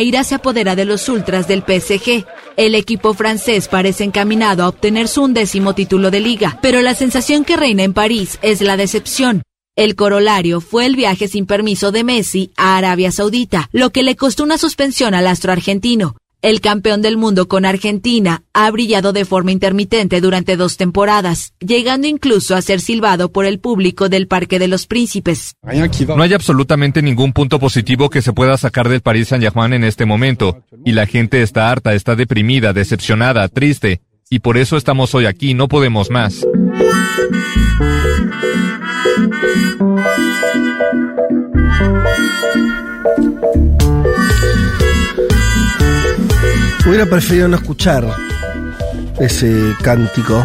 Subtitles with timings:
[0.00, 2.24] ira se apodera de los ultras del PSG.
[2.56, 7.44] El equipo francés parece encaminado a obtener su undécimo título de liga, pero la sensación
[7.44, 9.42] que reina en París es la decepción.
[9.76, 14.16] El corolario fue el viaje sin permiso de Messi a Arabia Saudita, lo que le
[14.16, 16.16] costó una suspensión al astro argentino.
[16.42, 22.06] El campeón del mundo con Argentina ha brillado de forma intermitente durante dos temporadas, llegando
[22.06, 25.54] incluso a ser silbado por el público del Parque de los Príncipes.
[25.62, 30.06] No hay absolutamente ningún punto positivo que se pueda sacar del Paris Saint-Germain en este
[30.06, 35.26] momento, y la gente está harta, está deprimida, decepcionada, triste, y por eso estamos hoy
[35.26, 36.46] aquí, no podemos más.
[46.86, 48.04] Hubiera preferido no escuchar
[49.18, 50.44] ese cántico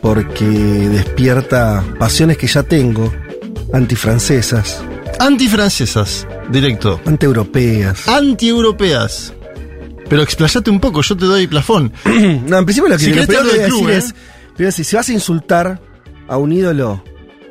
[0.00, 3.12] porque despierta pasiones que ya tengo,
[3.72, 4.82] antifrancesas,
[5.18, 7.00] Antifrancesas, directo.
[7.06, 8.06] antieuropeas.
[8.08, 9.32] Antieuropeas.
[10.08, 11.92] Pero explayate un poco, yo te doy plafón.
[12.46, 13.96] No, en principio lo que Si lo que voy a club, decir ¿eh?
[13.96, 14.14] es,
[14.54, 15.80] primero decir, si vas a insultar
[16.28, 17.02] a un ídolo,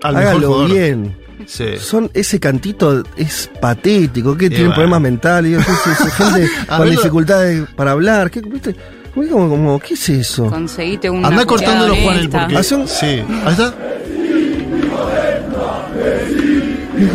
[0.04, 1.18] Al hágalo bien.
[1.46, 1.78] Sí.
[1.80, 4.76] Son, ese cantito es patético, que tienen bueno.
[4.76, 5.66] problemas mentales,
[6.18, 8.76] gente con dificultades para hablar, ¿qué, viste?
[9.14, 10.48] Como, como, ¿qué es eso?
[10.48, 12.58] Conseguite una Anda cortándolo, Juan, porque.
[12.58, 13.06] Hace un- Sí.
[13.06, 13.74] Ahí está.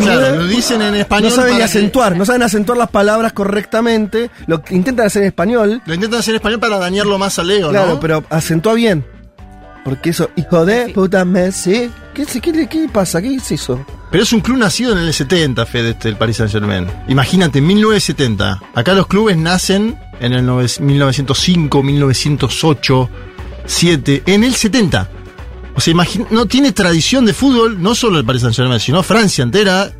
[0.02, 1.30] Claro, lo dicen en español.
[1.30, 5.22] No saben ni que- acentuar, no saben acentuar las palabras correctamente, lo que intentan hacer
[5.22, 8.00] en español, Lo intentan hacer en español para dañarlo más a Leo, claro, ¿no?
[8.00, 9.04] pero acentúa bien.
[9.84, 13.20] Porque eso, hijo de puta Messi, ¿qué, se- qué, le- qué pasa?
[13.22, 13.84] ¿Qué es eso?
[14.10, 16.86] Pero es un club nacido en el 70, Fede, este, el Paris Saint Germain.
[17.08, 18.60] Imagínate, 1970.
[18.74, 23.08] Acá los clubes nacen en el nove- 1905, 1908,
[23.66, 25.08] 7, en el 70.
[25.74, 29.02] O sea, imagina- no tiene tradición de fútbol, no solo el Paris Saint Germain, sino
[29.02, 29.92] Francia entera.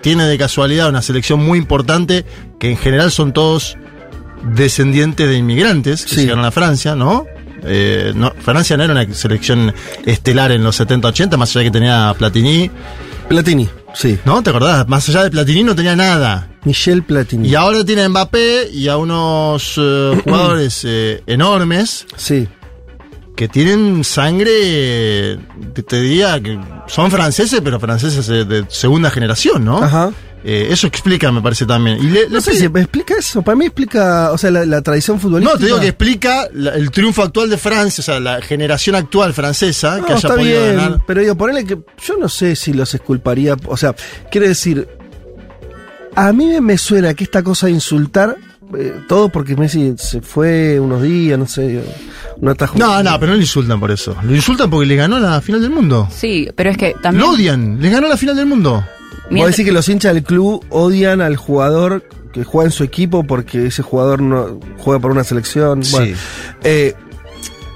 [0.00, 2.24] Tiene de casualidad una selección muy importante,
[2.58, 3.76] que en general son todos
[4.54, 6.20] descendientes de inmigrantes que Sí.
[6.22, 7.26] llegaron a Francia, ¿no?
[7.66, 9.72] Eh, no, Francia no era una selección
[10.04, 12.70] estelar en los 70-80, más allá de que tenía a Platini,
[13.28, 14.18] Platini, sí.
[14.26, 14.42] ¿No?
[14.42, 14.86] ¿Te acordás?
[14.86, 16.48] Más allá de Platini no tenía nada.
[16.64, 17.48] Michel Platini.
[17.48, 22.46] Y ahora tiene a Mbappé y a unos eh, jugadores eh, enormes Sí.
[23.36, 25.38] que tienen sangre,
[25.72, 29.78] te, te diría que son franceses, pero franceses de, de segunda generación, ¿no?
[29.82, 30.10] Ajá.
[30.46, 31.96] Eh, eso explica, me parece también.
[31.98, 33.40] Y le- No le sé si me explica eso.
[33.40, 35.54] Para mí explica, o sea, la, la tradición futbolística.
[35.54, 38.94] No, te digo que explica la- el triunfo actual de Francia, o sea, la generación
[38.94, 41.00] actual francesa No, que haya está podido bien, ganar.
[41.06, 43.94] pero digo, ponele que yo no sé si los esculparía, o sea,
[44.30, 44.86] quiero decir,
[46.14, 48.36] a mí me- me suena que esta cosa de insultar,
[48.78, 51.82] eh, todo porque Messi se fue unos días, no sé,
[52.40, 52.78] no atajó.
[52.78, 54.16] No, no, pero no le insultan por eso.
[54.22, 56.08] Lo insultan porque le ganó la final del mundo.
[56.14, 57.24] Sí, pero es que también.
[57.24, 58.84] Lo odian, le ganó la final del mundo.
[59.24, 62.82] Vos mientras- decís que los hinchas del club odian al jugador que juega en su
[62.84, 65.84] equipo porque ese jugador no juega por una selección.
[65.84, 65.92] Sí.
[65.92, 66.16] Bueno,
[66.64, 66.94] eh,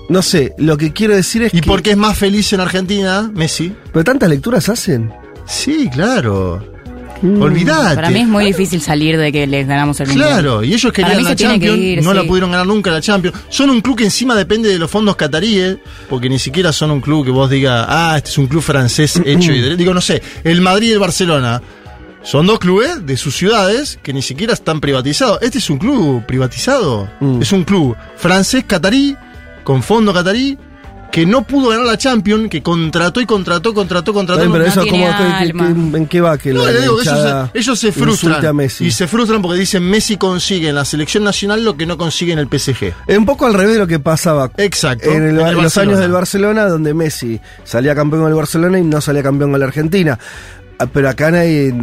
[0.08, 1.66] no sé, lo que quiero decir es ¿Y que.
[1.68, 3.74] por qué es más feliz en Argentina, Messi?
[3.92, 5.12] ¿Pero tantas lecturas hacen?
[5.46, 6.64] Sí, claro.
[7.20, 7.42] Mm.
[7.42, 7.94] Olvidate.
[7.96, 10.28] Para mí es muy difícil salir de que les ganamos el mundial.
[10.30, 12.16] Claro, y ellos querían la que Champions, ir, no sí.
[12.16, 13.36] la pudieron ganar nunca la Champions.
[13.48, 15.78] Son un club que encima depende de los fondos cataríes,
[16.08, 19.16] porque ni siquiera son un club que vos digas, ah, este es un club francés
[19.24, 19.76] hecho y derecho.
[19.76, 21.60] Digo, no sé, el Madrid y el Barcelona
[22.22, 25.38] son dos clubes de sus ciudades que ni siquiera están privatizados.
[25.40, 27.42] Este es un club privatizado, Mm.
[27.42, 29.16] es un club francés catarí,
[29.64, 30.58] con fondo catarí,
[31.10, 34.40] que no pudo ganar la Champions, que contrató y contrató, contrató, contrató.
[34.40, 35.52] Bien, pero no eso, tiene ¿cómo- qué-
[35.92, 36.36] qué- ¿en qué va?
[36.38, 37.18] Que No, la le digo ellos,
[37.52, 38.44] se, ellos se frustran.
[38.44, 38.84] a Messi.
[38.86, 42.32] Y se frustran porque dicen Messi consigue en la selección nacional lo que no consigue
[42.34, 42.92] en el PSG.
[43.06, 45.08] Es un poco al revés de lo que pasaba Exacto.
[45.10, 48.78] en, el- en el los años del Barcelona, donde Messi salía campeón con el Barcelona
[48.78, 50.18] y no salía campeón con la Argentina.
[50.80, 51.74] Ah, Pero acá nadie,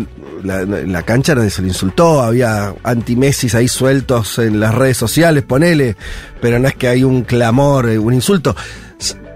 [0.43, 4.95] la, en la cancha nadie se le insultó, había anti-Messis ahí sueltos en las redes
[4.95, 5.97] sociales, ponele,
[6.41, 8.55] pero no es que hay un clamor, eh, un insulto.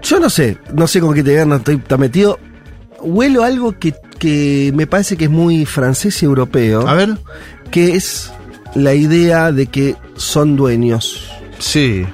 [0.02, 2.38] Yo no sé, no sé con qué te no estoy tan metido.
[3.00, 7.10] Huelo algo que, que me parece que es muy francés y europeo, A ver.
[7.70, 8.30] que es
[8.74, 11.30] la idea de que son dueños.
[11.58, 12.04] Sí.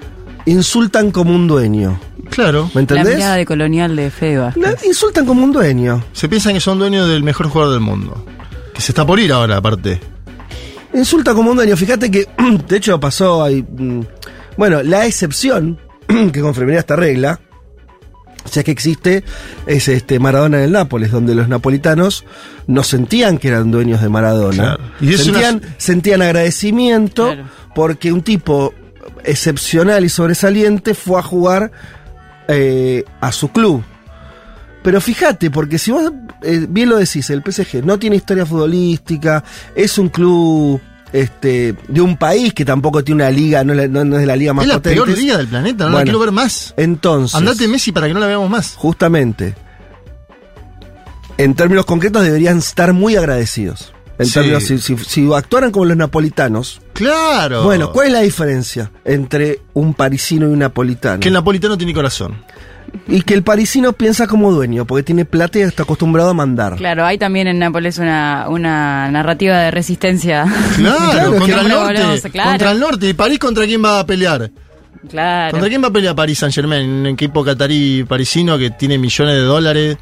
[0.47, 1.99] Insultan como un dueño.
[2.31, 2.65] Claro.
[2.69, 3.17] ¿Me La entendés?
[3.17, 4.11] mirada de colonial de.
[4.57, 6.05] La- insultan como un dueño.
[6.13, 8.25] Se piensan que son dueños del mejor jugador del mundo.
[8.75, 10.01] Que se está por ir ahora, aparte.
[10.95, 11.77] Insulta como un dueño.
[11.77, 12.27] Fíjate que,
[12.69, 13.63] de hecho, pasó ahí.
[13.63, 14.01] mm,
[14.57, 15.79] Bueno, la excepción
[16.33, 17.41] que confirmaría esta regla,
[18.57, 19.23] si es que existe,
[19.67, 22.25] es este Maradona en el Nápoles, donde los napolitanos
[22.67, 24.77] no sentían que eran dueños de Maradona.
[24.77, 24.83] Claro.
[25.01, 27.45] Y sentían, una- sentían agradecimiento Claro.
[27.75, 28.73] porque un tipo
[29.25, 31.71] excepcional y sobresaliente fue a jugar
[32.49, 33.83] eh, a su club.
[34.83, 36.13] Pero fíjate, porque si vos
[36.43, 39.43] eh, bien lo decís, el PSG no tiene historia futbolística,
[39.75, 40.81] es un club
[41.13, 44.21] este, de un país que tampoco tiene una liga, no, es la- no- no es
[44.23, 44.97] de la liga más Es la potente.
[44.97, 46.75] peor liga del planeta, no la quiero ver más.
[46.77, 48.75] Entonces, Andate Messi para que no la veamos más.
[48.77, 49.55] justamente,
[51.39, 53.93] en términos concretos deberían estar muy agradecidos.
[54.19, 54.33] En Sí.
[54.33, 57.65] términos, si, si- si actuaran como los napolitanos, Claro.
[57.65, 61.21] bueno, ¿cuál es la diferencia entre un parisino y un napolitano?
[61.21, 62.41] Que el napolitano tiene corazón.
[63.09, 66.77] Y que el parisino piensa como dueño, porque tiene plata y está acostumbrado a mandar.
[66.77, 70.45] Claro, hay también en Nápoles una, una narrativa de resistencia.
[70.77, 72.31] Claro, contra el no norte.
[72.31, 72.51] claro.
[72.51, 73.09] Contra el norte.
[73.09, 74.51] ¿Y París contra quién va a pelear?
[75.09, 75.53] Claro.
[75.53, 76.89] ¿Contra quién va a pelear París Saint Germain?
[76.89, 79.99] Un equipo catarí parisino que tiene millones de dólares.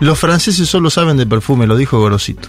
[0.00, 2.48] Los franceses solo saben de perfume, lo dijo Gorosito.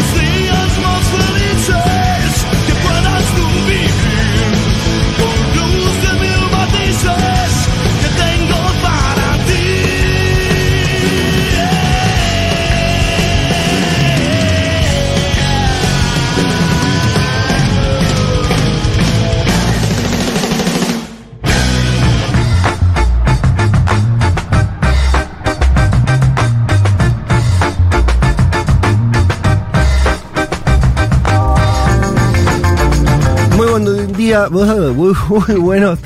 [34.49, 35.13] muy,
[35.59, 35.99] buenos,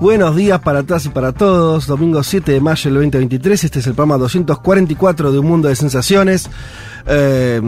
[0.00, 1.86] buenos días para todas y para todos.
[1.86, 5.76] Domingo 7 de mayo del 2023, este es el programa 244 de Un Mundo de
[5.76, 6.48] Sensaciones.
[7.06, 7.60] Eh,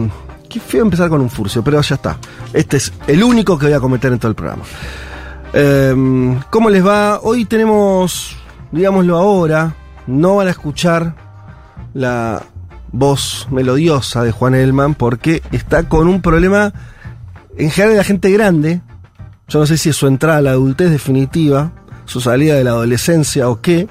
[0.49, 2.17] qué feo empezar con un furcio, pero ya está.
[2.53, 4.63] Este es el único que voy a cometer en todo el programa.
[5.53, 7.19] Eh, ¿Cómo les va?
[7.21, 8.35] Hoy tenemos,
[8.71, 9.75] digámoslo ahora,
[10.07, 11.15] no van a escuchar
[11.93, 12.41] la
[12.91, 16.73] voz melodiosa de Juan Elman porque está con un problema
[17.57, 18.81] en general de la gente grande.
[19.49, 21.71] Yo no sé si es su entrada a la adultez definitiva,
[22.05, 23.87] su salida de la adolescencia o qué,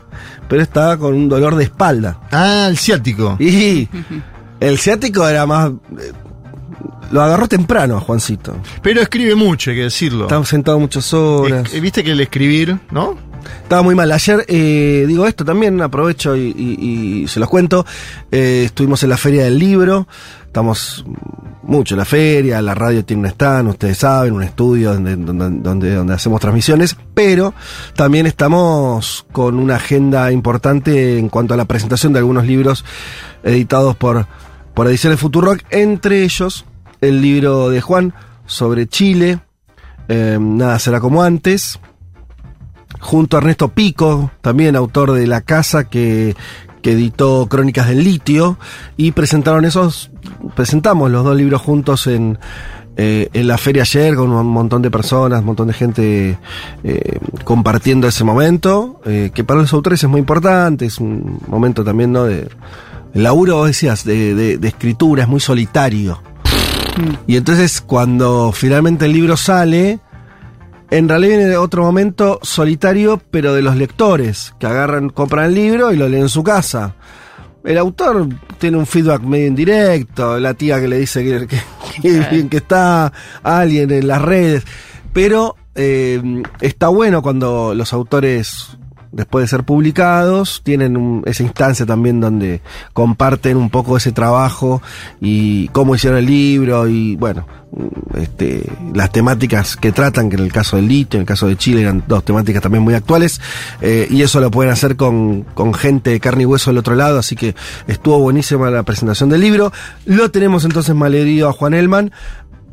[0.49, 2.21] pero estaba con un dolor de espalda.
[2.31, 3.37] Ah, el ciático.
[3.41, 3.89] Y
[4.61, 5.71] el ciático era más...
[5.71, 6.13] eh,
[7.13, 8.57] Lo agarró temprano a Juancito.
[8.83, 10.25] Pero escribe mucho, hay que decirlo.
[10.25, 11.73] Estaba sentado muchas horas.
[11.73, 13.17] Es- Viste que el escribir, ¿no?
[13.63, 14.11] Estaba muy mal.
[14.13, 17.85] Ayer, eh, digo esto también, aprovecho y, se los cuento.
[18.31, 20.09] Eh, estuvimos en la Feria del Libro.
[20.47, 21.05] Estamos
[21.69, 26.15] mucho en la feria, la radio tiene un stand, ustedes saben, un estudio donde, donde
[26.15, 27.53] hacemos transmisiones, pero
[27.95, 32.87] también estamos con una agenda importante en cuanto a la presentación de algunos libros
[33.43, 34.27] editados por,
[34.73, 36.65] por Ediciones Futurock, entre ellos
[37.03, 38.15] el libro de Juan
[38.47, 39.41] sobre Chile,
[40.09, 41.79] eh, Nada será como antes,
[43.01, 46.35] junto a Ernesto Pico, también autor de La Casa, que,
[46.83, 48.59] que editó Crónicas del Litio,
[48.97, 50.11] y presentaron esos,
[50.55, 52.39] presentamos los dos libros juntos en,
[52.97, 56.39] eh, en la feria ayer, con un montón de personas, un montón de gente
[56.83, 61.85] eh, compartiendo ese momento, eh, que para los autores es muy importante, es un momento
[61.85, 62.25] también, ¿no?
[62.25, 62.49] De,
[63.15, 66.21] laburo, decías, de, de- de escritura, es muy solitario.
[67.29, 70.01] Y entonces cuando finalmente el libro sale,
[70.91, 75.93] en realidad viene otro momento solitario, pero de los lectores, que agarran, compran el libro
[75.93, 76.95] y lo leen en su casa.
[77.65, 78.29] El autor
[78.59, 81.63] tiene un feedback medio indirecto, la tía que le dice que, que-
[82.03, 84.65] que bien que está, alguien en las redes,
[85.13, 86.23] pero eh,
[86.61, 88.77] está bueno cuando los autores
[89.13, 92.61] después de ser publicados, tienen un- esa instancia también donde
[92.93, 94.83] comparten un poco ese trabajo
[95.21, 97.47] y cómo hicieron el libro y bueno,
[98.17, 101.57] este, las temáticas que tratan, que en el caso del litio, en el caso de
[101.57, 103.41] Chile eran dos temáticas también muy actuales,
[103.81, 106.95] eh, y eso lo pueden hacer con, con gente de carne y hueso del otro
[106.95, 107.55] lado, así que
[107.87, 109.73] estuvo buenísima la presentación del libro.
[110.07, 112.11] Lo tenemos entonces malherido a Juan Elman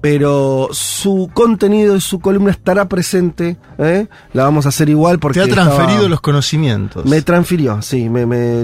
[0.08, 3.58] pero su contenido y su columna estará presente.
[3.80, 4.06] ¿eh?
[4.34, 5.40] La vamos a hacer igual porque.
[5.40, 7.06] Te ha transferido estaba- los conocimientos.
[7.08, 8.64] Me transfirió, sí, me, me,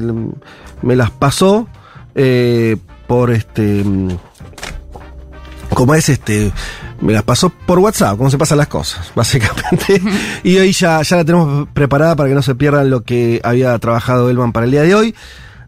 [0.83, 1.67] me las pasó
[2.13, 3.83] eh, por este.
[3.83, 4.09] mm,
[5.73, 6.51] Como es este.
[6.99, 9.99] Me las pasó por WhatsApp, cómo se pasan las cosas, básicamente.
[10.43, 13.75] y hoy ya, ya la tenemos preparada para que no se pierdan lo que había
[13.79, 15.15] trabajado Elman para el día de hoy.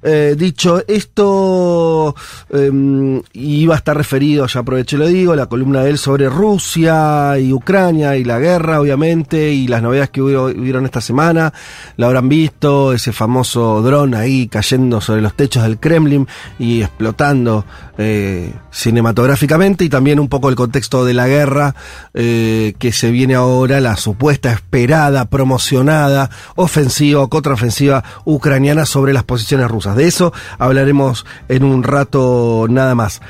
[0.03, 2.13] Eh, dicho esto,
[2.49, 6.29] eh, iba a estar referido, ya aprovecho y lo digo, la columna de él sobre
[6.29, 11.53] Rusia y Ucrania y la guerra, obviamente, y las novedades que hubieron esta semana.
[11.97, 16.27] Lo habrán visto, ese famoso dron ahí cayendo sobre los techos del Kremlin
[16.59, 17.65] y explotando
[17.97, 21.75] eh, cinematográficamente, y también un poco el contexto de la guerra
[22.13, 29.23] eh, que se viene ahora, la supuesta, esperada, promocionada, ofensiva o contraofensiva ucraniana sobre las
[29.23, 29.92] posiciones rusas.
[29.95, 33.21] De eso hablaremos en un rato nada más.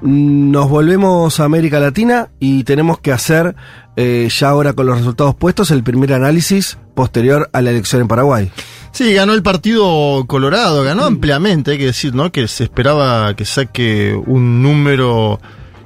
[0.00, 3.54] Nos volvemos a América Latina y tenemos que hacer,
[3.94, 8.08] eh, ya ahora con los resultados puestos, el primer análisis posterior a la elección en
[8.08, 8.50] Paraguay.
[8.90, 12.32] Sí, ganó el partido Colorado, ganó ampliamente, hay que decir, ¿no?
[12.32, 15.40] Que se esperaba que saque un número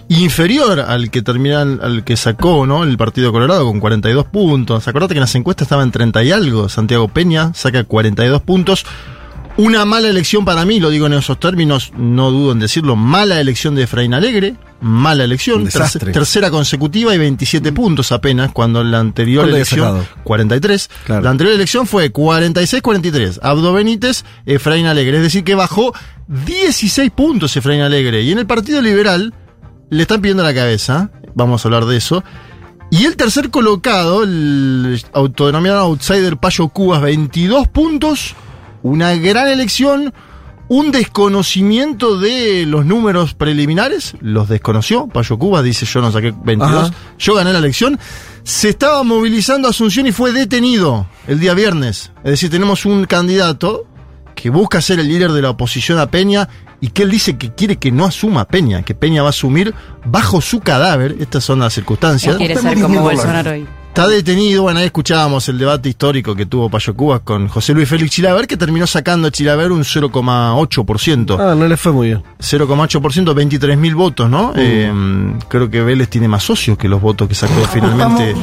[0.08, 2.84] inferior al que terminan, al que sacó, ¿no?
[2.84, 4.86] El partido Colorado con 42 puntos.
[4.88, 6.68] Acordate que en las encuestas estaba en 30 y algo.
[6.68, 8.86] Santiago Peña saca 42 puntos.
[9.58, 13.40] Una mala elección para mí, lo digo en esos términos, no dudo en decirlo, mala
[13.40, 16.00] elección de Efraín Alegre, mala elección, Un desastre.
[16.00, 20.06] terce- tercera consecutiva y 27 puntos apenas, cuando la anterior ¿Cuánto había elección, sacado?
[20.24, 21.22] 43, Claro.
[21.22, 25.94] la anterior elección fue 46-43, Abdo Benítez, Efraín Alegre, es decir que bajó
[26.28, 29.32] 16 puntos Efraín Alegre, y en el Partido Liberal
[29.88, 32.22] le están pidiendo la cabeza, vamos a hablar de eso,
[32.90, 38.34] y el tercer colocado, el autodenominado outsider Payo Cubas, 22 puntos,
[38.86, 40.14] una gran elección,
[40.68, 46.90] un desconocimiento de los números preliminares, los desconoció, Payo Cubas dice yo no saqué 22,
[46.90, 46.94] Ajá.
[47.18, 47.98] yo gané la elección,
[48.44, 53.86] se estaba movilizando Asunción y fue detenido el día viernes, es decir, tenemos un candidato
[54.34, 56.48] que busca ser el líder de la oposición a Peña
[56.80, 59.30] y que él dice que quiere que no asuma a Peña, que Peña va a
[59.30, 59.74] asumir
[60.04, 62.36] bajo su cadáver, estas son las circunstancias.
[62.36, 63.66] Quiere ser como Bolsonaro hoy.
[63.96, 67.88] Está detenido, bueno, ahí escuchábamos el debate histórico que tuvo Payo Cubas con José Luis
[67.88, 71.40] Félix Chilaver, que terminó sacando a Chilaver un 0,8%.
[71.40, 72.22] Ah, no le fue muy bien.
[72.38, 74.52] 0,8%, 23 mil votos, ¿no?
[74.54, 74.92] Eh,
[75.48, 78.36] creo que Vélez tiene más socios que los votos que sacó finalmente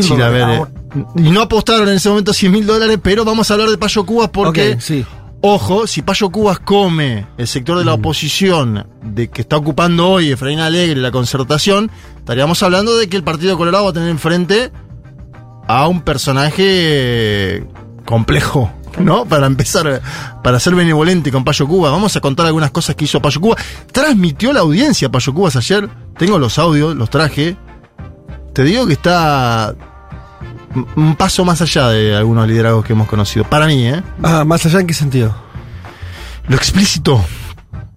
[0.00, 0.48] Chilaver.
[0.48, 1.04] eh.
[1.14, 4.04] Y no apostaron en ese momento 100 mil dólares, pero vamos a hablar de Payo
[4.04, 4.78] Cubas porque...
[4.80, 5.06] Sí.
[5.40, 10.32] Ojo, si Payo Cubas come el sector de la oposición de que está ocupando hoy
[10.32, 14.72] Efraín Alegre la concertación, estaríamos hablando de que el Partido Colorado va a tener enfrente
[15.68, 17.66] a un personaje
[18.04, 19.24] complejo, ¿no?
[19.24, 20.00] Para empezar,
[20.42, 21.92] para ser benevolente con Payo Cubas.
[21.92, 23.62] Vamos a contar algunas cosas que hizo Payo Cubas.
[23.92, 25.88] Transmitió la audiencia Payo Cubas ayer.
[26.18, 27.56] Tengo los audios, los traje.
[28.52, 29.74] Te digo que está
[30.94, 33.44] un paso más allá de algunos liderazgos que hemos conocido.
[33.44, 34.02] Para mí, ¿eh?
[34.22, 35.34] Ah, más allá en qué sentido.
[36.48, 37.24] Lo explícito.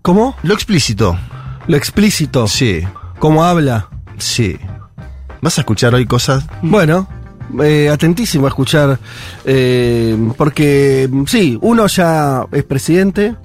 [0.02, 0.36] ¿Cómo?
[0.44, 1.18] Lo explícito.
[1.68, 2.48] Lo explícito.
[2.48, 2.84] Sí,
[3.20, 3.90] ¿Cómo habla?
[4.18, 4.58] sí.
[5.42, 6.44] ¿Vas a escuchar hoy cosas?
[6.62, 7.08] Bueno,
[7.63, 9.00] eh, atentísimo a escuchar,
[9.46, 13.36] eh, porque sí, uno ya es presidente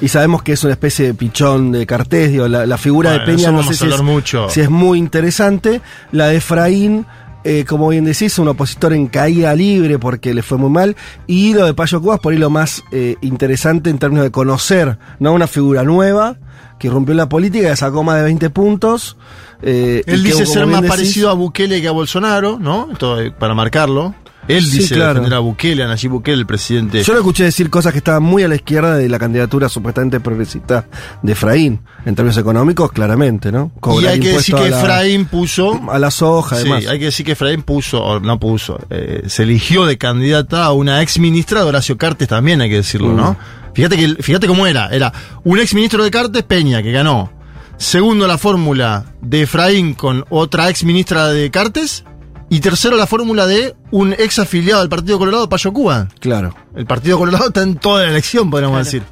[0.00, 3.24] y sabemos que es una especie de pichón de Cartés, digo, la, la figura Bueno,
[3.26, 4.48] de Peña no sé si es, mucho.
[4.50, 5.80] si es muy interesante,
[6.10, 7.06] la de Efraín...
[7.44, 10.94] eh, como bien decís, un opositor en caída libre porque le fue muy mal.
[11.26, 14.96] Y lo de Payo Cubas, por ahí lo más eh, interesante en términos de conocer,
[15.18, 15.32] ¿no?
[15.32, 16.36] Una figura nueva
[16.82, 19.16] que rompió la política, sacó más de 20 puntos.
[19.62, 22.88] eh, Él dice ser más decís, parecido a Bukele que a Bolsonaro, ¿no?
[22.90, 24.16] Esto, eh, para marcarlo.
[24.48, 25.14] Él Sí, dice claro.
[25.14, 27.02] defender a Bukele, a Nayib Bukele, el presidente.
[27.04, 30.18] Yo lo escuché decir cosas que estaban muy a la izquierda de la candidatura supuestamente
[30.18, 30.84] progresista
[31.22, 33.70] de Efraín, en términos económicos, claramente, ¿no?
[33.76, 35.80] y Cobrar hay que decir que la- Efraín puso.
[35.90, 36.86] A la soja, Sí, además.
[36.88, 40.72] hay que decir que Efraín puso, o no puso, eh, se eligió de candidata a
[40.72, 43.16] una ex ministra de Horacio Cartes también, hay que decirlo, Mm.
[43.16, 43.36] ¿no?
[43.74, 45.12] Fíjate que fíjate cómo era, era
[45.44, 47.30] un ex ministro de Cartes, Peña, que ganó.
[47.78, 52.04] Segundo la fórmula de Efraín con otra ex ministra de Cartes.
[52.52, 56.08] Y tercero la fórmula de un ex afiliado del Partido Colorado, Payo Cuba.
[56.20, 56.54] Claro.
[56.76, 59.02] El Partido Colorado está en toda la elección, podríamos decir.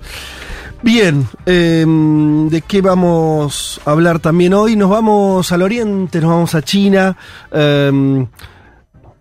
[0.82, 1.84] Bien, eh,
[2.50, 4.76] ¿de qué vamos a hablar también hoy?
[4.76, 7.16] Nos vamos al oriente, nos vamos a China.
[7.50, 8.26] eh,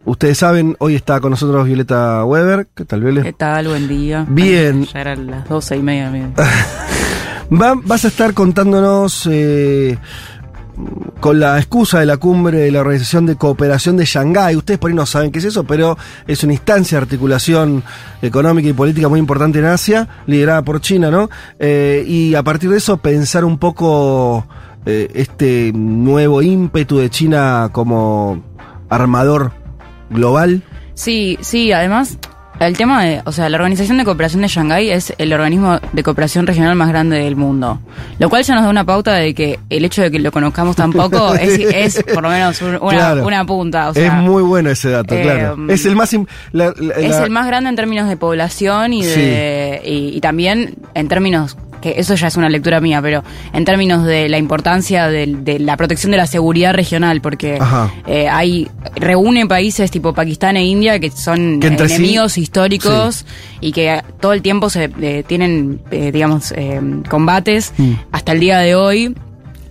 [0.05, 2.67] Ustedes saben, hoy está con nosotros Violeta Weber.
[2.75, 3.37] ¿Qué tal, ¿Qué Violeta?
[3.37, 3.67] tal?
[3.67, 4.25] Buen día.
[4.27, 4.85] Bien.
[4.85, 6.11] Ya eran las doce y media.
[7.51, 9.97] Va- vas a estar contándonos eh,
[11.19, 14.55] con la excusa de la cumbre de la Organización de Cooperación de Shanghái.
[14.55, 17.83] Ustedes por ahí no saben qué es eso, pero es una instancia de articulación
[18.21, 21.29] económica y política muy importante en Asia, liderada por China, ¿no?
[21.59, 24.47] Eh, y a partir de eso pensar un poco
[24.85, 28.41] eh, este nuevo ímpetu de China como
[28.89, 29.51] armador
[30.09, 30.63] global.
[30.93, 32.17] Sí, sí, además,
[32.59, 36.03] el tema de, o sea, la Organización de Cooperación de Shanghái es el organismo de
[36.03, 37.79] cooperación regional más grande del mundo.
[38.19, 40.75] Lo cual ya nos da una pauta de que el hecho de que lo conozcamos
[40.75, 43.25] tan poco es, es por lo menos un- una, Claro.
[43.25, 43.89] una punta.
[43.89, 45.57] O sea, es muy bueno ese dato, eh, claro.
[45.69, 46.13] Es el más...
[46.13, 50.17] im- la- la- es la- el más grande en términos de población y de y,
[50.17, 54.29] y también en términos que eso ya es una lectura mía, pero en términos de
[54.29, 57.57] la importancia de, de la protección de la seguridad regional, porque
[58.07, 63.25] eh, hay reúne países tipo Pakistán e India que son Que entre sí- enemigos históricos
[63.61, 66.53] y que todo el tiempo se eh, tienen, eh, digamos,
[67.09, 67.91] combates Mm.
[68.11, 69.15] hasta el día de hoy.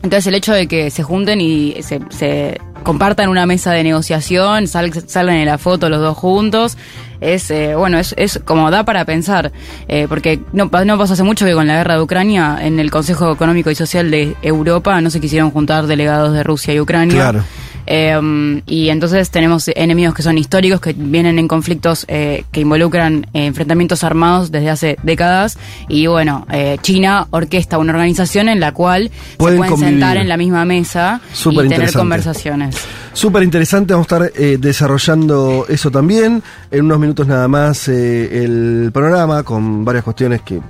[0.02, 4.66] Entonces el hecho de que se junten y se, se compartan una mesa de negociación,
[4.66, 6.78] sal- salgan en la foto los dos juntos,
[7.20, 9.52] es eh, bueno, es, es como da para pensar,
[9.88, 12.90] eh, porque no, no pasó hace mucho que con la guerra de Ucrania, en el
[12.90, 17.14] Consejo Económico y Social de Europa no se quisieron juntar delegados de Rusia y Ucrania.
[17.14, 17.44] Claro.
[17.88, 23.26] Eh, y entonces tenemos enemigos que son históricos, que vienen en conflictos eh, que involucran
[23.32, 25.58] eh, enfrentamientos armados desde hace décadas.
[25.88, 29.94] Y bueno, eh, China orquesta una organización en la cual Pueden se pueden convivir.
[29.94, 32.76] sentar en la misma mesa y tener conversaciones.
[33.12, 36.42] Súper interesante, vamos a estar eh, desarrollando eso también.
[36.70, 40.60] En unos minutos nada más el programa con varias cuestiones que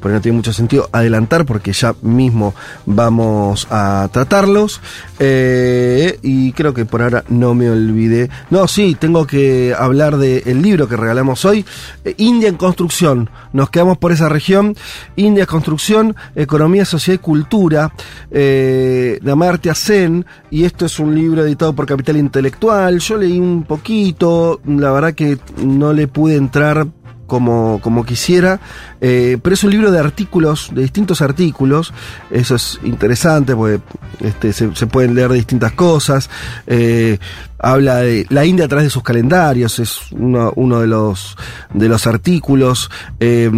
[0.00, 2.54] por ahí no tiene mucho sentido adelantar porque ya mismo
[2.86, 4.80] vamos a tratarlos.
[5.18, 8.30] Eh, y creo que por ahora no me olvidé.
[8.48, 11.64] No, sí, tengo que hablar del libro que regalamos hoy.
[12.04, 13.30] eh, India en construcción.
[13.52, 14.74] Nos quedamos por esa región.
[15.16, 17.92] India en construcción, economía, sociedad y cultura.
[18.30, 20.24] Eh, de Amartya Sen.
[20.50, 22.98] Y esto es un libro editado por Capital Intelectual.
[22.98, 24.60] Yo leí un poquito.
[24.66, 26.86] La verdad que no le pude entrar
[27.30, 28.60] como, como quisiera,
[29.00, 31.94] eh, pero es un libro de artículos, de distintos artículos,
[32.30, 33.80] eso es interesante porque
[34.18, 36.28] este, se, pueden leer distintas cosas,
[36.66, 37.18] eh,
[37.58, 41.36] habla de la India a través de sus calendarios, es uno, uno de, los,
[41.72, 42.90] de los artículos,
[43.20, 43.48] eh,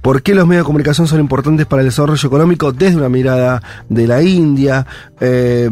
[0.00, 3.62] por qué los medios de comunicación son importantes para el desarrollo económico desde una mirada
[3.88, 4.86] de la India,
[5.20, 5.68] eh,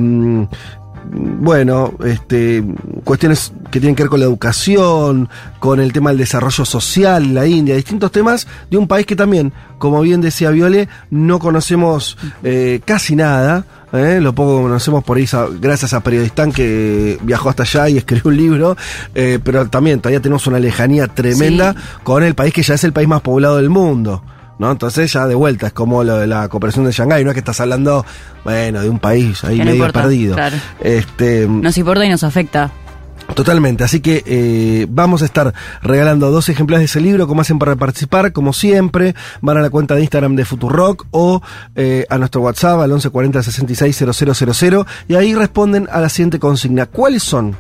[1.13, 2.63] bueno, este,
[3.05, 7.35] cuestiones que tienen que ver con la educación, con el tema del desarrollo social en
[7.35, 12.17] la India, distintos temas de un país que también, como bien decía Viole, no conocemos
[12.43, 13.65] eh, casi nada.
[13.93, 14.19] ¿eh?
[14.21, 15.27] Lo poco que conocemos por ahí,
[15.61, 18.77] gracias a Periodistán que viajó hasta allá y escribió un libro,
[19.15, 21.79] eh, pero también todavía tenemos una lejanía tremenda Sí.
[22.03, 24.23] con el país que ya es el país más poblado del mundo.
[24.59, 24.71] ¿No?
[24.73, 27.41] Entonces ya de vuelta es como lo de la cooperación de Shanghái, no es que
[27.41, 28.07] estás hablando,
[28.45, 30.35] bueno, de un país ahí no medio importa, perdido.
[30.35, 30.57] claro.
[30.81, 32.71] Este, Nos importa y nos afecta.
[33.35, 37.59] Totalmente, así que eh, vamos a estar regalando dos ejemplares de ese libro, como hacen
[37.59, 41.43] para participar, como siempre, van a la cuenta de Instagram de Futurock o
[41.75, 46.87] eh, a nuestro WhatsApp al 1140 660000 y ahí responden a la siguiente consigna.
[46.87, 47.57] ¿Cuáles son?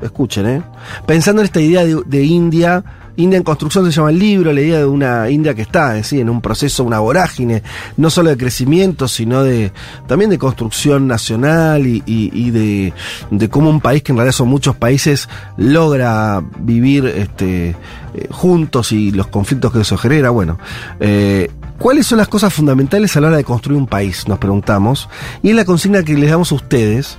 [0.00, 0.62] Escuchen, ¿eh?
[1.06, 2.82] Pensando en esta idea de, de India,
[3.16, 6.04] India en construcción se llama el libro, la idea de una India que está en,
[6.04, 7.62] sí, en un proceso, una vorágine,
[7.98, 9.70] no solo de crecimiento, sino de
[10.06, 12.92] también de construcción nacional y, y- y de,
[13.30, 17.76] de cómo un país, que en realidad son muchos países, logra vivir este,
[18.14, 20.30] eh, juntos y los conflictos que eso genera.
[20.30, 20.58] Bueno,
[20.98, 24.26] eh, ¿cuáles son las cosas fundamentales a la hora de construir un país?
[24.26, 25.08] Nos preguntamos.
[25.42, 27.18] Y es la consigna que les damos a ustedes.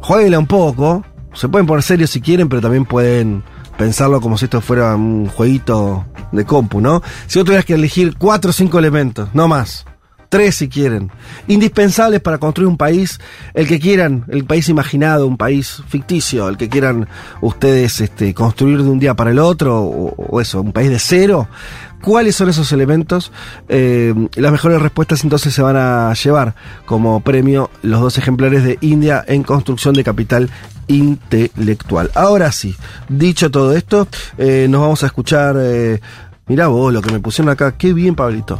[0.00, 1.04] Jueguenla un poco.
[1.34, 3.42] Se pueden poner serios si quieren, pero también pueden
[3.76, 7.02] pensarlo como si esto fuera un jueguito de compu, ¿no?
[7.26, 9.84] Si vos tuvieras que elegir cuatro o cinco elementos, no más.
[10.28, 11.10] Tres si quieren.
[11.46, 13.20] Indispensables para construir un país,
[13.54, 17.08] el que quieran, el país imaginado, un país ficticio, el que quieran
[17.40, 21.48] ustedes este, construir de un día para el otro, o, eso, un país de cero.
[22.02, 23.32] ¿Cuáles son esos elementos?
[23.68, 26.54] Eh, las mejores respuestas entonces se van a llevar
[26.86, 30.50] como premio los dos ejemplares de India en construcción de capital
[30.88, 32.10] intelectual.
[32.14, 32.74] Ahora sí,
[33.08, 35.56] dicho todo esto, eh, nos vamos a escuchar.
[35.58, 36.00] Eh,
[36.46, 37.76] mirá vos lo que me pusieron acá.
[37.76, 38.58] Qué bien, Pablito.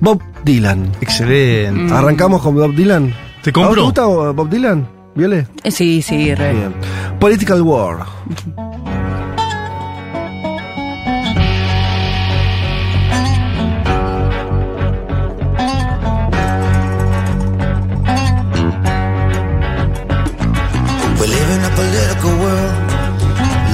[0.00, 0.92] Bob Dylan.
[1.00, 1.92] Excelente.
[1.92, 3.14] Arrancamos con Bob Dylan.
[3.42, 3.74] ¿Te ¿A vos compro?
[3.74, 4.88] ¿Te gusta Bob Dylan?
[5.14, 5.46] ¿Viole?
[5.70, 6.52] Sí, sí, re.
[6.52, 6.74] Bien.
[7.18, 8.06] Political War.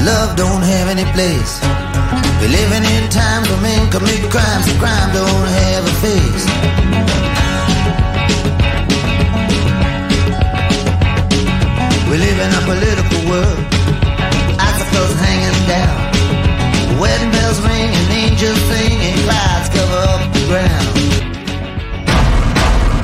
[0.06, 1.52] Love don't have any place.
[2.38, 6.44] We're living in times when men commit crimes, and crime don't have a face.
[12.08, 13.60] We live in a political world,
[14.70, 15.98] icicles hanging down,
[17.00, 21.25] wedding bells ringing, angels singing, clouds cover up the ground.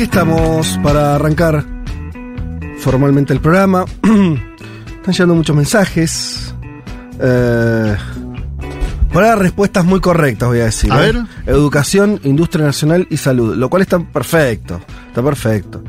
[0.00, 1.62] Aquí estamos para arrancar
[2.78, 3.84] formalmente el programa.
[4.02, 6.54] Están llegando muchos mensajes.
[7.20, 7.96] Eh,
[9.12, 10.90] por ahora respuestas muy correctas, voy a decir.
[10.90, 11.12] A ¿eh?
[11.12, 11.22] ver.
[11.44, 13.54] Educación, industria nacional y salud.
[13.56, 14.80] Lo cual está perfecto.
[15.08, 15.84] Está perfecto.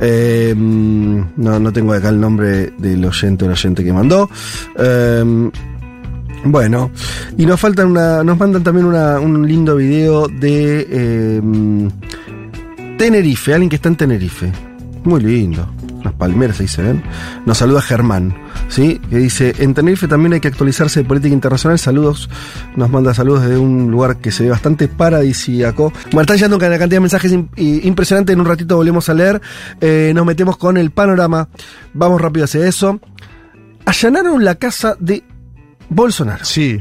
[0.00, 4.30] Eh, mm, no, no tengo acá el nombre del oyente o el oyente que mandó.
[4.78, 5.50] Eh,
[6.44, 6.92] bueno,
[7.36, 11.40] y nos faltan una, nos mandan también una- un lindo video de eh,
[12.98, 14.52] Tenerife, alguien que está en Tenerife.
[15.04, 15.72] Muy lindo.
[15.94, 17.02] Unas palmeras ahí se ven.
[17.46, 18.36] Nos saluda Germán,
[18.68, 19.00] ¿sí?
[19.08, 21.78] Que dice, en Tenerife también hay que actualizarse de política internacional.
[21.78, 22.28] Saludos.
[22.74, 25.92] Nos manda saludos desde un lugar que se ve bastante paradisíaco.
[26.06, 28.34] Bueno, están llegando una cantidad de mensajes impresionantes.
[28.34, 29.40] En un ratito volvemos a leer.
[29.80, 31.48] Eh, nos metemos con el panorama.
[31.94, 33.00] Vamos rápido hacia eso.
[33.86, 35.22] Allanaron la casa de
[35.88, 36.44] Bolsonaro.
[36.44, 36.80] Sí.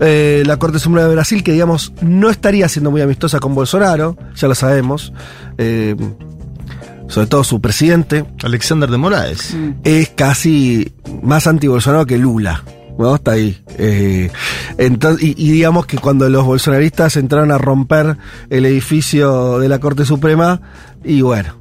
[0.00, 4.16] Eh, la Corte Suprema de Brasil, que digamos no estaría siendo muy amistosa con Bolsonaro,
[4.34, 5.12] ya lo sabemos.
[5.58, 5.94] Eh,
[7.08, 9.54] sobre todo su presidente, Alexander de Moraes.
[9.84, 12.64] es casi más anti-Bolsonaro que Lula.
[12.98, 13.16] ¿no?
[13.16, 13.62] Está ahí.
[13.78, 14.30] Eh,
[14.78, 18.16] entonces, y, y digamos que cuando los bolsonaristas entraron a romper
[18.50, 20.60] el edificio de la Corte Suprema,
[21.04, 21.56] y bueno,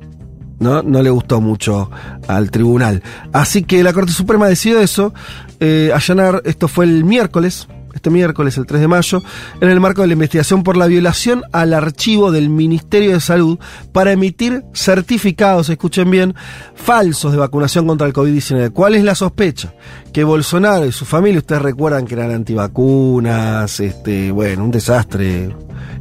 [0.59, 0.81] ¿no?
[0.81, 1.91] No le gustó mucho
[2.27, 3.03] al tribunal.
[3.31, 5.13] Así que la Corte Suprema decidió eso,
[5.59, 9.23] eh, allanar, esto fue el miércoles, este miércoles, el 3 de mayo,
[9.61, 13.59] en el marco de la investigación por la violación al archivo del Ministerio de Salud
[13.91, 16.35] para emitir certificados, escuchen bien,
[16.75, 18.71] falsos de vacunación contra el COVID-19.
[18.71, 19.73] ¿Cuál es la sospecha?
[20.11, 25.55] Que Bolsonaro y su familia, ustedes recuerdan que eran antivacunas, este, bueno, un desastre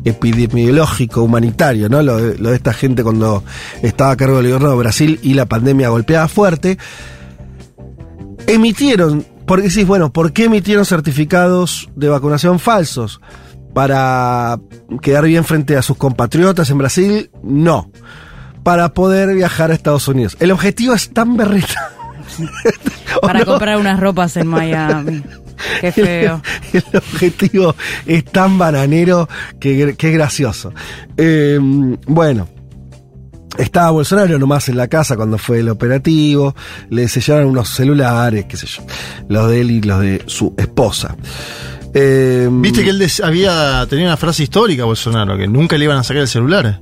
[0.05, 2.03] epidemiológico, humanitario, ¿no?
[2.03, 3.45] Lo lo de esta gente cuando
[3.83, 6.79] estaba a cargo del gobierno de Brasil y la pandemia golpeaba fuerte.
[8.47, 13.21] Emitieron, porque decís, bueno, ¿por qué emitieron certificados de vacunación falsos?
[13.75, 14.59] ¿Para
[15.03, 17.31] quedar bien frente a sus compatriotas en Brasil?
[17.43, 17.91] No.
[18.63, 20.39] Para poder viajar a Estados Unidos.
[20.41, 21.91] El objetivo es tan berreta.
[23.23, 23.45] ¿O Para no?
[23.45, 25.23] comprar unas ropas en Miami.
[25.83, 26.41] Qué feo.
[26.73, 27.75] El objetivo
[28.07, 29.29] es tan bananero
[29.61, 30.73] que, que es gracioso.
[31.19, 31.59] Eh,
[32.07, 32.49] bueno.
[33.59, 36.55] Estaba Bolsonaro nomás en la casa cuando fue el operativo,
[36.91, 38.83] le sellaron unos celulares, qué sé yo,
[39.29, 41.17] los de él y los de su esposa.
[41.95, 46.03] Eh, Viste que él había tenido una frase histórica, Bolsonaro, que nunca le iban a
[46.03, 46.81] sacar el celular.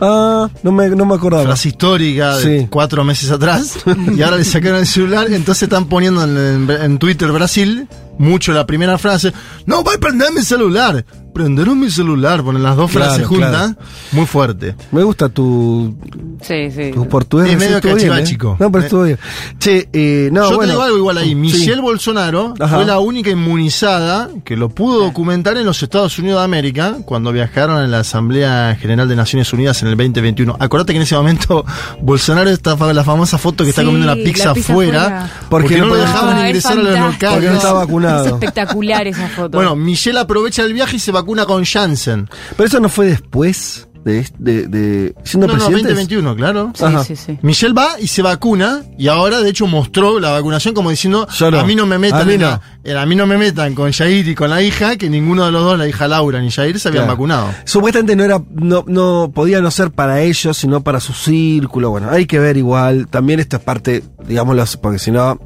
[0.00, 1.44] Ah, no me, no me acordaba.
[1.44, 2.66] Frase histórica de Sí.
[2.70, 3.76] cuatro meses atrás.
[4.16, 5.26] y ahora le sacaron el celular.
[5.32, 7.86] Entonces están poniendo en, en- en Twitter Brasil
[8.18, 9.32] mucho la primera frase.
[9.66, 11.04] No, va a prender mi celular.
[11.32, 12.42] Prenderon mi celular.
[12.42, 13.50] Ponen las dos Claro, frases juntas.
[13.50, 13.74] claro.
[14.12, 14.74] Muy fuerte.
[14.90, 15.96] Me gusta tu,
[16.42, 16.90] Sí, sí.
[16.92, 17.52] tu portugués.
[17.52, 18.52] Es medio bien, cachivachico.
[18.52, 18.56] ¿eh?
[18.58, 19.18] No, pero estuvo bien.
[19.58, 20.72] Che, eh, no, Yo te bueno.
[20.72, 21.28] digo algo igual ahí.
[21.30, 21.34] Sí.
[21.36, 22.76] Michelle Bolsonaro Ajá.
[22.76, 27.32] fue la única inmunizada que lo pudo documentar en los Estados Unidos de América cuando
[27.32, 30.56] viajaron a la Asamblea General de Naciones Unidas en el 2021.
[30.58, 31.64] Acordate que en ese momento
[32.00, 35.30] Bolsonaro está la famosa foto que está Sí, comiendo una la pizza, afuera afuera.
[35.48, 37.18] Porque porque, no lo dejaban es ingresar a los locales.
[37.34, 38.26] Porque no estaba Es vacunado.
[38.26, 39.50] espectacular esa foto.
[39.58, 42.28] Bueno, Michelle aprovecha el viaje y se vacuna con Janssen.
[42.56, 45.88] Pero eso no fue después de, de, de- siendo No, no, presidente.
[45.90, 46.72] 2021, claro.
[46.74, 47.04] sí, ajá.
[47.04, 47.38] sí, sí.
[47.42, 51.58] Michelle va y se vacuna y ahora de hecho mostró la vacunación como diciendo no.
[51.60, 52.46] a mí no me metan A mí en no.
[52.48, 55.44] la- en- a mí no me metan con Jair y con la hija que ninguno
[55.46, 57.14] de los dos la hija Laura ni Jair se habían Claro.
[57.16, 61.90] vacunado Supuestamente no era, no, no podía no ser para ellos, sino para su círculo.
[61.90, 63.06] Bueno, hay que ver igual.
[63.08, 65.38] También esto es parte, digámoslo, así, porque si no,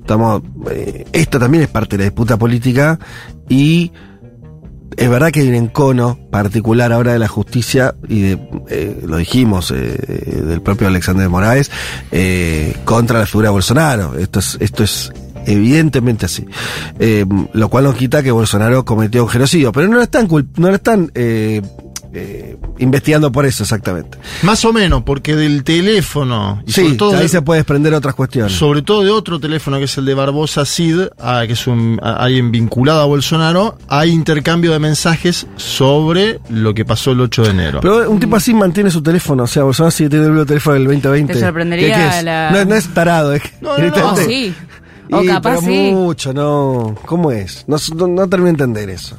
[0.00, 2.98] estamos, eh, esto también es parte de la disputa política
[3.48, 3.92] y
[4.96, 9.18] es verdad que hay un encono particular ahora de la justicia y de, eh, lo
[9.18, 11.70] dijimos, eh, del propio Alexander Moraes,
[12.12, 14.18] eh, contra la figura de Bolsonaro.
[14.18, 15.12] Esto es, esto es
[15.46, 16.46] evidentemente así.
[16.98, 20.68] Eh, lo cual no quita que Bolsonaro cometió un genocidio, pero no lo están, no
[20.68, 21.12] lo están
[22.18, 24.18] eh, investigando por eso exactamente.
[24.42, 26.62] Más o menos, porque del teléfono.
[26.66, 28.52] Y sobre Sí, todo ahí de- se puede desprender otras cuestiones.
[28.52, 31.98] Sobre todo de otro teléfono que es el de Barbosa Cid, ah, que es un,
[32.02, 37.42] a- alguien vinculado a Bolsonaro, hay intercambio de mensajes sobre lo que pasó el 8
[37.44, 37.80] de enero.
[37.82, 40.84] Pero un tipo así mantiene su teléfono, o sea, Bolsonaro sigue teniendo el teléfono del
[40.84, 41.32] 2020.
[41.34, 42.24] Te sorprendería ¿Qué- qué es?
[42.24, 44.12] la- No, no es tarado, es que No, no, no.
[44.12, 44.54] Oh, sí.
[45.12, 45.90] O Y, capaz pero sí.
[45.92, 46.96] mucho, no.
[47.06, 47.64] ¿Cómo es?
[47.68, 49.16] No, no, no termino de entender eso.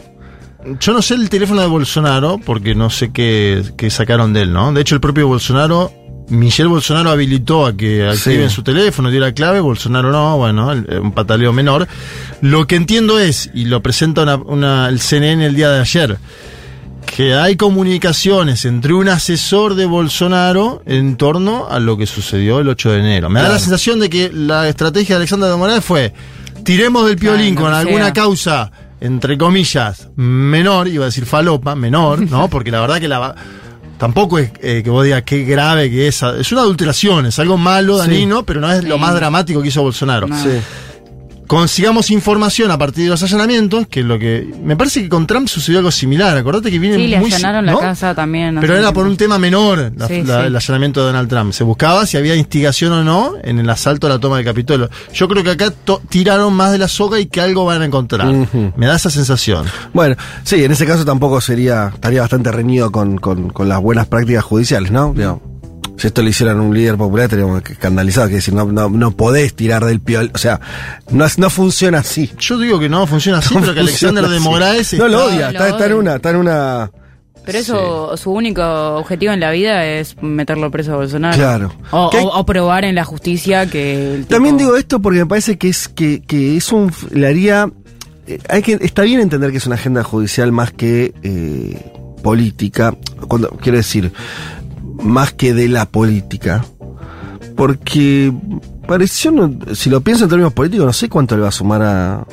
[0.79, 4.53] Yo no sé el teléfono de Bolsonaro, porque no sé qué, qué sacaron de él,
[4.53, 4.71] ¿no?
[4.73, 5.91] De hecho, el propio Bolsonaro,
[6.29, 8.55] Michelle Bolsonaro habilitó a que activen Sí.
[8.55, 11.87] su teléfono, diera clave, Bolsonaro no, bueno, el- un pataleo menor.
[12.41, 16.17] Lo que entiendo es, y lo presenta una, una- el CNN el día de ayer,
[17.05, 22.67] que hay comunicaciones entre un asesor de Bolsonaro en torno a lo que sucedió el
[22.67, 23.29] 8 de enero.
[23.29, 26.13] Me da la sensación de que la estrategia de Alexander de Morales fue
[26.65, 28.13] tiremos del piolín Claro, con alguna sea.
[28.13, 32.47] causa, entre comillas, menor, iba a decir falopa, menor, ¿no?
[32.49, 33.35] Porque la verdad que la...
[33.97, 36.21] Tampoco es eh, que vos digas qué grave que es.
[36.21, 38.07] Es una adulteración, es algo malo, Sí.
[38.07, 40.27] dañino, pero no es lo más dramático que hizo Bolsonaro.
[40.27, 40.37] No.
[40.43, 40.49] Sí.
[41.47, 44.53] Consigamos información a partir de los allanamientos, que es lo que.
[44.63, 46.37] Me parece que con Trump sucedió algo similar.
[46.37, 47.31] Acordate que viene Sí, le muy.
[47.33, 47.79] allanaron la ¿no?
[47.79, 48.57] casa también.
[48.59, 50.47] Pero era por un tema menor la- Sí, la- sí.
[50.47, 51.53] el allanamiento de Donald Trump.
[51.53, 54.89] Se buscaba si había instigación o no en el asalto a la toma del Capitolio.
[55.13, 55.71] Yo creo que acá
[56.09, 58.27] tiraron más de la soga y que algo van a encontrar.
[58.75, 59.65] Me da esa sensación.
[59.93, 64.07] Bueno, sí, en ese caso tampoco sería, estaría bastante reñido con, con, con las buenas
[64.07, 65.13] prácticas judiciales, ¿no?
[65.15, 65.41] Digo,
[65.97, 69.55] si esto lo hicieran un líder popular, estaríamos escandalizados, que decir, no, no, no podés
[69.55, 70.59] tirar del piol, o sea,
[71.11, 72.31] no, no funciona así.
[72.39, 74.39] Yo digo que no funciona así, No pero que Alexander de.
[74.39, 76.91] Moraes No lo está- odia, Lo está, está en una, está en una.
[77.45, 78.61] Pero eso, su único
[78.97, 81.37] objetivo en la vida es meterlo preso a Bolsonaro.
[81.37, 81.73] Claro.
[81.91, 84.15] O, o- o probar en la justicia que.
[84.15, 87.25] el tipo- También digo esto porque me parece que es que, que es un le
[87.25, 87.71] haría
[88.27, 92.93] eh, hay que está bien entender que es una agenda judicial más que eh, política
[93.29, 94.11] cuando quiero decir
[95.01, 96.63] más que de la política
[97.55, 98.31] porque
[98.87, 99.31] pareció
[99.73, 102.25] si lo pienso en términos políticos no sé cuánto le va a sumar a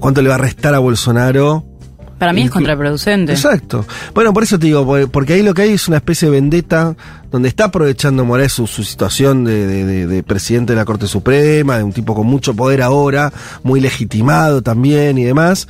[0.00, 1.64] cuánto le va a restar a Bolsonaro
[2.18, 3.32] Para mí es contraproducente.
[3.32, 3.84] Exacto.
[4.14, 6.32] Bueno, por eso te digo, por- porque ahí lo que hay es una especie de
[6.40, 6.96] vendetta
[7.30, 11.06] donde está aprovechando Morales su, su situación de, de- de- de presidente de la Corte
[11.08, 13.32] Suprema, de un tipo con mucho poder ahora,
[13.64, 15.66] muy legitimado también y demás.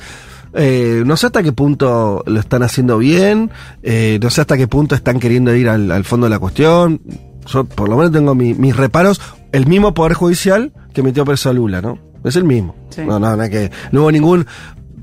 [0.55, 3.51] Eh, no sé hasta qué punto lo están haciendo bien,
[3.83, 7.01] eh, no sé hasta qué punto están queriendo ir al, al fondo de la cuestión.
[7.47, 9.21] Yo por lo menos tengo mi- mis reparos.
[9.51, 11.99] El mismo Poder Judicial que metió preso a Lula, ¿no?
[12.23, 12.75] Es el mismo.
[12.89, 13.01] Sí.
[13.05, 14.45] No, no, no, es que no hubo ningún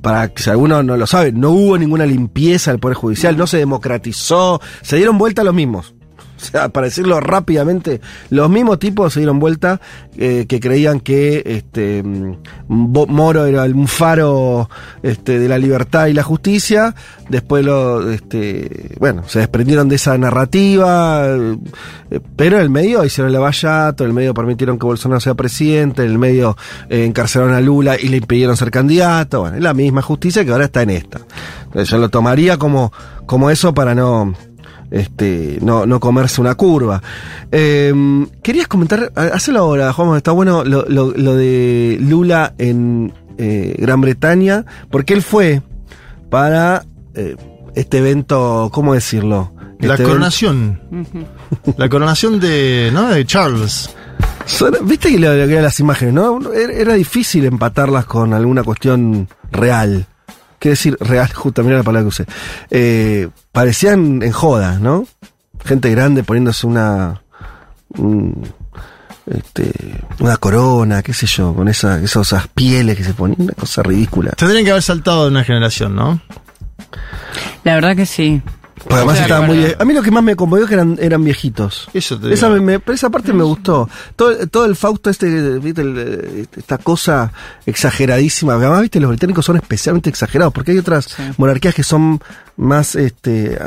[0.01, 3.47] para que si alguno no lo sabe, no hubo ninguna limpieza del Poder Judicial, no
[3.47, 5.95] se democratizó, se dieron vuelta los mismos.
[6.53, 8.01] O sea, para decirlo rápidamente,
[8.31, 9.81] los mismos tipos se dieron vuelta
[10.17, 12.37] eh, que creían que este mm,
[12.69, 14.69] Moro era un faro
[15.03, 16.95] este, de la libertad y la justicia.
[17.29, 23.33] Después lo, este, bueno, se desprendieron de esa narrativa, eh, pero en el medio hicieron
[23.33, 26.57] el vallato, en el medio permitieron que Bolsonaro sea presidente, en el medio
[26.91, 29.41] eh, encarcelaron a Lula y le impidieron ser candidato.
[29.41, 31.21] Bueno, es la misma justicia que ahora está en esta.
[31.75, 32.93] Yo lo tomaría como,
[33.25, 34.35] como eso para no
[34.93, 37.03] este, no, no comerse una curva.
[37.51, 37.93] Eh,
[38.43, 43.75] querías comentar, ha- hacelo ahora, Juan, está bueno lo, lo- lo de Lula en eh,
[43.79, 45.63] Gran Bretaña, porque él fue
[46.31, 47.35] para eh,
[47.75, 49.53] este evento, ¿cómo decirlo?
[49.81, 50.81] La Este coronación.
[51.77, 53.09] La coronación de, ¿no?
[53.09, 53.91] de Charles.
[54.85, 56.39] Viste que le las imágenes, ¿no?
[56.53, 60.07] Era difícil empatarlas con alguna cuestión real.
[60.63, 62.27] Quiero decir, real, justo, mira la palabra que usé.
[62.71, 65.07] Eh, parecían en joda, ¿no?
[65.65, 67.21] Gente grande poniéndose una.
[67.99, 68.49] un-
[69.25, 69.73] este,
[70.21, 73.83] una corona, qué sé yo, con esa, esas, esas pieles que se ponían, una cosa
[73.83, 74.33] ridícula.
[74.33, 76.21] Tendrían que haber saltado de una generación, ¿no?
[77.65, 78.43] La verdad que sí.
[78.83, 79.75] Porque además estaba muy.
[79.79, 81.89] A mí lo que más me conmovió es que eran, eran viejitos.
[81.95, 82.61] Eso te Esa, digo.
[82.63, 83.89] me- me- pero esa parte me gustó.
[84.17, 85.83] Todo, todo el Fausto, este, ¿viste?
[85.83, 87.33] El, eh, esta cosa
[87.67, 88.55] exageradísima.
[88.55, 91.23] Además, viste, los británicos son especialmente exagerados, porque hay otras Sí.
[91.39, 92.21] monarquías que son
[92.57, 93.59] más, este,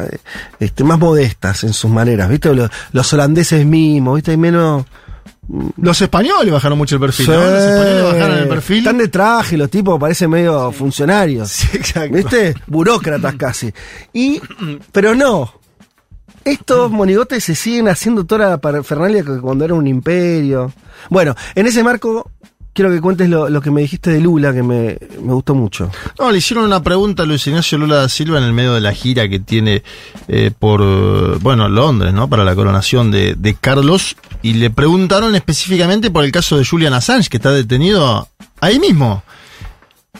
[0.60, 4.86] este, más modestas en sus maneras, viste, los, los holandeses mismos, viste, hay menos.
[5.78, 7.32] Los españoles bajaron mucho el perfil, Sí.
[7.32, 7.38] ¿no?
[7.38, 8.78] Los españoles bajaron el perfil.
[8.80, 11.50] Están de traje, los tipos parecen medio funcionarios.
[11.52, 12.16] Sí, exacto.
[12.16, 12.56] ¿Viste?
[12.68, 13.72] Burócratas casi.
[14.14, 14.42] Y,
[14.92, 15.54] pero no.
[16.44, 20.72] Estos monigotes se siguen haciendo toda la parafernalia que cuando era un imperio.
[21.10, 22.30] Bueno, en ese marco,
[22.76, 25.90] quiero que cuentes lo, que me dijiste de Lula, que me, me gustó mucho.
[26.20, 28.82] No, le hicieron una pregunta a Luis Ignacio Lula da Silva en el medio de
[28.82, 29.82] la gira que tiene
[30.28, 32.30] eh, por, bueno, Londres, ¿no?
[32.30, 34.18] Para la coronación de, de Carlos.
[34.42, 38.28] Y le preguntaron específicamente por el caso de Julian Assange, que está detenido
[38.60, 39.24] ahí mismo.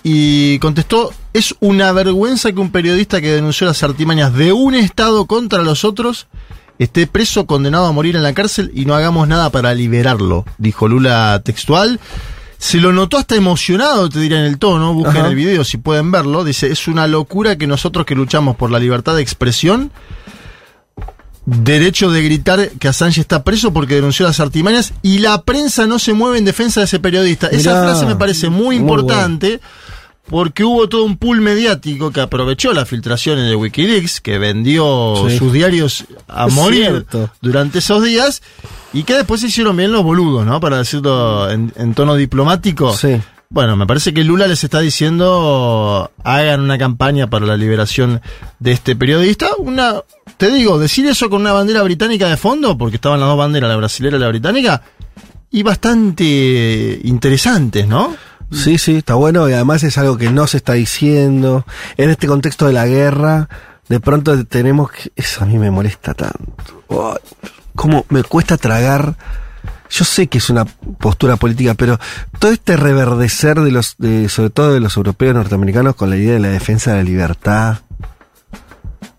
[0.02, 5.26] y contestó, es una vergüenza que un periodista que denunció las artimañas de un Estado
[5.26, 6.28] contra los otros
[6.80, 10.88] esté preso, condenado a morir en la cárcel y no hagamos nada para liberarlo, dijo
[10.88, 12.00] Lula textual.
[12.66, 15.28] Se lo notó hasta emocionado, te diré en el tono, busquen Ajá.
[15.28, 16.44] el video si pueden verlo.
[16.44, 19.92] Dice, es una locura que nosotros que luchamos por la libertad de expresión,
[21.46, 26.00] derecho de gritar que Assange está preso porque denunció las artimañas y la prensa no
[26.00, 27.50] se mueve en defensa de ese periodista.
[27.50, 29.62] Esa frase me parece muy muy importante
[30.30, 35.38] porque hubo todo un pool mediático que aprovechó las filtraciones de Wikileaks, que vendió Sí.
[35.38, 37.30] sus diarios a Es morir cierto.
[37.42, 38.42] durante esos días
[38.94, 40.60] y que después se hicieron bien los boludos, ¿no?
[40.60, 42.94] Para decirlo en, en tono diplomático.
[42.94, 43.22] Sí.
[43.50, 48.20] Bueno, me parece que Lula les está diciendo hagan una campaña para la liberación
[48.60, 49.50] de este periodista.
[49.60, 50.02] Una,
[50.38, 53.70] te digo, decir eso con una bandera británica de fondo, porque estaban las dos banderas,
[53.70, 54.82] la brasilera y la británica,
[55.52, 58.16] y bastante interesantes, ¿no?
[58.52, 61.66] Sí, sí, está bueno y además es algo que no se está diciendo.
[61.98, 63.50] En este contexto de la guerra,
[63.90, 65.12] de pronto tenemos que...
[65.16, 66.84] Eso a mí me molesta tanto.
[66.90, 67.20] Ay,
[67.76, 69.16] ¿Cómo me cuesta tragar?
[69.90, 72.00] Yo sé que es una postura política, pero
[72.40, 76.34] todo este reverdecer de los, de, sobre todo de los europeos norteamericanos con la idea
[76.34, 77.80] de la defensa de la libertad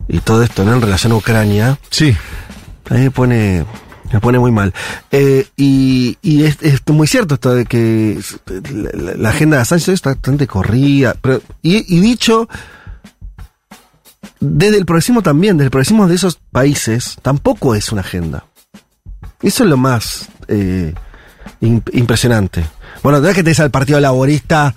[0.08, 0.74] y todo esto, ¿no?
[0.74, 1.78] En relación a Ucrania.
[1.90, 2.16] Sí.
[2.90, 3.64] A mí me pone,
[4.12, 4.72] me pone muy mal.
[5.10, 8.18] Eh, y y es, es muy cierto esto de que
[9.16, 11.16] la, agenda de Assange está bastante corrida.
[11.62, 12.48] Y, dicho,
[14.40, 18.44] desde el progresismo también, desde el progresismo de esos países, tampoco es una agenda.
[19.42, 20.94] Eso es lo más eh,
[21.60, 22.64] im- impresionante.
[23.02, 24.74] Bueno, no es que tenés al Partido Laborista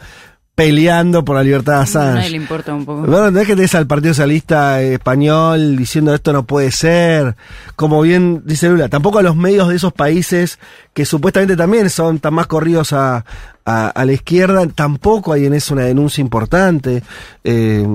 [0.60, 2.16] peleando por la libertad de A Assange.
[2.16, 3.02] nadie le importa un poco.
[3.02, 7.36] Bueno, no es que tenés al Partido Socialista Español diciendo esto no puede ser,
[7.76, 10.60] como bien dice Lula, tampoco a los medios de esos países
[10.94, 13.24] que supuestamente también son tan más corridos a,
[13.66, 17.04] a, a la izquierda, tampoco hay en eso una denuncia importante.
[17.44, 17.88] eh,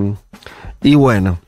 [0.82, 1.38] y bueno,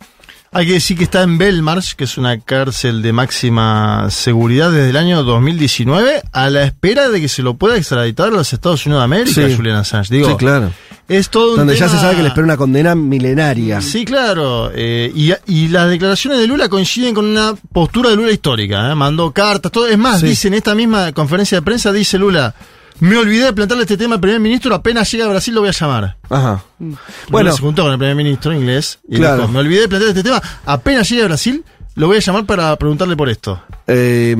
[0.53, 4.89] Hay que decir que está en Belmarsh, que es una cárcel de máxima seguridad desde
[4.91, 8.87] el año 2019, a la espera de que se lo pueda extraditar a los Estados
[8.87, 9.55] Unidos de América, Sí.
[9.55, 10.15] Julian Assange.
[10.15, 10.71] Digo, sí, claro.
[11.09, 13.81] Es todo un Donde ya se sabe que le espera una condena milenaria.
[13.81, 14.71] Sí, claro.
[14.75, 18.91] eh, y, y las declaraciones de Lula coinciden con una postura de Lula histórica.
[18.91, 18.95] ¿eh?
[18.95, 19.87] Mandó cartas, todo.
[19.87, 20.27] Es más, Sí.
[20.27, 22.55] dice en esta misma conferencia de prensa, dice Lula,
[23.01, 25.69] me olvidé de plantearle este tema al primer ministro, apenas llega a Brasil lo voy
[25.69, 26.17] a llamar.
[26.31, 26.65] Ajá.
[26.79, 29.43] Bueno, Bueno, se juntó con el primer ministro inglés y Claro.
[29.43, 31.65] dijo, me olvidé de plantear este tema, apenas llegue a Brasil
[31.95, 33.63] lo voy a llamar para preguntarle por esto.
[33.87, 34.35] eh,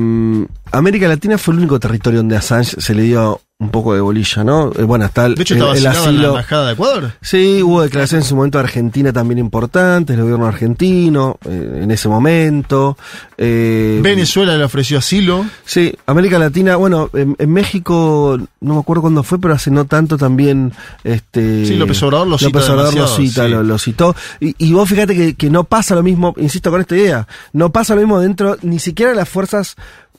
[0.71, 4.43] América Latina fue el único territorio donde Assange se le dio un poco de bolilla,
[4.43, 4.71] ¿no?
[4.77, 6.27] Eh, bueno, está el, De hecho, el- estaba el asignado en la asilo.
[6.29, 7.11] embajada de Ecuador.
[7.21, 11.89] Sí, hubo declaraciones en su momento de Argentina también importantes, el gobierno argentino eh, en
[11.89, 12.95] ese momento.
[13.35, 15.43] Eh, Venezuela le ofreció asilo.
[15.65, 19.85] Sí, América Latina, bueno, en, en México, no me acuerdo cuándo fue, pero hace no
[19.85, 20.71] tanto también,
[21.03, 21.65] este...
[21.65, 23.49] Sí, López Obrador lo cita López Obrador lo cita, sí.
[23.51, 24.15] lo, lo citó.
[24.39, 27.71] Y, y vos fíjate que, que no pasa lo mismo, insisto con esta idea, no
[27.71, 29.75] pasa lo mismo dentro, ni siquiera de las fuerzas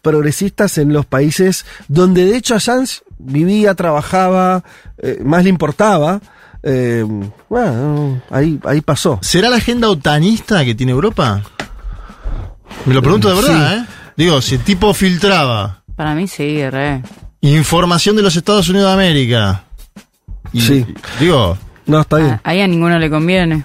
[0.09, 4.63] progresistas en los países donde de hecho Assange vivía, trabajaba,
[5.03, 6.21] eh, más le importaba.
[6.63, 7.05] Eh,
[7.49, 9.19] bueno, ahí, ahí pasó.
[9.23, 11.43] ¿Será la agenda otanista que tiene Europa?
[12.87, 13.81] Me lo pregunto de verdad, Sí.
[13.81, 13.87] ¿eh?
[14.17, 17.03] Digo, si el tipo filtraba Para mí sí, re.
[17.43, 19.65] información de los Estados Unidos de América.
[20.53, 20.87] Y, Sí.
[21.21, 22.31] Digo, No, está bien.
[22.33, 23.65] A- Ahí a ninguno le conviene.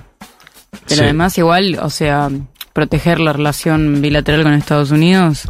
[0.87, 1.03] Pero Sí.
[1.03, 2.29] además igual, o sea,
[2.73, 5.43] proteger la relación bilateral con Estados Unidos.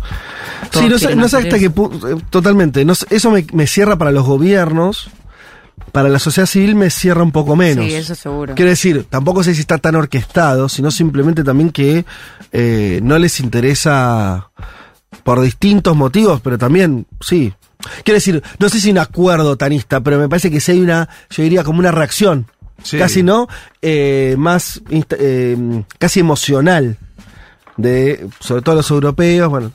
[0.71, 1.57] Sí, no sé, quieren no sé hasta eso.
[1.59, 5.09] qué punto, eh, totalmente, no eso me, me cierra para los gobiernos,
[5.91, 7.85] para la sociedad civil me cierra un poco menos.
[7.85, 8.55] Sí, eso seguro.
[8.55, 12.05] Quiero decir, tampoco sé si está tan orquestado, sino simplemente también que
[12.51, 14.49] eh, no les interesa
[15.23, 17.53] por distintos motivos, pero también, sí.
[18.03, 21.07] Quiero decir, no sé si un acuerdo tanista, pero me parece que sí hay una,
[21.29, 22.47] yo diría como una reacción,
[22.81, 22.97] Sí.
[22.97, 23.47] casi no,
[23.81, 26.97] eh, más, eh, casi emocional,
[27.77, 29.71] de, sobre todo los europeos, bueno,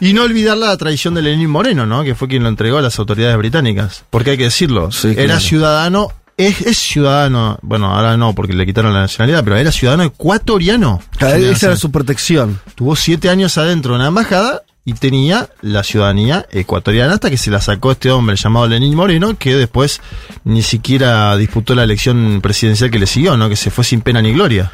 [0.00, 2.02] y no olvidar la traición de Lenín Moreno, ¿no?
[2.02, 4.04] Que fue quien lo entregó a las autoridades británicas.
[4.10, 5.40] Porque hay que decirlo, Sí, era claro.
[5.40, 10.02] ciudadano, es, es ciudadano, bueno, ahora no, porque le quitaron la nacionalidad, pero era ciudadano
[10.02, 11.00] ecuatoriano.
[11.18, 12.60] Cada Julian esa era su protección.
[12.74, 17.52] Tuvo siete años adentro de una embajada y tenía la ciudadanía ecuatoriana hasta que se
[17.52, 20.00] la sacó este hombre llamado Lenín Moreno, que después
[20.42, 23.48] ni siquiera disputó la elección presidencial que le siguió, ¿no?
[23.48, 24.72] Que se fue sin pena ni gloria.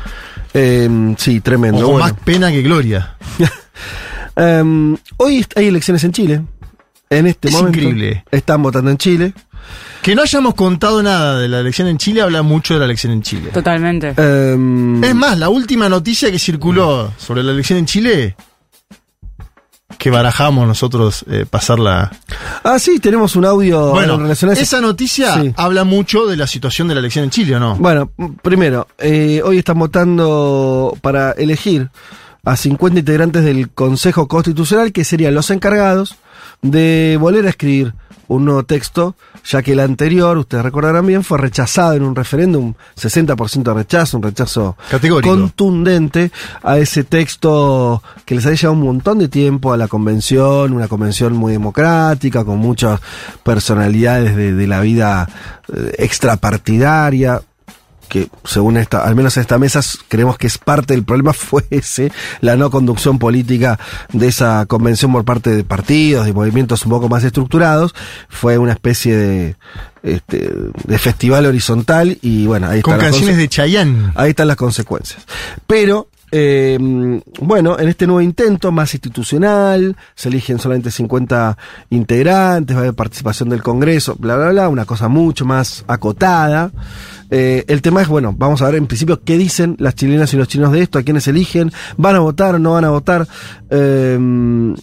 [0.55, 1.87] Eh, sí, tremendo.
[1.89, 2.07] O bueno.
[2.07, 3.17] más pena que gloria.
[4.41, 6.43] Eh, hoy hay elecciones en Chile.
[7.11, 7.77] En este Es momento.
[7.79, 8.25] increíble.
[8.31, 9.33] Están votando en Chile.
[10.01, 13.13] Que no hayamos contado nada de la elección en Chile habla mucho de la elección
[13.13, 13.51] en Chile.
[13.53, 14.15] Totalmente.
[14.17, 18.37] Eh, Es más, la última noticia que circuló sobre la elección en Chile,
[20.09, 22.11] que barajamos nosotros eh, pasarla.
[22.65, 24.63] Ah, sí, tenemos un audio Bueno, en relación a eso.
[24.63, 25.53] esa noticia Sí.
[25.57, 27.77] habla mucho de la situación de la elección en Chile, ¿o no?
[27.77, 28.11] Bueno,
[28.43, 31.91] primero, eh, hoy están votando para elegir
[32.43, 36.17] a 50 integrantes del Consejo Constitucional, que serían los encargados
[36.63, 37.93] de volver a escribir
[38.29, 42.75] un nuevo texto, ya que el anterior, ustedes recordarán bien, fue rechazado en un referéndum,
[42.97, 45.31] 60% de rechazo, un rechazo Categórico.
[45.31, 46.31] contundente
[46.63, 50.89] a ese texto que les había llevado un montón de tiempo a la convención, una
[50.89, 53.01] convención muy democrática, con muchas
[53.43, 55.29] personalidades de, de la vida
[55.75, 57.43] eh, extrapartidaria
[58.09, 62.11] que según esta, al menos esta mesa, creemos que es parte del problema fue ese,
[62.41, 63.79] la no conducción política
[64.13, 67.95] de esa convención por parte de partidos, de movimientos un poco más estructurados,
[68.29, 69.57] fue una especie de,
[70.03, 70.51] este,
[70.85, 74.13] de festival horizontal y bueno, ahí Con están las canciones de Chayanne.
[74.15, 75.25] Ahí están las consecuencias.
[75.67, 76.79] Pero, eh,
[77.41, 81.57] bueno, en este nuevo intento más institucional, se eligen solamente 50
[81.91, 86.71] integrantes, va a haber participación del Congreso, bla, bla, bla, una cosa mucho más acotada.
[87.31, 90.37] Eh, el tema es, bueno, vamos a ver en principio qué dicen las chilenas y
[90.37, 93.27] los chinos de esto, a quiénes eligen, van a votar no van a votar.
[93.71, 94.75] Eh,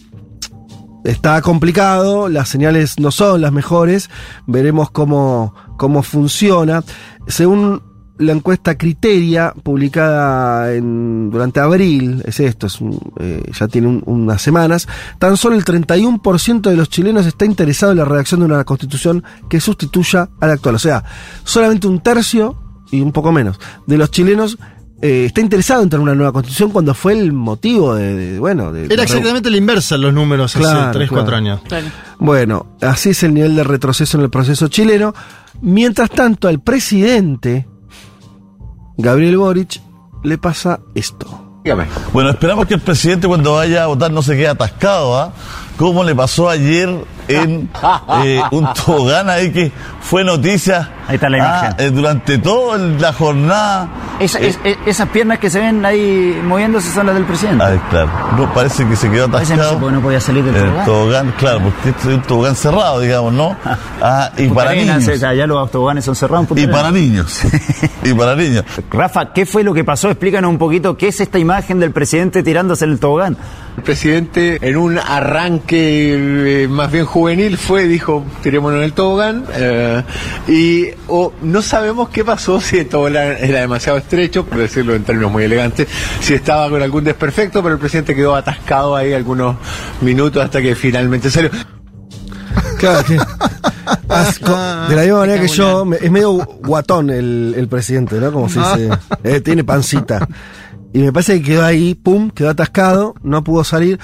[1.04, 4.10] está complicado, las señales no son las mejores,
[4.46, 6.82] veremos cómo, cómo funciona.
[7.26, 7.82] Según
[8.18, 14.02] la encuesta Criteria, publicada en, durante abril, es esto, es un- eh, ya tiene un-
[14.06, 14.88] unas semanas,
[15.18, 19.22] tan solo el 31% de los chilenos está interesado en la redacción de una constitución
[19.48, 20.74] que sustituya a la actual.
[20.76, 21.04] O sea,
[21.44, 22.56] solamente un tercio,
[22.90, 24.56] y un poco menos, de los chilenos
[25.02, 28.72] eh, está interesado en tener una nueva constitución cuando fue el motivo de, de- bueno,
[28.72, 31.22] de, Era exactamente la inversa en los números hace Claro, 3, claro.
[31.24, 31.60] 4 años.
[32.18, 35.14] bueno, así es el nivel de retroceso en el proceso chileno.
[35.60, 37.66] Mientras tanto, al presidente,
[38.96, 39.80] Gabriel Boric,
[40.22, 41.60] le pasa esto.
[42.12, 45.32] Bueno, esperamos que el presidente cuando vaya a votar no se quede atascado, ¿ah?
[45.76, 46.88] Como le pasó ayer
[47.28, 47.68] en
[48.24, 49.70] eh, un tobogán ahí que
[50.00, 50.90] fue noticia.
[51.08, 51.70] Ahí está la imagen.
[51.72, 53.88] ah, eh, durante toda la jornada.
[54.18, 57.62] Esa- Eh, es- es- esas piernas que se ven ahí moviéndose son las del presidente.
[57.62, 58.08] ah, claro.
[58.38, 59.78] No, parece que se quedó atascado.
[59.78, 60.84] no, no podía salir del tobogán.
[60.86, 63.56] tobogán, claro, porque este es un tobogán cerrado, digamos, ¿no?
[64.02, 65.04] Ah, y para niños.
[65.04, 67.40] sea, ya los toboganes son cerrados Y para niños.
[68.04, 68.64] y para niños.
[68.90, 70.08] Rafa, ¿qué fue lo que pasó?
[70.10, 73.36] Explícanos un poquito qué es esta imagen del presidente tirándose en el tobogán.
[73.76, 79.44] El presidente, en un arranque eh, más bien juvenil, fue, dijo, tirémonos en el tobogán,
[79.54, 80.02] eh,
[80.48, 85.04] y o no sabemos qué pasó, si el tobogán era demasiado estrecho, por decirlo en
[85.04, 85.86] términos muy elegantes,
[86.20, 89.56] si estaba con algún desperfecto, pero el presidente quedó atascado ahí algunos
[90.00, 91.50] minutos hasta que finalmente salió.
[92.78, 93.18] Claro, que-
[94.08, 94.50] asco.
[94.88, 98.32] de la misma manera que yo, me- es medio guatón el, el presidente, ¿no?
[98.32, 98.88] Como se dice,
[99.22, 100.26] eh, tiene pancita.
[100.96, 103.98] Y me parece que quedó ahí, pum, quedó atascado, no pudo salir.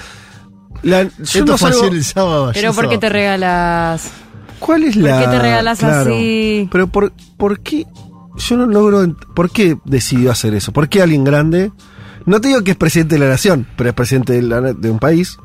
[0.83, 2.51] La- yo Esto no fue salgo- ayer el sábado.
[2.53, 2.99] Pero ¿por qué sábado.
[2.99, 4.11] te regalas?
[4.59, 5.19] ¿Cuál es ¿Por la...?
[5.21, 6.69] qué te regalas claro, así?
[6.71, 7.87] Pero por, ¿por qué?
[8.37, 9.15] Yo no logro...
[9.35, 10.71] ¿Por qué decidió hacer eso?
[10.71, 11.71] ¿Por qué alguien grande?
[12.25, 14.89] No te digo que es presidente de la nación, pero es presidente de, la- de
[14.91, 15.37] un país.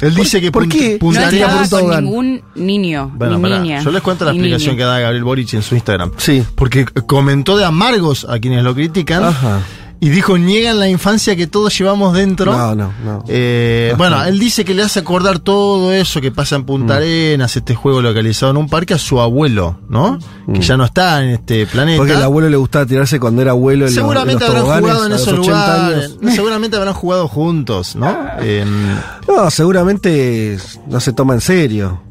[0.00, 0.98] Él dice que ¿Por qué?
[1.00, 3.80] Punta No Puntaría estaba por un con ningún niño, Bueno, ni pará, niña.
[3.80, 6.10] yo les cuento la ni explicación que da Gabriel Boric en su Instagram.
[6.18, 6.44] Sí.
[6.56, 9.60] Porque comentó de amargos a quienes lo critican Ajá.
[10.00, 12.52] Y dijo, niegan la infancia que todos llevamos dentro.
[12.56, 13.24] No, no, no.
[13.28, 16.66] Eh, bueno, él dice que le hace acordar todo eso que pasa en Mm.
[16.66, 20.18] Punta Arenas, este juego localizado en un parque, a su abuelo, ¿no?
[20.52, 21.96] Que ya no está en este planeta.
[21.96, 21.98] Mm.
[21.98, 25.12] Porque al abuelo le gustaba tirarse cuando era abuelo Seguramente en los, habrán jugado en
[25.12, 25.42] esos 80
[25.88, 26.16] lugares.
[26.34, 28.14] Seguramente habrán jugado juntos, ¿no?
[28.40, 28.94] En-
[29.28, 32.02] No, seguramente no se toma en serio.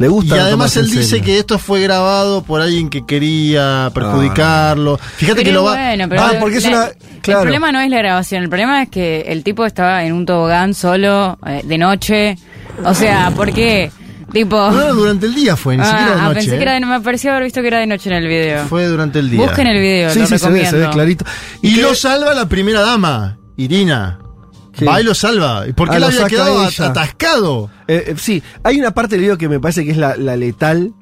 [0.00, 0.36] Le gusta.
[0.36, 4.98] y además él dice que esto fue grabado por alguien que quería perjudicarlo.
[4.98, 5.72] Fíjate Pero que lo va.
[5.76, 6.88] bueno, pero Ah, la- porque es una-
[7.22, 7.40] claro.
[7.40, 10.26] El problema no es la grabación, el problema es que el tipo estaba en un
[10.26, 12.36] tobogán solo, eh, de noche.
[12.84, 13.90] O sea, ¿por qué?
[14.32, 14.70] Tipo...
[14.70, 16.34] No, durante el día fue, ni siquiera de ah, noche.
[16.36, 16.56] pensé ¿eh?
[16.58, 18.64] que era de, me pareció haber visto que era de noche en el video.
[18.66, 19.40] Fue durante el día.
[19.40, 21.24] Busquen el video, Sí, lo sí, se ve, se ve clarito.
[21.62, 24.18] Y que- lo salva la primera dama, Irina.
[24.72, 24.84] Sí.
[24.84, 25.66] Va y lo salva.
[25.66, 26.86] ¿Y por qué Ah, le lo había quedado ella.
[26.86, 27.70] atascado?
[27.88, 30.36] Eh, eh, sí, hay una parte del video que me parece que es la, la
[30.36, 30.92] letal.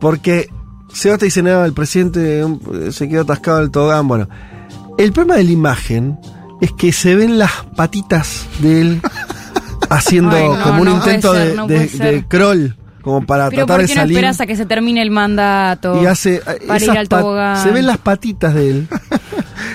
[0.00, 0.48] Porque
[0.92, 4.08] Sebastián dice, no, el presidente eh, se quedó atascado en el tobogán.
[4.08, 4.28] Bueno,
[4.98, 6.18] el problema de la imagen
[6.60, 9.02] es que se ven las patitas de él
[9.90, 13.50] haciendo Ay, no, como un no intento ser, de, no de- de crawl, como para
[13.50, 14.16] Pero tratar ¿por de qué no salir.
[14.16, 16.00] esperas a que se termine el mandato?
[16.02, 17.62] y hace eh, para ir al tobogán.
[17.62, 18.88] se ven las patitas de él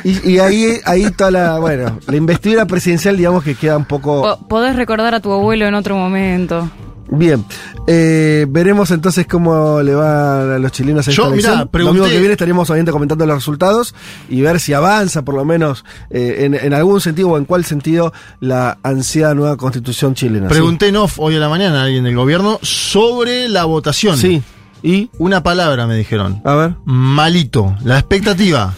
[0.04, 4.22] y, y ahí ahí toda la bueno la investidura presidencial digamos que queda un poco
[4.22, 6.70] Po- Podés recordar a tu abuelo en otro momento.
[7.12, 7.44] Bien,
[7.88, 11.70] eh, veremos entonces cómo le va a los chilenos a esta Yo, mirá, elección.
[11.72, 13.96] pregunté- Domingo que viene estaríamos obviamente comentando los resultados
[14.30, 17.66] y ver si avanza por lo menos eh, en, en algún sentido o en cuál
[17.66, 20.50] sentido la ansiada nueva constitución chilena.
[20.50, 24.16] Pregunté en off hoy a la mañana a alguien del gobierno sobre la votación.
[24.16, 24.44] Sí.
[24.84, 25.10] ¿Y?
[25.18, 26.42] Una palabra me dijeron.
[26.46, 26.76] A ver.
[26.86, 27.76] Malito.
[27.84, 28.72] La expectativa.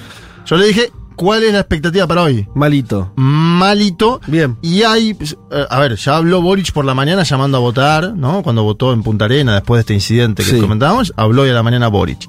[0.46, 2.48] Yo le dije, ¿cuál es la expectativa para hoy?
[2.56, 3.12] Malito.
[3.16, 4.20] Malito.
[4.28, 4.58] Bien.
[4.62, 8.14] Y hay, pues, eh, a ver, ya habló Boric por la mañana llamando a votar,
[8.16, 8.42] ¿no?
[8.44, 10.60] Cuando votó en Punta Arena después de este incidente que Sí.
[10.60, 12.28] comentábamos, habló hoy a la mañana Boric.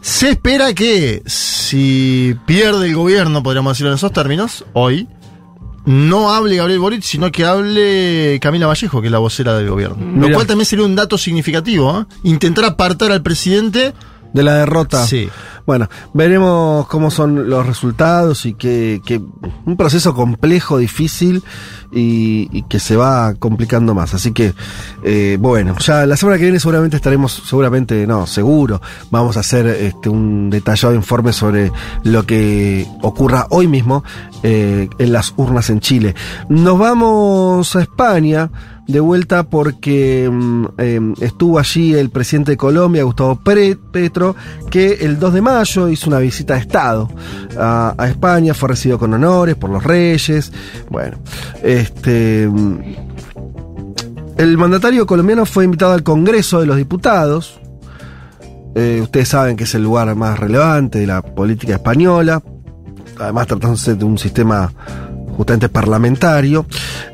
[0.00, 5.08] Se espera que si pierde el gobierno, podríamos decirlo en esos términos, hoy,
[5.86, 9.96] no hable Gabriel Boric, sino que hable Camila Vallejo, que es la vocera del gobierno.
[10.28, 12.14] Lo cual también sería un dato significativo, ¿eh?
[12.24, 13.92] Intentar apartar al presidente
[14.34, 15.06] De la derrota.
[15.06, 15.30] Sí.
[15.64, 19.18] Bueno, veremos cómo son los resultados y que, que
[19.64, 21.42] un proceso complejo, difícil
[21.92, 24.12] y, y que se va complicando más.
[24.12, 24.52] Así que,
[25.04, 29.66] eh, bueno, ya la semana que viene seguramente estaremos, seguramente, no, seguro, vamos a hacer
[29.68, 31.72] este, un detallado informe sobre
[32.02, 34.04] lo que ocurra hoy mismo
[34.42, 36.14] eh, en las urnas en Chile.
[36.48, 38.50] Nos vamos a España
[38.86, 44.36] de vuelta porque mm, eh, estuvo allí el presidente de Colombia, Gustavo Petro,
[44.70, 47.08] que el 2 de mayo hizo una visita de Estado
[47.58, 50.52] a, a España, fue recibido con honores por los reyes.
[50.90, 51.16] Bueno,
[51.62, 52.48] este.
[52.48, 52.78] mm,
[54.36, 57.60] El mandatario colombiano fue invitado al Congreso de los Diputados.
[58.74, 62.42] Eh, ustedes saben que es el lugar más relevante de la política española.
[63.20, 64.72] Además, tratándose de un sistema
[65.36, 66.66] justamente parlamentario.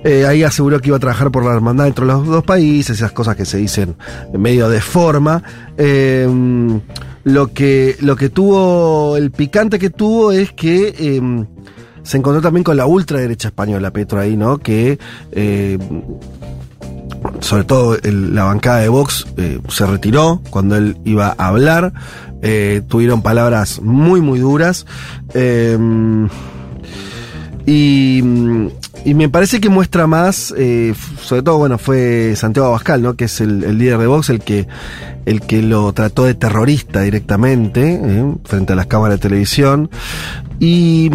[0.05, 3.13] Eh, ahí aseguró que iba a trabajar por la hermandad entre los dos países, esas
[3.13, 3.97] cosas que se dicen
[4.33, 5.43] en medio de forma.
[5.77, 6.29] Eh,
[7.25, 11.47] lo, que, lo que tuvo, el picante que tuvo es que eh,
[12.03, 14.59] se encontró también con la ultraderecha española, Petro, ahí, ¿no?
[14.59, 14.99] Que
[15.33, 15.79] eh,
[17.41, 21.93] sobre todo la bancada de Vox eh, se retiró cuando él iba a hablar.
[22.43, 24.87] Eh, tuvieron palabras muy, muy duras.
[27.67, 28.23] Y,
[29.05, 33.15] y me parece que muestra más, eh, sobre todo, bueno, fue Santiago Abascal, ¿no?
[33.15, 34.67] Que es el, líder de Vox, el que,
[35.27, 38.35] el que lo trató de terrorista directamente, ¿eh?
[38.45, 39.91] frente a las cámaras de televisión.
[40.59, 41.11] Y,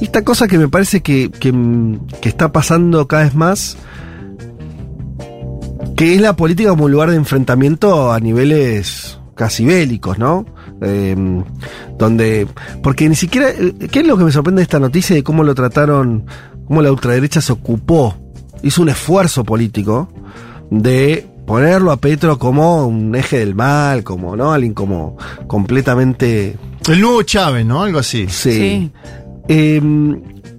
[0.00, 1.52] esta cosa que me parece que, que,
[2.20, 3.76] que está pasando cada vez más,
[5.96, 10.46] que es la política como un lugar de enfrentamiento a niveles casi bélicos, ¿no?
[10.80, 11.16] Eh,
[11.98, 12.46] donde,
[12.82, 15.42] porque ni siquiera, eh, ¿qué es lo que me sorprende de esta noticia de cómo
[15.42, 16.24] lo trataron,
[16.66, 18.14] cómo la ultraderecha se ocupó,
[18.62, 20.08] hizo un esfuerzo político
[20.70, 24.52] de ponerlo a Petro como un eje del mal, como, ¿no?
[24.52, 25.16] Alguien como
[25.46, 26.56] completamente...
[26.88, 27.82] El nuevo Chávez, ¿no?
[27.82, 28.26] Algo así.
[28.28, 28.90] Sí.
[29.48, 29.80] Eh,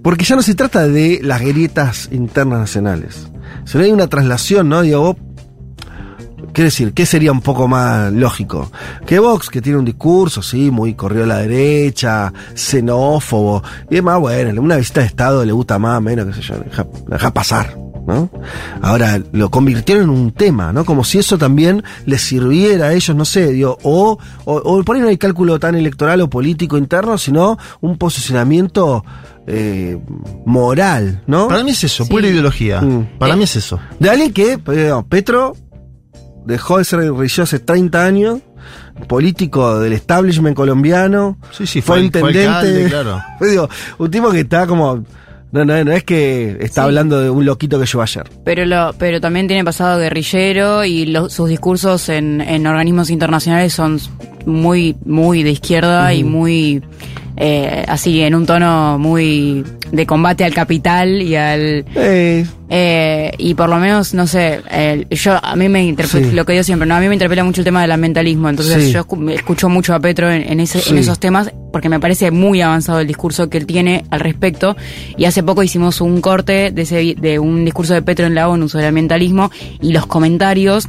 [0.02, 3.28] porque ya no se trata de las grietas internas nacionales.
[3.64, 4.82] Sino hay una traslación, ¿no?
[4.82, 5.16] Digo, vos
[6.52, 8.70] Quiero decir, ¿qué sería un poco más lógico?
[9.06, 14.18] Que Vox, que tiene un discurso, sí, muy corrido a la derecha, xenófobo, y demás,
[14.18, 17.76] bueno, una visita de Estado le gusta más, menos, qué sé yo, deja, deja pasar,
[18.06, 18.30] ¿no?
[18.82, 20.84] Ahora, lo convirtieron en un tema, ¿no?
[20.84, 24.96] Como si eso también les sirviera a ellos, no sé, digo, o, o, o por
[24.96, 29.04] ahí no hay cálculo tan electoral o político interno, sino un posicionamiento
[29.46, 29.98] eh,
[30.44, 31.48] moral, ¿no?
[31.48, 32.80] Para mí es eso, pura ideología.
[32.80, 33.18] Mm.
[33.18, 33.78] Para mí es eso.
[33.98, 35.54] De alguien que, eh, Petro,
[36.46, 38.40] dejó de ser religioso hace 30 años,
[39.08, 42.46] político del establishment colombiano, Sí, sí, fue, fue- fue intendente.
[42.48, 43.20] alcalde, claro.
[43.40, 43.68] Digo,
[43.98, 45.04] un tipo que está como.
[45.52, 46.86] No, no, no es que está Sí.
[46.86, 48.22] hablando de un loquito que yo ayer.
[48.44, 53.72] Pero lo, pero también tiene pasado guerrillero y lo- sus discursos en, en organismos internacionales
[53.72, 53.98] son
[54.46, 56.84] muy, muy de izquierda y muy
[57.36, 63.54] eh, así en un tono muy de combate al capital y al Eh, eh, y
[63.54, 64.60] por lo menos no sé
[65.10, 66.32] yo a mí me interpela Sí.
[66.34, 68.84] lo que digo siempre no a mí me interpela mucho el tema del ambientalismo entonces
[68.84, 68.92] Sí.
[68.92, 72.60] yo escucho mucho a Petro en, en ese- en esos temas porque me parece muy
[72.62, 74.76] avanzado el discurso que él tiene al respecto
[75.16, 78.48] y hace poco hicimos un corte de ese de un discurso de Petro en la
[78.48, 80.86] ONU sobre el ambientalismo y los comentarios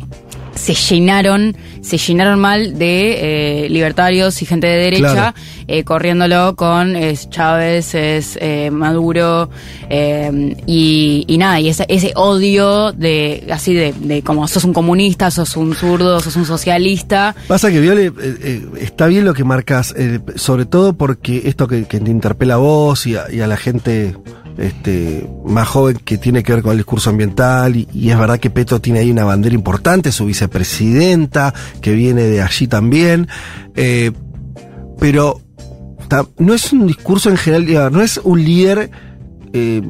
[0.56, 5.34] se llenaron, se llenaron mal de eh, libertarios y gente de derecha, Claro.
[5.68, 9.50] eh, corriéndolo con es Chávez, es eh, Maduro,
[9.90, 14.74] eh, y, y nada, y ese, ese odio de, así de, de como sos un
[14.74, 17.36] comunista, sos un zurdo, sos un socialista.
[17.48, 21.68] Pasa que Viole, eh, eh, está bien lo que marcas, eh, sobre todo porque esto
[21.68, 24.16] que, que te interpela a vos y a, y a la gente
[24.58, 28.50] este, más joven que tiene que ver con el discurso ambiental, y, es verdad que
[28.50, 33.28] Petro tiene ahí una bandera importante, su vicepresidenta, que viene de allí también,
[33.76, 34.12] eh,
[35.00, 35.42] pero
[36.38, 38.92] no es un discurso en general, no es un líder
[39.54, 39.82] eh,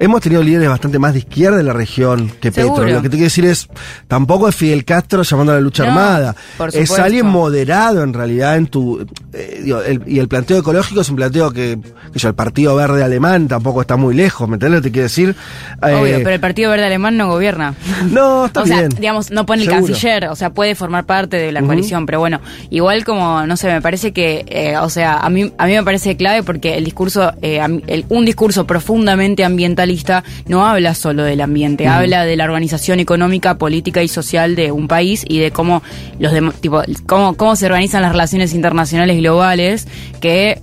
[0.00, 2.82] hemos tenido líderes bastante más de izquierda en la región que Seguro.
[2.82, 2.94] Petro.
[2.96, 3.68] Lo que te quiero decir es,
[4.08, 6.36] tampoco es Fidel Castro llamando a la lucha No, armada.
[6.72, 9.06] Es alguien moderado en realidad en tu...
[9.32, 11.78] eh, digo, el- y el planteo ecológico es un planteo que,
[12.12, 15.04] que yo, el Partido Verde Alemán tampoco está muy lejos, ¿me lo que te quiero
[15.04, 15.34] decir?
[15.82, 17.74] Obvio, Eh, pero el Partido Verde Alemán no gobierna.
[18.10, 18.90] No, está o sea, bien.
[18.90, 19.86] digamos, no pone el Seguro.
[19.92, 22.40] canciller, o sea, puede formar parte de la coalición, pero bueno,
[22.70, 25.82] igual como, no sé, me parece que, eh, o sea, a mí, a mí me
[25.82, 29.44] parece clave porque el discurso, eh, a mí- el- un discurso profundamente
[29.84, 34.72] ambientalista no habla solo del ambiente, habla de la organización económica, política y social de
[34.72, 35.82] un país y de cómo
[36.18, 39.86] los tipo, cómo, cómo se organizan las relaciones internacionales globales
[40.20, 40.60] que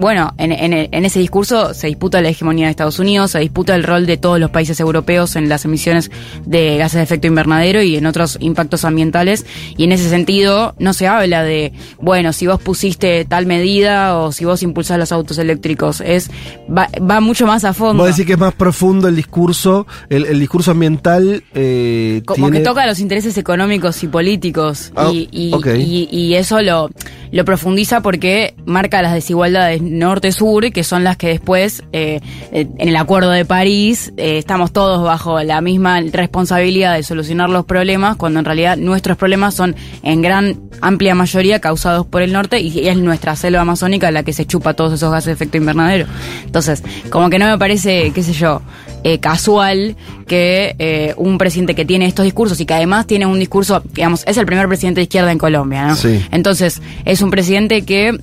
[0.00, 3.74] bueno, en, en- en ese discurso se disputa la hegemonía de Estados Unidos, se disputa
[3.74, 6.10] el rol de todos los países europeos en las emisiones
[6.46, 9.44] de gases de efecto invernadero y en otros impactos ambientales.
[9.76, 14.32] Y en ese sentido no se habla de, bueno, si vos pusiste tal medida o
[14.32, 16.00] si vos impulsás los autos eléctricos.
[16.00, 16.30] Es
[16.68, 18.02] va, va mucho más a fondo.
[18.02, 21.44] Vos decís que es más profundo el discurso, el, el discurso ambiental.
[21.54, 24.92] eh, Como tiene- que toca los intereses económicos y políticos.
[24.96, 25.66] Ah, y, y- ok.
[25.76, 26.90] y- y eso lo,
[27.32, 32.20] lo profundiza porque marca las desigualdades norte-sur, que son las que después, eh,
[32.52, 37.50] eh, en el Acuerdo de París, eh, estamos todos bajo la misma responsabilidad de solucionar
[37.50, 42.32] los problemas, cuando en realidad nuestros problemas son en gran amplia mayoría causados por el
[42.32, 45.56] norte y es nuestra selva amazónica la que se chupa todos esos gases de efecto
[45.56, 46.06] invernadero.
[46.44, 48.62] Entonces, como que no me parece, qué sé yo,
[49.02, 53.38] eh, casual que eh, un presidente que tiene estos discursos y que además tiene un
[53.38, 55.96] discurso, digamos, es el primer presidente de izquierda en Colombia, ¿no?
[55.96, 56.24] Sí.
[56.30, 58.18] Entonces, es un presidente que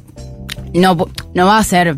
[0.74, 0.98] no,
[1.34, 1.98] no va a ser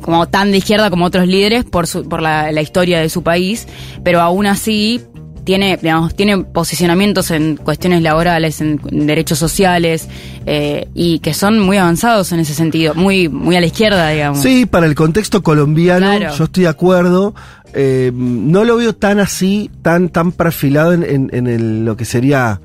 [0.00, 3.22] como tan de izquierda como otros líderes por, su, por la, la historia de su
[3.22, 3.66] país,
[4.02, 5.02] pero aún así
[5.44, 10.08] tiene, digamos, tiene posicionamientos en cuestiones laborales, en, en derechos sociales,
[10.46, 14.40] eh, y que son muy avanzados en ese sentido, muy, muy a la izquierda, digamos.
[14.40, 16.34] Sí, para el contexto colombiano, Claro.
[16.36, 17.34] yo estoy de acuerdo.
[17.72, 22.04] Eh, no lo veo tan así, tan, tan perfilado en, en- en el- lo que
[22.04, 22.60] sería.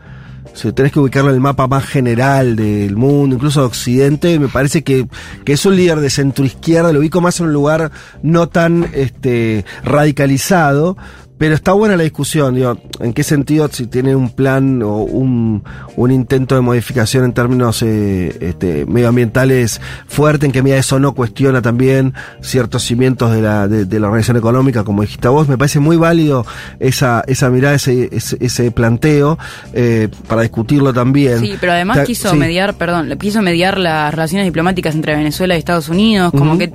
[0.55, 4.47] Si tenés que ubicarlo en el mapa más general del mundo, incluso de Occidente, me
[4.47, 5.05] parece que,
[5.43, 7.91] que es un líder de centro izquierda, lo ubico más en un lugar
[8.23, 10.95] no tan este, radicalizado,
[11.37, 15.63] pero está buena la discusión, digo, en qué sentido si tiene un plan o un,
[15.97, 21.13] un intento de modificación en términos eh, este, medioambientales fuerte, en qué medida eso no
[21.13, 25.57] cuestiona también ciertos cimientos de la, de, de la organización económica, como dijiste vos, me
[25.57, 26.45] parece muy válido
[26.79, 29.37] esa, esa mirada, ese, ese, ese planteo,
[29.73, 31.39] eh, para discutirlo también.
[31.39, 32.37] Sí, pero además Ta- quiso sí.
[32.37, 36.71] mediar, perdón, quiso mediar las relaciones diplomáticas entre Venezuela y Estados Unidos, como que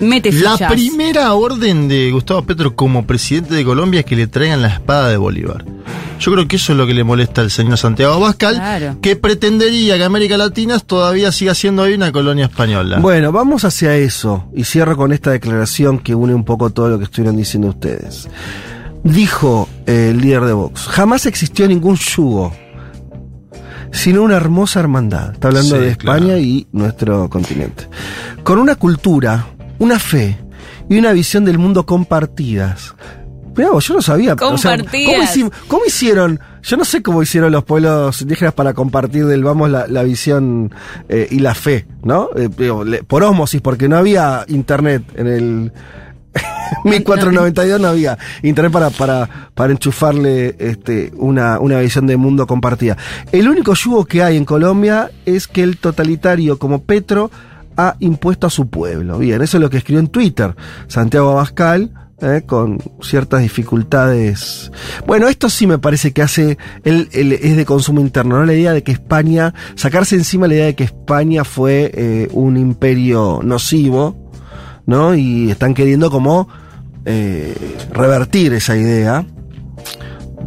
[0.00, 4.62] mete La primera orden de Gustavo Petro como presidente de Colombia es que le traigan
[4.62, 5.64] la espada de Bolívar.
[6.20, 8.96] Yo creo que eso es lo que le molesta al señor Santiago Abascal, Claro.
[9.02, 12.98] que pretendería que América Latina todavía siga siendo hoy una colonia española.
[13.00, 14.44] Bueno, vamos hacia eso.
[14.54, 18.28] Y cierro con esta declaración que une un poco todo lo que estuvieron diciendo ustedes.
[19.02, 22.54] Dijo eh, el líder de Vox, jamás existió ningún yugo,
[23.90, 25.32] sino una hermosa hermandad.
[25.32, 27.88] Está hablando Sí, de España y nuestro continente.
[28.44, 29.46] Con una cultura,
[29.82, 30.38] una fe
[30.88, 32.94] y una visión del mundo compartidas.
[33.56, 34.34] Mirá vos, yo no sabía.
[34.34, 35.34] o sea, Compartidas.
[35.34, 36.40] ¿cómo, cómo hicieron?
[36.62, 40.72] Yo no sé cómo hicieron los pueblos indígenas para compartir del vamos la, la visión
[41.08, 42.30] eh, y la fe, ¿no?
[42.36, 45.72] Eh, por ósmosis, porque no había internet en el
[46.84, 52.96] 1492 no había internet para, para, para enchufarle este, una, una visión de mundo compartida.
[53.32, 57.30] El único yugo que hay en Colombia es que el totalitario como Petro
[57.76, 59.18] ha impuesto a su pueblo.
[59.18, 60.54] Bien, eso es lo que escribió en Twitter
[60.88, 61.92] Santiago Abascal.
[62.22, 64.70] eh, con ciertas dificultades.
[65.06, 68.46] Bueno, esto sí me parece que hace, él, él es de consumo interno, ¿no?
[68.46, 72.56] La idea de que España, sacarse encima la idea de que España fue eh, un
[72.56, 74.30] imperio nocivo,
[74.86, 75.16] ¿no?
[75.16, 76.48] Y están queriendo como
[77.04, 77.54] eh,
[77.92, 79.26] revertir esa idea.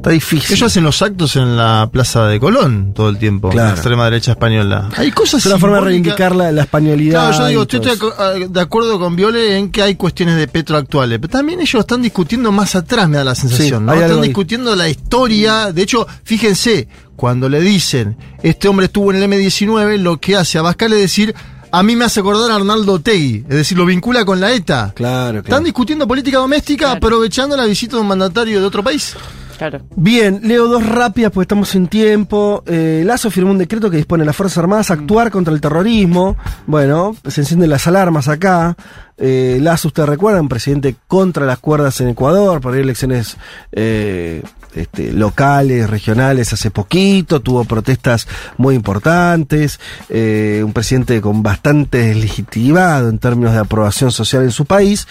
[0.05, 0.55] Está difícil.
[0.55, 3.69] Ellos hacen los actos en la Plaza de Colón todo el tiempo, Claro.
[3.69, 4.89] la extrema derecha española.
[4.97, 7.29] Hay cosas es una forma de reivindicar la, la españolidad.
[7.29, 11.17] Claro, yo digo, estoy de, acuerdo con Viole en que hay cuestiones de Petro actuales,
[11.17, 13.93] pero también ellos están discutiendo más atrás, me da la sensación, Sí, ¿no?
[13.93, 14.27] Están ahí.
[14.27, 15.71] discutiendo la historia.
[15.71, 20.59] De hecho, fíjense, cuando le dicen, este hombre estuvo en el M19, lo que hace
[20.59, 21.33] Abascal es decir,
[21.71, 24.93] a mí me hace acordar a Arnaldo Tegui, es decir, lo vincula con la ETA.
[24.95, 29.15] Claro, Están discutiendo política doméstica aprovechando la visita de un mandatario de otro país.
[29.57, 29.81] Claro.
[29.95, 32.63] Bien, leo dos rápidas porque estamos sin tiempo.
[32.65, 35.61] Eh, Lazo firmó un decreto que dispone a las Fuerzas Armadas a actuar contra el
[35.61, 36.35] terrorismo.
[36.67, 38.75] Bueno, se encienden las alarmas acá.
[39.17, 43.37] Eh, Lazo, usted recuerda, un presidente contra las cuerdas en Ecuador, por ahí elecciones
[43.71, 44.43] eh,
[44.75, 48.27] este, locales, regionales hace poquito, tuvo protestas
[48.57, 49.79] muy importantes,
[50.09, 55.07] eh, un presidente con bastante legitimado en términos de aprobación social en su país,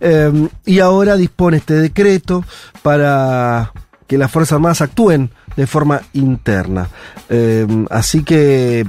[0.00, 0.32] eh,
[0.66, 2.44] y ahora dispone este decreto
[2.82, 3.72] para
[4.06, 6.88] que las Fuerzas Armadas actúen de forma interna.
[7.30, 8.86] Eh, así que,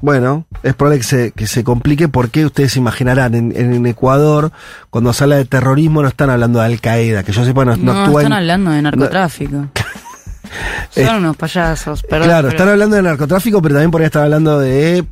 [0.00, 4.52] bueno, es probable que se, que se complique porque ustedes se imaginarán, en, en Ecuador,
[4.90, 7.76] cuando se habla de terrorismo no están hablando de Al Qaeda, que yo sepa no,
[7.76, 8.24] no No, actúan...
[8.24, 9.66] están hablando de narcotráfico.
[10.90, 12.28] Son unos payasos, perdón.
[12.28, 15.04] claro, pero- están hablando de narcotráfico, pero también por ahí están hablando de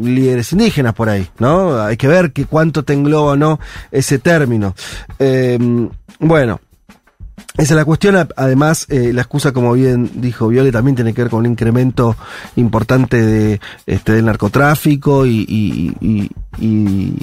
[0.00, 1.80] líderes indígenas por ahí, ¿no?
[1.82, 3.60] Hay que ver que cuánto te engloba o no
[3.92, 4.74] ese término.
[5.18, 5.58] Eh,
[6.18, 6.60] bueno.
[7.56, 8.28] Esa es la cuestión.
[8.36, 12.16] Además, eh, la excusa, como bien dijo Viole, también tiene que ver con un incremento
[12.56, 16.30] importante de, este, del narcotráfico y, y-
[16.60, 17.14] y-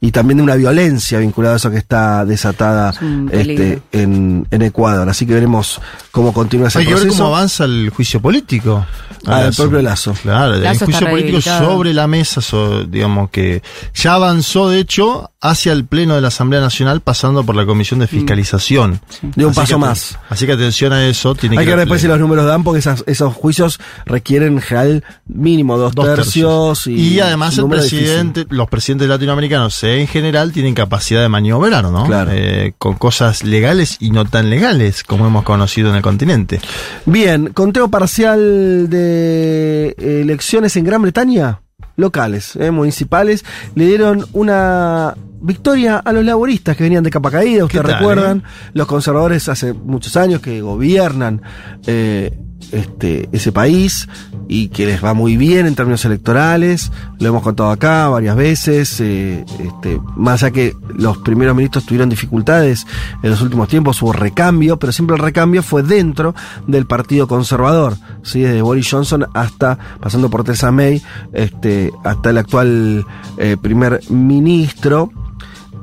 [0.00, 2.90] y también de una violencia vinculada a eso que está desatada
[3.30, 5.08] Es este, en, en Ecuador.
[5.08, 5.80] Así que veremos
[6.12, 7.24] cómo continúa ese Hay que ver proceso.
[7.24, 8.86] cómo avanza el juicio político.
[9.26, 10.14] Ah, el propio Lazo.
[10.22, 13.62] Claro, el juicio político sobre la mesa, so- digamos que
[13.92, 17.98] ya avanzó, de hecho, hacia el Pleno de la Asamblea Nacional, pasando por la Comisión
[18.00, 18.08] de Mm.
[18.08, 19.00] Fiscalización.
[19.22, 20.18] De un Así paso que más.
[20.30, 21.34] Así que atención a eso.
[21.34, 24.60] Tiene Hay que ver después si los números dan, porque esas- esos juicios requieren en
[24.62, 26.86] general mínimo dos, Dos tercios.
[26.86, 27.98] Y, Y, además el difícil.
[27.98, 32.06] presidente, los presidentes latinoamericanos en general tienen capacidad de maniobrar, ¿no?
[32.06, 32.30] Claro.
[32.32, 36.60] Eh, con cosas legales y no tan legales como hemos conocido en el continente.
[37.06, 41.60] Bien, conteo parcial de elecciones en Gran Bretaña,
[41.96, 47.64] locales, eh, municipales, le dieron una victoria a los laboristas que venían de capa caída,
[47.64, 51.42] ustedes ¿Qué tal, recuerdan, los conservadores hace muchos años que gobiernan
[51.86, 52.36] eh,
[52.72, 54.08] este, ese país
[54.46, 59.00] y que les va muy bien en términos electorales, lo hemos contado acá varias veces,
[59.00, 62.86] eh, este, más allá que los primeros ministros tuvieron dificultades
[63.22, 66.34] en los últimos tiempos, hubo recambio, pero siempre el recambio fue dentro
[66.66, 68.40] del Partido Conservador, ¿sí?
[68.40, 71.02] desde Boris Johnson hasta, pasando por Theresa May,
[71.32, 73.06] este, hasta el actual
[73.36, 75.10] eh, primer ministro.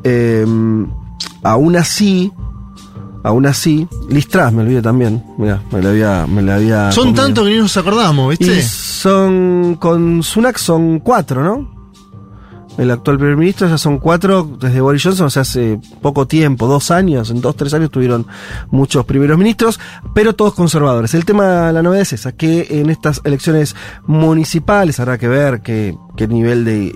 [0.04, 0.46] Eh,
[1.44, 2.32] aún así,
[3.26, 7.16] aún así, Liz Truss, me olvidé también, mira, me la había, me la había Son
[7.16, 8.60] tantos que ni nos acordamos, ¿viste?
[8.60, 11.75] Y son, con Sunak son cuatro, ¿no?
[12.78, 16.68] El actual primer ministro ya son cuatro desde Boris Johnson, o sea, hace poco tiempo,
[16.68, 18.28] dos años, en dos, tres años tuvieron
[18.70, 19.80] muchos primeros ministros,
[20.14, 21.14] pero todos conservadores.
[21.14, 25.98] El tema, la novedad es esa, que en estas elecciones municipales habrá que ver qué,
[26.18, 26.96] qué nivel de,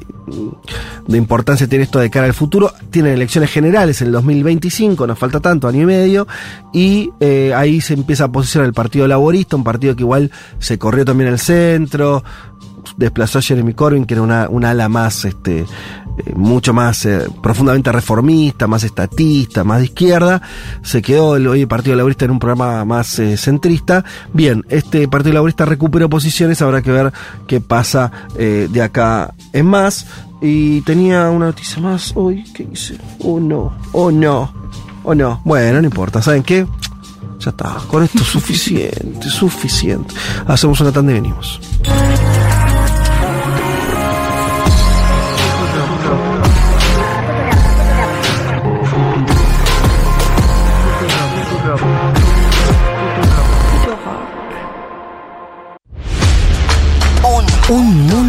[1.07, 2.73] de importancia tiene esto de cara al futuro.
[2.89, 6.27] Tienen elecciones generales en el 2025, nos falta tanto, año y medio,
[6.73, 10.77] y eh, ahí se empieza a posicionar el Partido Laborista, un partido que igual se
[10.77, 12.23] corrió también al centro,
[12.97, 15.59] desplazó a Jeremy Corbyn, que era una, una ala más, este,
[16.25, 20.41] eh, mucho más eh, profundamente reformista, más estatista, más de izquierda.
[20.81, 24.03] Se quedó el, hoy Partido Laborista en un programa más eh, centrista.
[24.33, 27.13] Bien, este Partido Laborista recuperó posiciones, habrá que ver
[27.47, 30.05] qué pasa de acá en más.
[30.41, 32.97] Y tenía una noticia más hoy, ¿qué hice?
[33.19, 34.53] Oh no, oh no,
[35.03, 35.41] oh no.
[35.43, 36.65] Bueno, no importa, ¿saben qué?
[37.39, 40.13] Ya está, con esto es suficiente, suficiente.
[40.47, 41.59] Hacemos una tanda y venimos.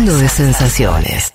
[0.01, 1.35] Mundo de sensaciones.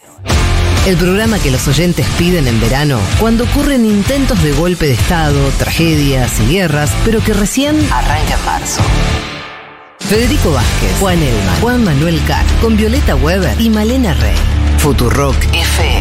[0.88, 5.52] El programa que los oyentes piden en verano cuando ocurren intentos de golpe de Estado,
[5.60, 8.82] tragedias y guerras, pero que recién arranca en marzo.
[10.00, 14.36] Federico Vázquez, Juan Elma, Juan Manuel Carr, con Violeta Weber y Malena Rey.
[14.80, 15.95] Futurock FM.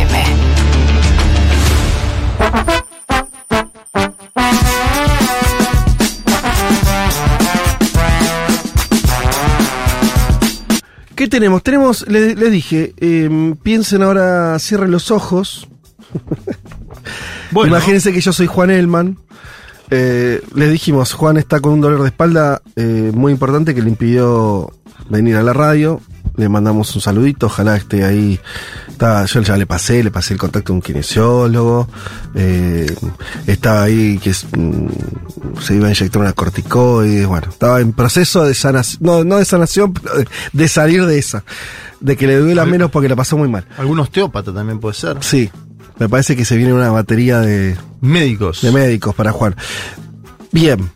[11.15, 11.63] ¿Qué tenemos?
[11.63, 15.69] Tenemos, les, les dije, eh, piensen ahora, cierren los ojos.
[17.51, 17.77] Bueno.
[17.77, 19.19] Imagínense que yo soy Juan Elman.
[19.91, 23.91] Eh, les dijimos, Juan está con un dolor de espalda eh, muy importante que le
[23.91, 24.73] impidió
[25.09, 26.01] venir a la radio.
[26.37, 28.41] Le mandamos un saludito, ojalá esté ahí.
[28.89, 31.89] Está, yo ya le pasé, le pasé el contacto a un kinesiólogo.
[32.35, 32.93] Eh,
[33.47, 34.89] estaba ahí que es, mm,
[35.61, 37.25] se iba a inyectar una corticoide.
[37.27, 41.19] Bueno, estaba en proceso de sanación, no, no de sanación, pero de, de salir de
[41.19, 41.45] esa.
[42.01, 43.67] De que le duela menos porque la pasó muy mal.
[43.79, 45.19] Algún osteópata también puede ser.
[45.21, 45.51] Sí,
[45.99, 48.61] me parece que se viene una batería de, Médicos.
[48.63, 49.55] de médicos para Juan.
[50.51, 50.91] Bien.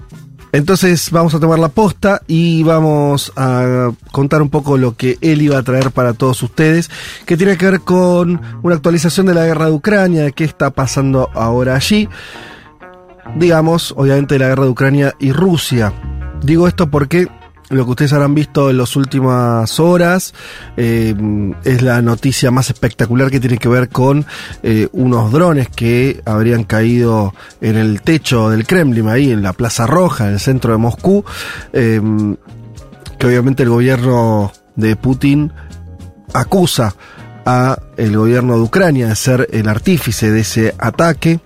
[0.53, 5.43] Entonces vamos a tomar la posta y vamos a contar un poco lo que él
[5.43, 6.91] iba a traer para todos ustedes,
[7.27, 10.71] que tiene que ver con una actualización de la guerra de Ucrania, de qué está
[10.71, 12.09] pasando ahora allí.
[13.37, 15.93] Digamos, obviamente, la guerra de Ucrania y Rusia.
[16.43, 17.29] Digo esto porque
[17.71, 20.35] lo que ustedes habrán visto en las últimas horas
[20.77, 21.15] eh,
[21.65, 24.25] es la noticia más espectacular que tiene que ver con
[24.63, 29.87] eh, unos drones que habrían caído en el techo del Kremlin, ahí en la Plaza
[29.87, 31.25] Roja, en el centro de Moscú,
[31.73, 32.01] eh,
[33.19, 35.53] que obviamente el gobierno de Putin
[36.33, 36.95] acusa
[37.45, 41.41] a el gobierno de Ucrania de ser el artífice de ese ataque.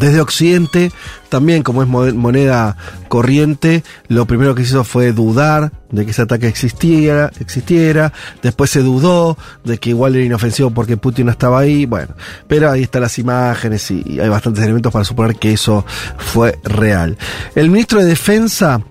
[0.00, 0.90] Desde Occidente,
[1.28, 2.76] también como es mo- moneda
[3.08, 8.80] corriente, lo primero que hizo fue dudar de que ese ataque existiera, existiera, después se
[8.80, 12.14] dudó de que igual era inofensivo porque Putin no estaba ahí, bueno,
[12.48, 15.86] pero ahí están las imágenes y, hay bastantes elementos para suponer que eso
[16.18, 17.16] fue real.
[17.54, 18.82] El ministro de Defensa,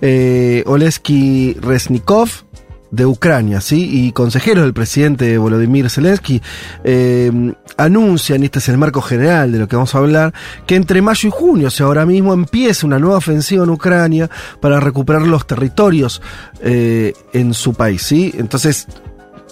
[0.00, 2.30] eh, Oleski Resnikov,
[2.90, 4.06] de Ucrania, ¿sí?
[4.06, 6.40] Y consejeros del presidente Volodymyr Zelensky
[6.84, 10.34] eh, anuncian, y este es el marco general de lo que vamos a hablar,
[10.66, 14.28] que entre mayo y junio, o sea, ahora mismo empieza una nueva ofensiva en Ucrania
[14.60, 16.20] para recuperar los territorios
[16.60, 18.34] eh, en su país, ¿sí?
[18.36, 18.88] Entonces,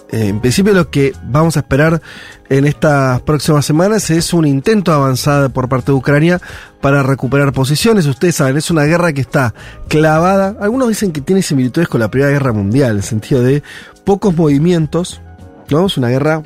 [0.09, 2.01] eh, en principio lo que vamos a esperar
[2.49, 6.41] en estas próximas semanas es un intento de avanzada por parte de Ucrania
[6.81, 8.05] para recuperar posiciones.
[8.05, 9.53] Ustedes saben, es una guerra que está
[9.87, 10.55] clavada.
[10.61, 13.63] Algunos dicen que tiene similitudes con la Primera Guerra Mundial, en el sentido de
[14.05, 15.21] pocos movimientos.
[15.69, 15.85] ¿no?
[15.85, 16.43] Es una guerra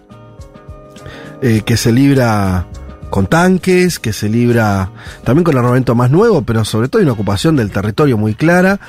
[1.42, 2.68] eh, que se libra
[3.10, 4.92] con tanques, que se libra
[5.24, 8.80] también con armamento más nuevo, pero sobre todo hay una ocupación del territorio muy clara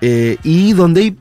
[0.00, 1.16] eh, y donde hay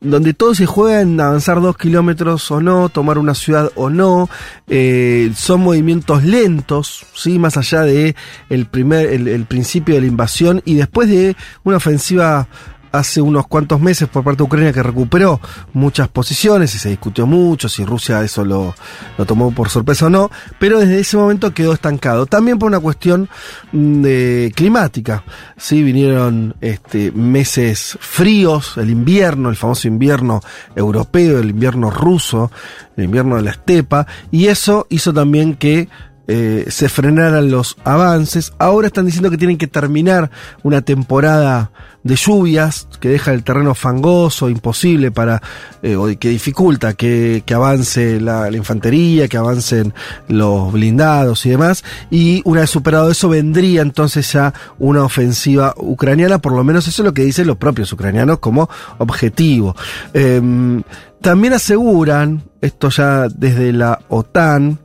[0.00, 4.28] donde todo se juega en avanzar dos kilómetros o no, tomar una ciudad o no,
[4.68, 8.14] eh, son movimientos lentos, sí, más allá de
[8.50, 12.48] el primer, el, el principio de la invasión y después de una ofensiva
[12.94, 15.40] hace unos cuantos meses por parte de Ucrania que recuperó
[15.72, 18.74] muchas posiciones y se discutió mucho si Rusia eso lo,
[19.18, 20.30] lo tomó por sorpresa o no,
[20.60, 22.26] pero desde ese momento quedó estancado.
[22.26, 23.28] También por una cuestión
[23.72, 25.24] mm, de climática.
[25.56, 30.40] Sí, vinieron este, meses fríos, el invierno, el famoso invierno
[30.76, 32.50] europeo, el invierno ruso,
[32.96, 35.88] el invierno de la estepa, y eso hizo también que
[36.26, 38.52] eh, se frenaran los avances.
[38.58, 40.30] Ahora están diciendo que tienen que terminar
[40.62, 41.70] una temporada
[42.02, 45.42] de lluvias que deja el terreno fangoso, imposible para,
[45.82, 49.92] eh, o que dificulta que, que avance la, infantería, que avancen
[50.28, 51.82] los blindados y demás.
[52.10, 57.02] Y una vez superado eso, vendría entonces ya una ofensiva ucraniana, por lo menos eso
[57.02, 58.68] es lo que dicen los propios ucranianos como
[58.98, 59.74] objetivo.
[60.12, 60.82] Em,
[61.20, 64.78] también aseguran, esto ya desde la OTAN,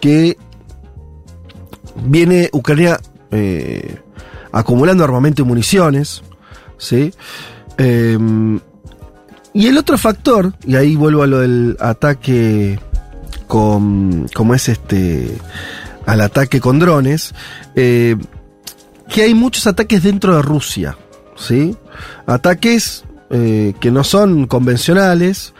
[0.00, 0.38] que
[2.04, 4.00] viene Ucrania eh,
[4.52, 6.22] acumulando armamento y municiones,
[6.78, 7.12] ¿sí?
[7.78, 8.18] Eh,
[9.56, 12.78] y el otro factor, y ahí vuelvo a lo del ataque
[13.46, 15.38] con, es este,
[16.04, 17.34] al ataque con drones,
[17.74, 18.16] eh,
[19.08, 20.98] que hay muchos ataques dentro de Rusia,
[21.36, 21.74] ¿sí?
[22.26, 25.54] Ataques eh, que no son convencionales,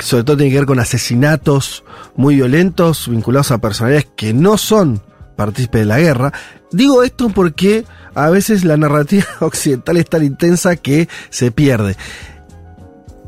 [0.00, 1.84] sobre todo tienen que ver con asesinatos
[2.16, 5.02] muy violentos vinculados a personalidades que no son
[5.36, 6.32] partícipes de la guerra.
[6.72, 7.84] Digo esto porque
[8.14, 11.96] a veces la narrativa occidental es tan intensa que se pierde.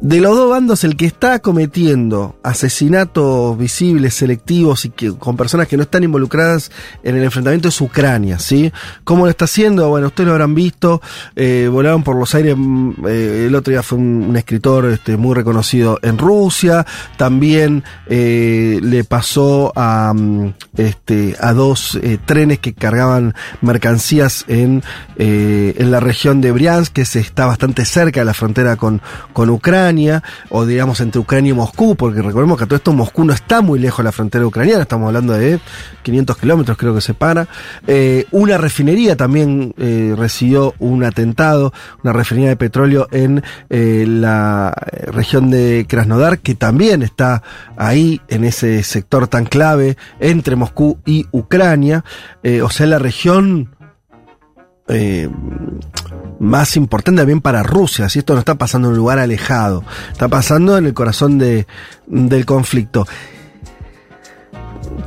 [0.01, 5.67] De los dos bandos, el que está cometiendo asesinatos visibles, selectivos y que, con personas
[5.67, 6.71] que no están involucradas
[7.03, 8.73] en el enfrentamiento es Ucrania, ¿sí?
[9.03, 9.89] ¿Cómo lo está haciendo?
[9.89, 11.03] Bueno, ustedes lo habrán visto,
[11.35, 15.35] eh, volaron por los aires, mm, eh, el otro día fue un, escritor este, muy
[15.35, 16.87] reconocido en Rusia,
[17.17, 24.85] también eh, le pasó a, mm, este, a dos eh, trenes que cargaban mercancías en,
[25.17, 29.51] en la región de Briansk, que se está bastante cerca de la frontera con, con
[29.51, 29.88] Ucrania,
[30.51, 33.79] o digamos entre Ucrania y Moscú, porque recordemos que todo esto Moscú no está muy
[33.79, 35.61] lejos de la frontera ucraniana, estamos hablando de
[36.03, 37.49] 500 kilómetros creo que separa.
[37.87, 41.73] Eh, una refinería también eh, recibió un atentado,
[42.03, 44.75] una refinería de petróleo en eh, la
[45.07, 47.43] región de Krasnodar, que también está
[47.77, 52.05] ahí en ese sector tan clave entre Moscú y Ucrania,
[52.43, 53.71] Eh, o sea, la región
[54.89, 55.29] eh,
[56.41, 60.29] más importante también para Rusia, si esto no está pasando en un lugar alejado, está
[60.29, 61.67] pasando en el corazón de,
[62.07, 63.07] del conflicto.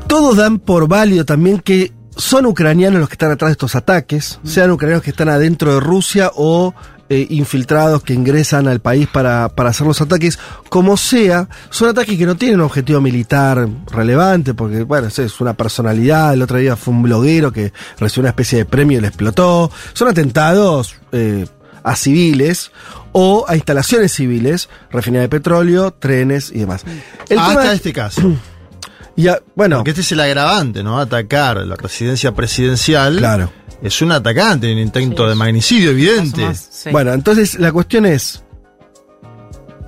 [0.08, 4.40] Todos dan por válido también que son ucranianos los que están atrás de estos ataques,
[4.44, 6.74] sean ucranianos que están adentro de Rusia o
[7.14, 10.40] eh, infiltrados que ingresan al país para, para hacer los ataques,
[10.70, 15.54] como sea, son ataques que no tienen un objetivo militar relevante, porque, bueno, es- una
[15.54, 19.08] personalidad, el otro día fue un bloguero que recibió una especie de premio y le
[19.08, 21.48] explotó, son atentados eh,
[21.84, 22.72] a civiles
[23.12, 26.84] o a instalaciones civiles, refinería de petróleo, trenes y demás.
[27.28, 28.22] El Hasta tema- este caso.
[29.18, 30.98] y a- bueno, Porque este es el agravante, ¿no?
[30.98, 33.18] Atacar la residencia presidencial.
[33.18, 33.52] Claro.
[33.82, 36.48] Es un atacante, un intento de magnicidio evidente.
[36.92, 38.44] Bueno, entonces la cuestión es.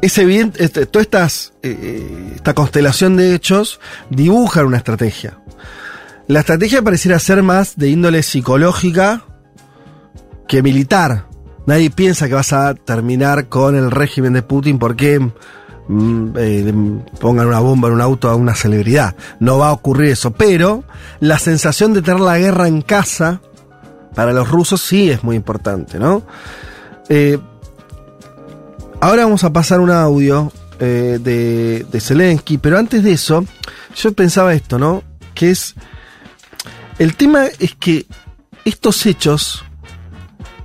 [0.02, 3.80] Es evidente, este, toda estas, eh, esta constelación de hechos
[4.10, 5.40] dibujan una estrategia.
[6.28, 9.26] La estrategia pareciera ser más de índole psicológica
[10.48, 11.28] que militar.
[11.66, 16.74] Nadie piensa que vas a terminar con el régimen de Putin porque mm, eh,
[17.22, 19.16] pongan una bomba en un auto a una celebridad.
[19.40, 20.32] No va a ocurrir eso.
[20.32, 20.84] Pero
[21.22, 23.42] la sensación de tener la guerra en casa
[24.16, 26.24] para los rusos sí es muy importante, ¿no?
[27.10, 27.38] Eh,
[29.02, 33.46] ahora vamos a pasar un audio eh, de, de Zelensky, pero antes de eso,
[33.96, 35.04] yo pensaba esto, ¿no?
[35.34, 35.76] Que es.
[37.00, 38.06] El tema es que
[38.66, 39.64] estos hechos.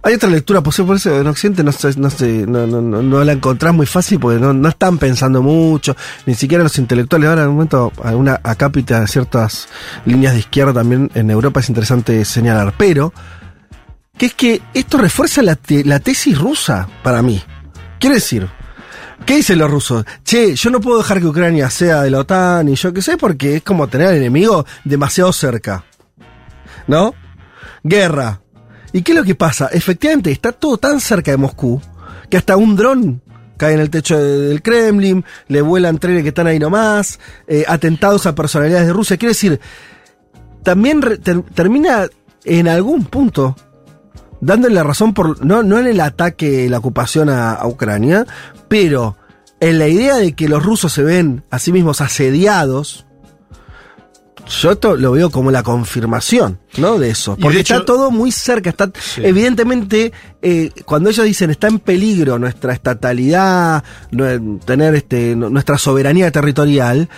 [0.00, 3.02] Hay otra lectura posible, por eso en Occidente no, se- no, se- no, no- no-
[3.02, 7.28] no la encontrás muy fácil porque no, están pensando mucho, ni siquiera los intelectuales.
[7.28, 9.68] Ahora, en un momento, alguna acápita de ciertas
[10.06, 12.74] líneas de izquierda también en Europa es interesante señalar.
[12.78, 13.12] Pero,
[14.18, 17.42] que es que esto refuerza la, la tesis rusa para mí.
[18.00, 18.48] Quiere decir,
[19.24, 20.04] ¿qué dicen los rusos?
[20.24, 23.16] Che, yo no puedo dejar que Ucrania sea de la OTAN y yo qué sé,
[23.16, 25.84] porque es como tener al enemigo demasiado cerca.
[26.86, 27.14] ¿No?
[27.82, 28.40] Guerra.
[28.92, 29.68] ¿Y qué es lo que pasa?
[29.72, 31.80] Efectivamente, está todo tan cerca de Moscú
[32.30, 33.22] que hasta un dron
[33.56, 37.64] cae en el techo de- del Kremlin, le vuelan trenes que están ahí nomás, eh,
[37.68, 39.16] atentados a personalidades de Rusia.
[39.16, 39.60] Quiere decir,
[40.62, 41.00] también
[41.54, 42.06] termina
[42.44, 43.56] en algún punto
[44.40, 48.26] dándole la razón por no, no en el ataque, la ocupación a, a Ucrania,
[48.68, 49.16] pero
[49.60, 53.04] en la idea de que los rusos se ven a sí mismos asediados.
[54.62, 56.98] Yo esto lo veo como la confirmación, ¿no?
[56.98, 57.36] De eso.
[57.36, 58.70] Porque de hecho- está todo muy cerca.
[58.70, 60.10] Está, Evidentemente,
[60.40, 63.84] eh, cuando ellos dicen está en peligro nuestra estatalidad,
[64.64, 67.10] tener este, nu- nuestra soberanía territorial,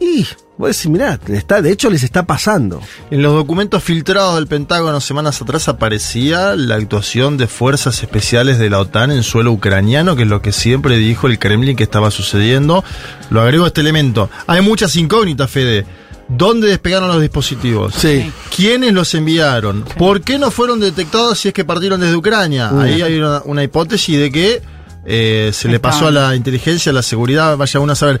[0.00, 0.26] y
[0.56, 2.80] vos decís, mirá, está, de hecho les está pasando.
[3.10, 8.70] En los documentos filtrados del Pentágono semanas atrás aparecía la actuación de fuerzas especiales de
[8.70, 12.10] la OTAN en suelo ucraniano, que es lo que siempre dijo el Kremlin que estaba
[12.10, 12.84] sucediendo.
[13.30, 14.30] Lo agrego a este elemento.
[14.46, 15.86] Hay muchas incógnitas, Fede.
[16.26, 17.94] ¿Dónde despegaron los dispositivos?
[17.94, 18.32] Sí.
[18.54, 19.84] ¿Quiénes los enviaron?
[19.98, 22.70] ¿Por qué no fueron detectados si es que partieron desde Ucrania?
[22.80, 24.62] Ahí hay una, una hipótesis de que
[25.06, 28.20] eh, se le pasó a la inteligencia, a la seguridad, vaya uno a saber.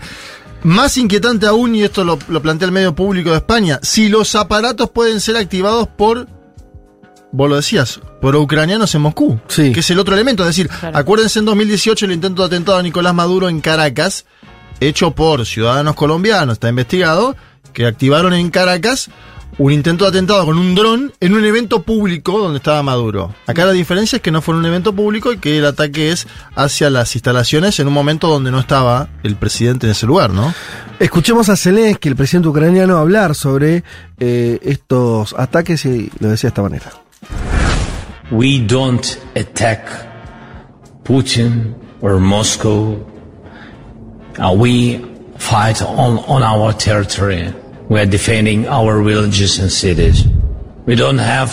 [0.64, 4.34] Más inquietante aún, y esto lo, lo plantea el medio público de España, si los
[4.34, 6.26] aparatos pueden ser activados por,
[7.32, 9.72] vos lo decías, por ucranianos en Moscú, Sí.
[9.72, 10.42] que es el otro elemento.
[10.42, 10.96] Es decir, Claro.
[10.96, 14.24] acuérdense en 2018 el intento de atentado a Nicolás Maduro en Caracas,
[14.80, 17.36] hecho por ciudadanos colombianos, está investigado,
[17.74, 19.10] que activaron en Caracas
[19.58, 23.34] un intento de atentado con un dron en un evento público donde estaba Maduro.
[23.46, 26.10] Acá la diferencia es que no fue en un evento público y que el ataque
[26.10, 30.30] es hacia las instalaciones en un momento donde no estaba el presidente en ese lugar,
[30.30, 30.52] ¿no?
[30.98, 33.84] Escuchemos a Zelensky, el presidente ucraniano, hablar sobre
[34.18, 36.92] eh, estos ataques y lo decía de esta manera.
[38.30, 39.86] We don't attack
[41.04, 42.96] Putin or Moscow.
[44.38, 45.04] Uh, we
[45.38, 47.52] fight on, on our territory.
[47.88, 50.26] We are defending our villages and cities.
[50.86, 51.50] We don't have,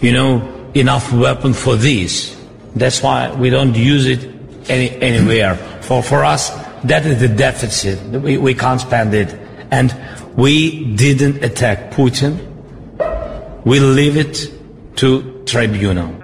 [0.00, 2.36] you know, enough weapon for this.
[2.74, 4.28] That's why we don't use it
[4.68, 5.56] any, anywhere.
[5.82, 6.50] For, for us,
[6.84, 8.02] that is the deficit.
[8.20, 9.32] We, we can't spend it.
[9.70, 9.94] And
[10.36, 12.38] we didn't attack Putin.
[13.64, 14.50] We leave it
[14.96, 16.23] to tribunal.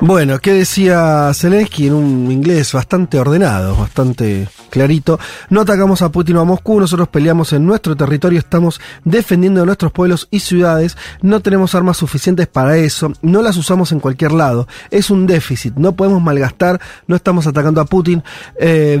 [0.00, 5.18] Bueno, ¿qué decía Zelensky en un inglés bastante ordenado, bastante clarito?
[5.50, 9.90] No atacamos a Putin o a Moscú, nosotros peleamos en nuestro territorio, estamos defendiendo nuestros
[9.90, 14.68] pueblos y ciudades, no tenemos armas suficientes para eso, no las usamos en cualquier lado,
[14.92, 18.22] es un déficit, no podemos malgastar, no estamos atacando a Putin.
[18.60, 19.00] Eh,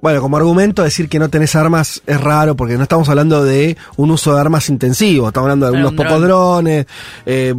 [0.00, 3.76] bueno, como argumento decir que no tenés armas es raro porque no estamos hablando de
[3.96, 6.28] un uso de armas intensivo, estamos hablando de algunos un pocos dron.
[6.64, 6.86] drones,
[7.26, 7.54] eh,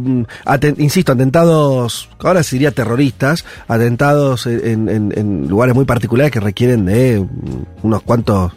[0.46, 6.40] aten- insisto, atentados, ahora se diría terroristas, atentados en, en- en lugares muy particulares que
[6.40, 7.24] requieren de
[7.82, 8.52] unos cuantos,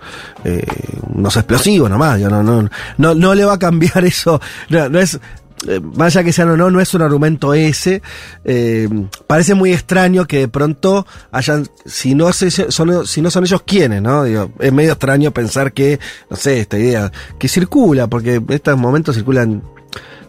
[0.46, 0.66] eh,
[1.14, 5.00] unos explosivos nomás, yo no, no, no, no le va a cambiar eso, no, no
[5.00, 5.20] es...
[5.68, 8.02] eh, Más allá que sean o no, no es un argumento ese.
[8.44, 8.88] Eh,
[9.28, 14.02] parece muy extraño que de pronto hayan, si no, son, si no son ellos quienes,
[14.02, 14.24] ¿no?
[14.24, 16.00] Digo, es medio extraño pensar que,
[16.30, 19.64] no sé, esta idea que circula, porque en estos momentos circulan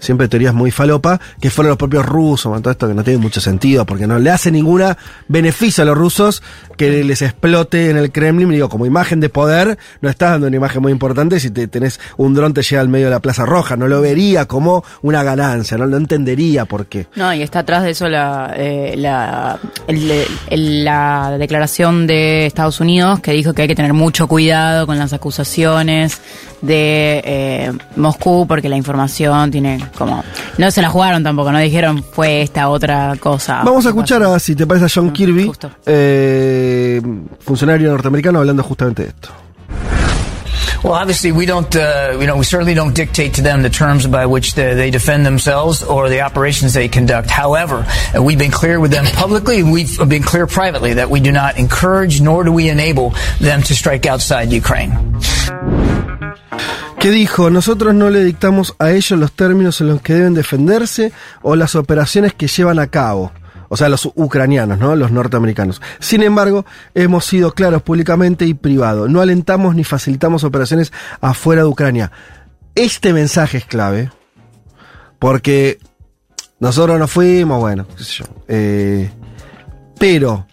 [0.05, 3.41] siempre teorías muy falopa, que fueron los propios rusos, todo esto que no tiene mucho
[3.41, 4.97] sentido, porque no le hace ninguna
[5.29, 6.43] beneficio a los rusos
[6.77, 10.57] que les explote en el Kremlin, digo, como imagen de poder, no estás dando una
[10.57, 13.47] imagen muy importante si te tenés un dron te llega al medio de la Plaza
[13.47, 17.07] Roja, no lo vería como una ganancia, no lo entendería por qué.
[17.17, 19.59] No, y está atrás de eso la, eh, la
[21.39, 26.21] declaración de Estados Unidos que dijo que hay que tener mucho cuidado con las acusaciones
[26.65, 30.25] de eh, Moscú porque la información tiene como...
[30.59, 33.63] No se la jugaron tampoco, no dijeron fue esta otra cosa.
[33.65, 35.51] Vamos a escuchar a, si te parece, a John Kirby,
[35.87, 37.03] eh,
[37.41, 39.29] funcionario norteamericano, hablando justamente de esto.
[40.85, 44.07] Well, obviously, we don't, uh, you know, we certainly don't dictate to them the terms
[44.07, 47.31] by which the, they defend themselves or the operations they conduct.
[47.31, 51.21] However, uh, we've been clear with them publicly, and we've been clear privately that we
[51.21, 54.93] do not encourage nor do we enable them to strike outside Ukraine.
[57.01, 61.13] que dijo, nosotros no le dictamos a ellos los términos en los que deben defenderse
[61.41, 63.33] o las operaciones que llevan a cabo.
[63.75, 64.95] O sea, los ucranianos, ¿no?
[64.95, 65.83] Los norteamericanos.
[65.99, 66.65] Sin embargo,
[66.95, 69.09] hemos sido claros públicamente y privado.
[69.09, 72.13] No alentamos ni facilitamos operaciones afuera de Ucrania.
[72.77, 74.13] Este mensaje es clave.
[75.19, 75.81] Porque
[76.61, 78.25] nosotros nos fuimos, bueno, qué sé yo.
[78.47, 79.11] eh,
[79.99, 80.47] pero,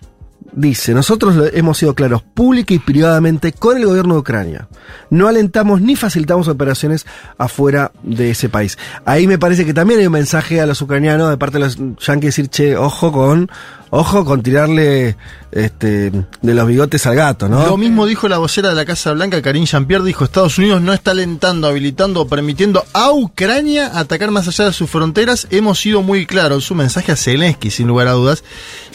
[0.52, 4.68] dice, nosotros hemos sido claros pública y privadamente con el gobierno de Ucrania.
[5.10, 7.06] No alentamos ni facilitamos operaciones
[7.38, 8.78] afuera de ese país.
[9.06, 11.78] Ahí me parece que también hay un mensaje a los ucranianos de parte de los
[11.78, 13.50] yanquis decir, che, ojo con,
[13.92, 15.16] ojo con tirarle
[15.52, 16.12] este,
[16.42, 17.68] de los bigotes al gato, ¿no?
[17.68, 20.94] Lo mismo dijo la vocera de la Casa Blanca, Karine Jean-Pierre, dijo Estados Unidos no
[20.94, 25.48] está alentando, habilitando o permitiendo a Ucrania atacar más allá de sus fronteras.
[25.52, 26.64] Hemos sido muy claros.
[26.64, 28.44] Su mensaje a Zelensky, sin lugar a dudas.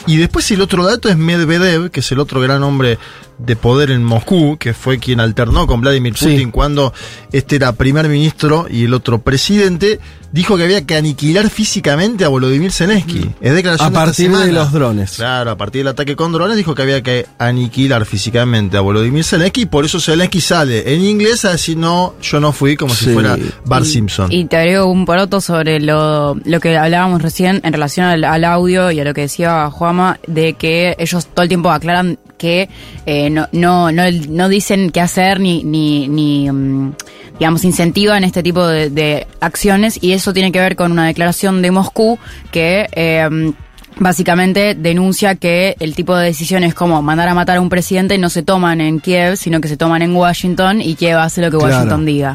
[0.07, 2.99] Y después el otro dato es Medvedev, que es el otro gran hombre
[3.39, 6.93] de poder en Moscú, que fue quien alternó con Vladimir Putin cuando
[7.33, 10.01] este era primer ministro y el otro presidente,
[10.33, 13.31] dijo que había que aniquilar físicamente a Volodymyr Zelensky.
[13.41, 15.17] Es declaración A partir de los drones.
[15.17, 19.25] Claro, a partir del ataque con drones dijo que había que aniquilar físicamente a Volodymyr
[19.25, 22.95] Zelensky y por eso Zelensky sale en inglés a decir no, yo no fui como
[22.95, 24.33] si fuera Bart Simpson.
[24.33, 28.45] Y te agrego un poroto sobre lo, lo que hablábamos recién en relación al, al
[28.45, 32.69] audio y a lo que decía Juama, de que ellos todo el tiempo aclaran que
[33.07, 36.95] eh, no, no, no, no dicen qué hacer ni, ni, ni mm,
[37.39, 41.63] digamos, incentivan este tipo de, de acciones y eso tiene que ver con una declaración
[41.63, 42.19] de Moscú
[42.51, 42.87] que...
[42.93, 43.53] eh,
[43.99, 48.29] Básicamente denuncia que el tipo de decisiones como mandar a matar a un presidente no
[48.29, 51.57] se toman en Kiev, sino que se toman en Washington y Kiev hace lo que
[51.57, 51.73] Claro.
[51.73, 52.35] Washington diga.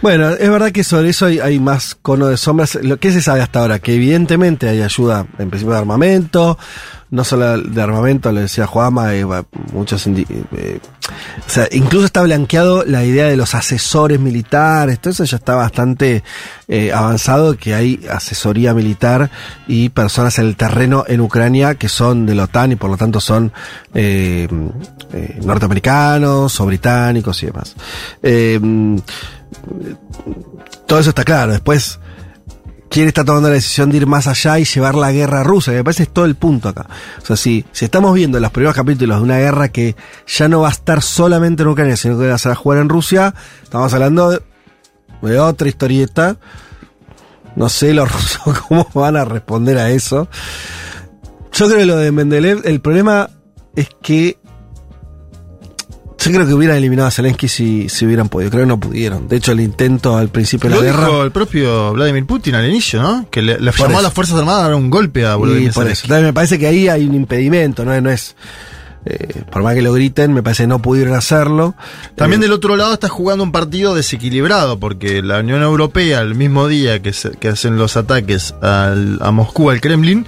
[0.00, 2.78] Bueno, es verdad que sobre eso hay, hay más cono de sombras.
[2.82, 6.56] Lo que se sabe hasta ahora, que evidentemente hay ayuda, en principio de armamento,
[7.12, 9.26] no solo de armamento, lo decía Juama, eh,
[9.72, 10.80] muchos eh,
[11.46, 15.54] o sea, incluso está blanqueado la idea de los asesores militares, todo eso ya está
[15.54, 16.24] bastante
[16.68, 19.30] eh, avanzado, que hay asesoría militar
[19.68, 22.96] y personas en el terreno en Ucrania que son de la OTAN y por lo
[22.96, 23.52] tanto son
[23.92, 24.48] eh,
[25.12, 27.76] eh, norteamericanos o británicos y demás.
[30.86, 31.52] Todo eso está claro.
[31.52, 31.98] Después,
[32.92, 35.72] ¿quién está tomando la decisión de ir más allá y llevar la guerra a Rusia?
[35.72, 36.86] Que me parece es todo el punto acá.
[37.22, 40.60] O sea, si, si estamos viendo los primeros capítulos de una guerra que ya no
[40.60, 44.30] va a estar solamente en Ucrania, sino que va a jugar en Rusia, estamos hablando
[44.30, 44.42] de,
[45.22, 46.36] de otra historieta.
[47.56, 50.28] No sé los rusos cómo van a responder a eso.
[51.52, 53.30] Yo creo que lo de Mendeleev, el problema
[53.74, 54.38] es que
[56.24, 58.50] yo creo que hubieran eliminado a Zelensky si, si hubieran podido.
[58.50, 59.28] Creo que no pudieron.
[59.28, 61.06] De hecho, el intento al principio de Lo la guerra.
[61.06, 63.26] dijo el propio Vladimir Putin al inicio, ¿no?
[63.30, 65.72] Que le, le llamó a las Fuerzas Armadas a dar un golpe a Y Volodymyr
[65.72, 66.06] por eso.
[66.06, 66.24] Zelensky.
[66.26, 68.00] Me parece que ahí hay un impedimento, ¿no?
[68.00, 68.36] No es.
[69.04, 71.74] eh, por más que lo griten, me parece que no pudieron hacerlo.
[72.14, 76.36] También Eh, del otro lado está jugando un partido desequilibrado, porque la Unión Europea, el
[76.36, 80.24] mismo día que, se- que hacen los ataques al- a Moscú, al Kremlin,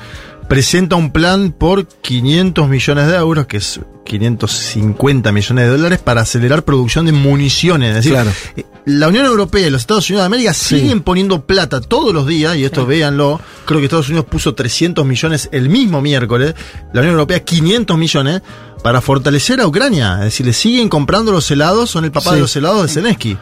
[0.49, 6.21] presenta un plan por 500 millones de euros, que es 550 millones de dólares, para
[6.23, 7.91] acelerar producción de municiones.
[7.91, 8.31] Es decir, Claro.
[8.57, 12.27] eh, la Unión Europea y los Estados Unidos de América siguen poniendo plata todos los
[12.27, 16.55] días, y esto véanlo, creo que Estados Unidos puso 300 millones el mismo miércoles,
[16.93, 18.43] la Unión Europea 500 millones,
[18.83, 20.17] para fortalecer a Ucrania.
[20.19, 22.35] Es decir, le siguen comprando los helados, son el papá Sí.
[22.37, 23.39] de los helados de Zelensky.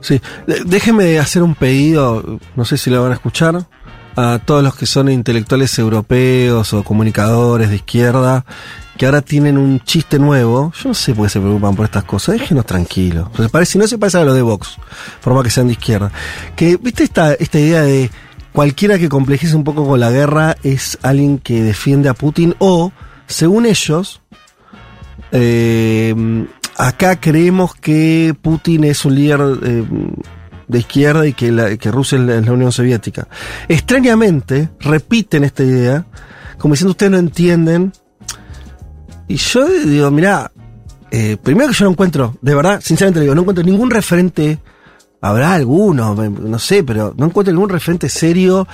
[0.00, 0.20] Sí,
[0.64, 3.66] déjenme hacer un pedido, no sé si lo van a escuchar,
[4.16, 8.44] a todos los que son intelectuales europeos o comunicadores de izquierda,
[9.00, 10.74] que ahora tienen un chiste nuevo.
[10.78, 13.30] Yo no sé por qué se preocupan por estas cosas, déjenos tranquilos.
[13.34, 14.76] Se parece, no se parece a lo de Vox,
[15.24, 16.12] por más que sean de izquierda.
[16.54, 18.10] Que, ¿viste esta, esta idea de
[18.52, 22.92] cualquiera que complejice un poco con la guerra es alguien que defiende a Putin o,
[23.26, 24.20] según ellos,
[25.32, 26.14] eh,
[26.76, 29.84] acá creemos que Putin es un líder eh,
[30.68, 33.28] de izquierda y que, la- que Rusia es la, la Unión Soviética.
[33.66, 36.04] Extrañamente, repiten esta idea,
[36.58, 37.92] como diciendo ustedes no entienden.
[39.30, 40.50] Y yo digo, mirá,
[41.12, 44.58] eh, primero que yo no encuentro, de verdad, sinceramente le digo, no encuentro ningún referente,
[45.20, 48.66] habrá alguno, no sé, pero no encuentro ningún referente serio,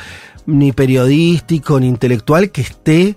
[0.47, 3.16] ni periodístico, ni intelectual que esté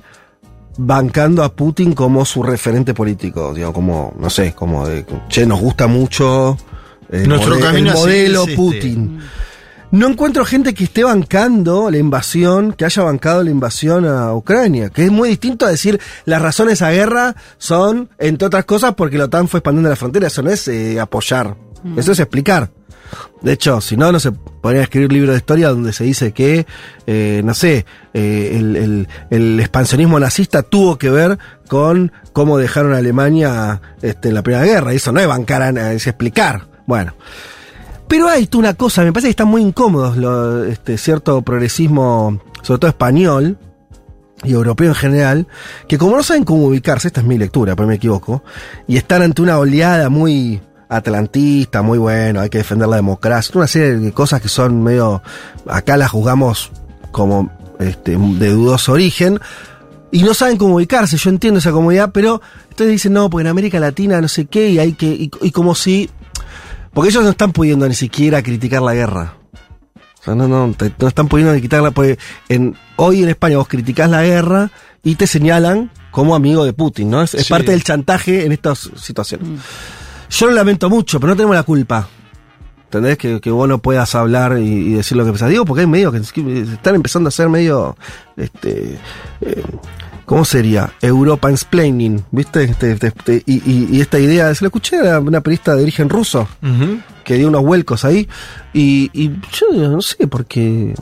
[0.77, 5.61] bancando a Putin como su referente político, digo, como, no sé, como de, che, nos
[5.61, 6.57] gusta mucho
[7.09, 8.97] el, Nuestro camino el seguir modelo es este.
[9.91, 14.89] No encuentro gente que esté bancando la invasión, que haya bancado la invasión a Ucrania,
[14.89, 19.17] que es muy distinto a decir las razones a guerra son, entre otras cosas, porque
[19.17, 20.27] la OTAN fue expandiendo la frontera.
[20.27, 21.55] Eso no es eh, apoyar,
[21.97, 22.69] eso es explicar.
[23.41, 26.67] De hecho, si no, no se podría escribir libros de historia donde se dice que,
[27.07, 32.93] eh, no sé, eh, el, el- el expansionismo nazista tuvo que ver con cómo dejaron
[32.93, 34.93] a Alemania este, en la Primera Guerra.
[34.93, 36.67] Y eso no es bancar, a- es explicar.
[36.85, 37.15] Bueno.
[38.09, 42.79] Pero hay una cosa, me parece que están muy incómodos lo- este, cierto progresismo, sobre
[42.79, 43.57] todo español
[44.43, 45.47] y europeo en general,
[45.87, 48.43] que como no saben cómo ubicarse, esta es mi lectura, pero me equivoco,
[48.87, 50.59] y están ante una oleada muy
[50.89, 55.21] atlantista, muy bueno, hay que defender la democracia, una serie de cosas que son medio,
[55.67, 56.71] acá las juzgamos
[57.11, 59.39] como este, de dudoso origen,
[60.11, 63.47] y no saben cómo ubicarse, yo entiendo esa comodidad, pero entonces dicen, no, porque en
[63.49, 66.09] América Latina no sé qué, y hay que, y como si
[66.93, 69.35] porque ellos no están pudiendo ni siquiera criticar la guerra.
[70.19, 71.91] O sea, no, no, te- no están pudiendo ni quitarla.
[71.91, 72.17] Porque
[72.49, 74.69] en, hoy en España vos criticás la guerra
[75.03, 77.21] y te señalan como amigo de Putin, ¿no?
[77.21, 77.49] Es, es Sí.
[77.53, 79.47] parte del chantaje en estas situaciones.
[80.29, 82.07] Yo lo lamento mucho, pero no tenemos la culpa.
[82.85, 83.17] ¿Entendés?
[83.19, 85.49] Que, que vos no puedas hablar y, y decir lo que pensás.
[85.49, 87.95] Digo, porque hay medios que que están empezando a ser medio.
[88.35, 88.97] Este,
[89.41, 89.63] eh,
[90.29, 90.91] ¿Cómo sería?
[91.01, 92.63] Europa explaining, ¿viste?
[92.65, 95.81] Este, este, este, y, y- y esta idea, se lo escuché a una periodista de
[95.81, 96.47] origen ruso
[97.23, 98.29] que dio unos vuelcos ahí.
[98.71, 100.93] Y, y yo no sé, porque.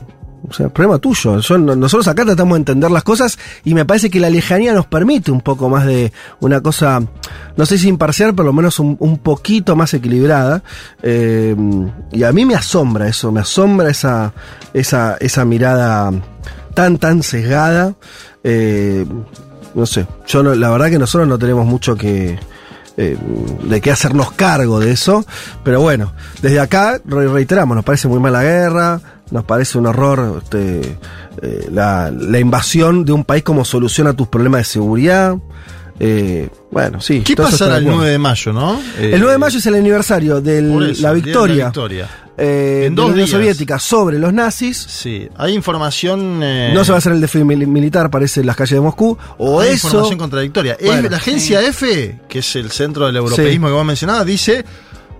[0.48, 1.40] O sea, problema tuyo.
[1.40, 4.72] Yo- no- nosotros acá tratamos de entender las cosas y me parece que la lejanía
[4.72, 6.10] nos permite un poco más de
[6.40, 7.02] una cosa,
[7.56, 10.62] no sé si imparcial, pero lo menos un, un poquito más equilibrada.
[11.02, 11.54] Eh,
[12.12, 14.32] y a mí me asombra eso, me asombra esa,
[14.72, 16.12] esa, esa mirada
[16.72, 17.94] tan, tan sesgada.
[18.50, 19.04] Eh,
[19.74, 22.38] no sé, yo no- la verdad que nosotros no tenemos mucho que,
[22.96, 23.16] eh,
[23.64, 25.24] de qué hacernos cargo de eso.
[25.62, 29.00] Pero bueno, desde acá re- reiteramos, nos parece muy mala guerra,
[29.30, 30.96] nos parece un horror este,
[31.42, 35.36] eh, la, la invasión de un país como solución a tus problemas de seguridad.
[36.00, 37.20] Eh, bueno, sí.
[37.20, 37.98] ¿Qué pasará el de acuerdo.
[37.98, 38.80] 9 de mayo, no?
[38.98, 40.62] Eh, El 9 de mayo es el aniversario de
[41.02, 41.66] la victoria.
[42.38, 43.28] Eh, En de dos la Unión.
[43.28, 44.78] Soviética sobre los nazis.
[44.88, 46.40] Sí, hay información.
[46.42, 48.80] eh, No se va a hacer el desfile mil- militar, parece, en las calles de
[48.80, 49.18] Moscú.
[49.38, 49.88] O hay eso.
[49.88, 50.76] información contradictoria.
[50.82, 51.08] Bueno.
[51.10, 54.64] la agencia F, que es el centro del europeísmo que vos mencionabas, dice: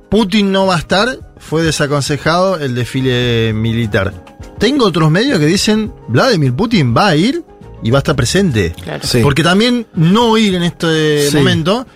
[0.08, 4.14] Putin no va a estar, fue desaconsejado el desfile militar.
[4.58, 7.42] Tengo otros medios que dicen: Vladimir Putin va a ir
[7.82, 8.74] y va a estar presente.
[9.02, 9.20] Sí.
[9.22, 11.36] Porque también no ir en este Sí.
[11.36, 11.86] momento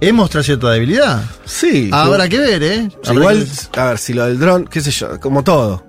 [0.00, 1.22] es mostrar cierta debilidad.
[1.44, 1.90] Sí.
[1.92, 2.30] Habrá sí.
[2.30, 2.88] que ver, ¿eh?
[3.04, 5.84] Habrá Igual, que- a ver, si lo del dron, qué sé yo, como todo.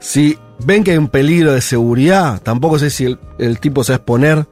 [0.00, 3.92] Si ven que hay un peligro de seguridad, tampoco sé si el, el tipo se
[3.92, 4.46] va a exponer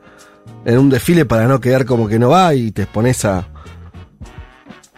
[0.65, 3.47] en un desfile para no quedar como que no va y te expones a.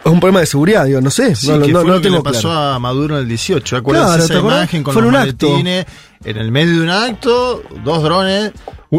[0.05, 1.33] Es un problema de seguridad, digo, no sé.
[1.33, 2.59] Sí, no, que no, fue no lo que tengo le pasó claro.
[2.73, 3.77] a Maduro en el 18.
[3.77, 5.57] Acuérdense Claro, esa imagen con Fue los un acto.
[6.25, 8.51] En el medio de un acto, dos drones.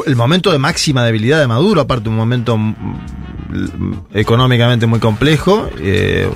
[0.07, 2.75] El momento de máxima debilidad de Maduro, aparte un momento mm,
[3.51, 6.29] mm, económicamente muy complejo, eh,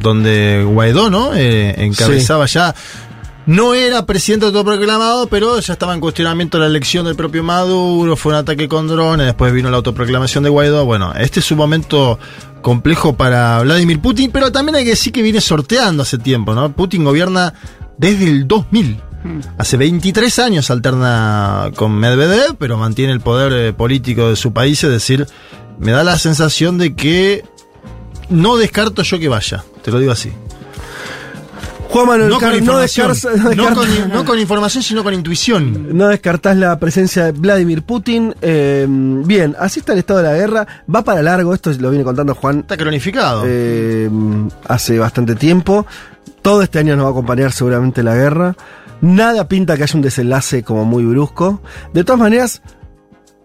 [0.00, 1.34] donde Guaidó, ¿no?
[1.34, 2.74] Eh, encabezaba ya.
[3.46, 8.32] No era presidente autoproclamado, pero ya estaba en cuestionamiento la elección del propio Maduro, fue
[8.32, 10.84] un ataque con drones, después vino la autoproclamación de Guaidó.
[10.84, 12.18] Bueno, este es un momento
[12.60, 16.72] complejo para Vladimir Putin, pero también hay que decir que viene sorteando hace tiempo, ¿no?
[16.72, 17.54] Putin gobierna
[17.98, 19.05] desde el 2000.
[19.58, 24.82] Hace 23 años alterna con Medvedev, pero mantiene el poder eh, político de su país,
[24.84, 25.26] es decir,
[25.78, 27.44] me da la sensación de que
[28.30, 30.32] no descarto yo que vaya, te lo digo así.
[31.88, 34.82] Juan Manuel No con Car- no información, descarta- no no descarta- con- no con información,
[34.82, 35.96] sino con intuición.
[35.96, 38.34] No descartás la presencia de Vladimir Putin.
[38.42, 40.66] Eh, bien, así está el estado de la guerra.
[40.92, 42.60] Va para largo, esto lo viene contando Juan.
[42.60, 43.44] Está cronificado.
[43.46, 44.10] eh,
[44.66, 45.86] hace bastante tiempo.
[46.42, 48.56] Todo este año nos va a acompañar seguramente la guerra.
[49.00, 51.60] Nada pinta que haya un desenlace como muy brusco.
[51.92, 52.62] De todas maneras,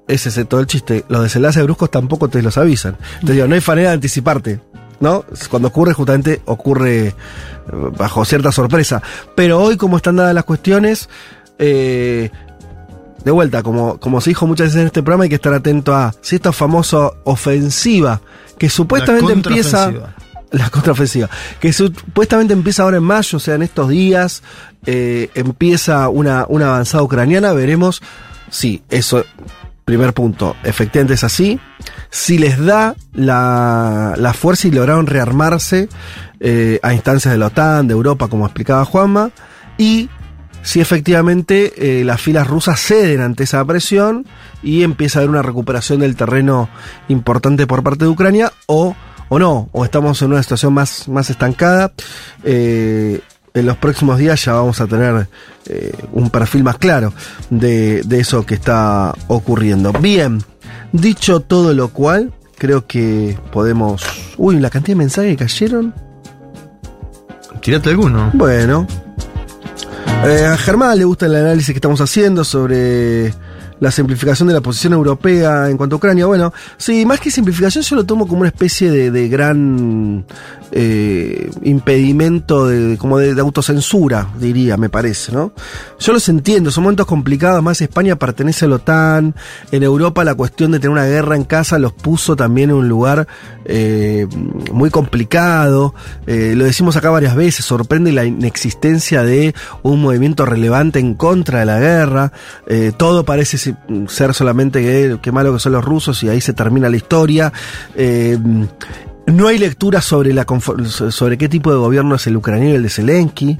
[0.07, 1.05] ese es todo el chiste.
[1.07, 2.97] Los desenlaces bruscos tampoco te los avisan.
[3.25, 4.59] Te digo, no hay manera de anticiparte.
[4.99, 5.25] ¿No?
[5.49, 7.13] Cuando ocurre, justamente ocurre eh,
[7.97, 9.01] bajo cierta sorpresa.
[9.35, 11.09] Pero hoy, como están dadas las cuestiones,
[11.57, 12.29] eh,
[13.23, 15.95] de vuelta, como, como se dijo muchas veces en este programa, hay que estar atento
[15.95, 18.21] a si esta famosa ofensiva
[18.59, 19.91] que supuestamente empieza.
[20.59, 21.29] La contraofensiva.
[21.59, 24.43] Que supuestamente empieza ahora en mayo, o sea, en estos días,
[24.85, 27.53] eh, empieza una, una avanzada ucraniana.
[27.53, 28.01] Veremos
[28.49, 29.23] si eso,
[29.85, 31.59] primer punto, efectivamente es así.
[32.09, 35.87] Si les da la, la fuerza y lograron rearmarse
[36.41, 39.31] eh, a instancias de la OTAN, de Europa, como explicaba Juanma.
[39.77, 40.09] Y
[40.63, 44.25] si efectivamente eh, las filas rusas ceden ante esa presión
[44.61, 46.69] y empieza a haber una recuperación del terreno
[47.07, 48.95] importante por parte de Ucrania o,
[49.33, 51.93] o no, o estamos en una situación más, más estancada.
[52.43, 53.21] Eh,
[53.53, 55.25] en los próximos días ya vamos a tener
[55.67, 57.13] eh, un perfil más claro
[57.49, 59.93] de, de eso que está ocurriendo.
[59.93, 60.43] Bien,
[60.91, 64.03] dicho todo lo cual, creo que podemos...
[64.35, 65.95] Uy, la cantidad de mensajes que cayeron.
[67.61, 68.31] Tirate alguno.
[68.33, 68.85] Bueno.
[70.25, 73.33] Eh, a Germán le gusta el análisis que estamos haciendo sobre
[73.81, 76.27] la simplificación de la posición europea en cuanto a Ucrania.
[76.27, 80.23] Bueno, sí, más que simplificación, yo lo tomo como una especie de, gran
[80.71, 85.53] eh, impedimento de, como de, autocensura, diría, me parece, ¿no?
[85.99, 89.35] Yo los entiendo, son momentos complicados, más España pertenece a la OTAN,
[89.71, 92.87] en Europa la cuestión de tener una guerra en casa los puso también en un
[92.87, 93.27] lugar
[93.65, 94.27] eh,
[94.71, 95.95] muy complicado,
[96.27, 101.61] eh, lo decimos acá varias veces, sorprende la inexistencia de un movimiento relevante en contra
[101.61, 102.31] de la guerra,
[102.97, 103.70] todo parece
[104.07, 107.51] ser solamente que, que malo que son los rusos y ahí se termina la historia.
[107.95, 108.37] Eh,
[109.27, 110.45] no hay lectura sobre, la
[111.09, 113.57] sobre qué tipo de gobierno es el ucraniano y el de Zelensky.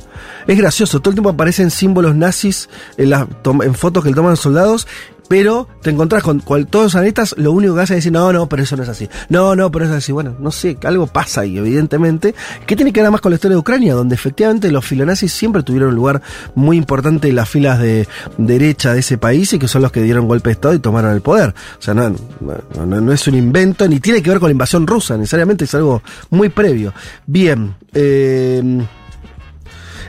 [0.47, 4.87] Es gracioso, todo el tiempo aparecen símbolos nazis en, fotos que le toman soldados,
[5.31, 8.33] pero te encontrás con cual, todos los analistas, lo único que hacen es decir, no,
[8.33, 9.07] no, pero eso no es así.
[9.29, 10.11] No, no, pero eso es así.
[10.11, 12.35] Bueno, no sé, algo pasa ahí, evidentemente.
[12.65, 13.93] ¿Qué tiene que ver más con la historia de Ucrania?
[13.93, 16.21] Donde efectivamente los filonazis siempre tuvieron un lugar
[16.53, 20.01] muy importante en las filas de derecha de ese país y que son los que
[20.01, 21.55] dieron golpe de Estado y tomaron el poder.
[21.79, 24.51] O sea, no, no, no- no es un invento, ni tiene que ver con la
[24.51, 26.93] invasión rusa, necesariamente es algo muy previo.
[27.25, 28.83] Bien, eh,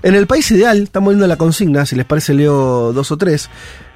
[0.02, 3.48] en el país ideal, estamos viendo la consigna, si les parece leo dos o tres.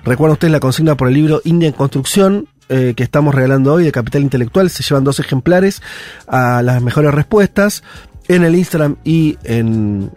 [0.05, 3.85] Recuerden ustedes la consigna por el libro India en Construcción, eh, que estamos regalando hoy
[3.85, 4.71] de Capital Intelectual.
[4.71, 5.83] Se llevan dos ejemplares
[6.27, 7.83] a las mejores respuestas
[8.29, 10.11] en el Instagram y en,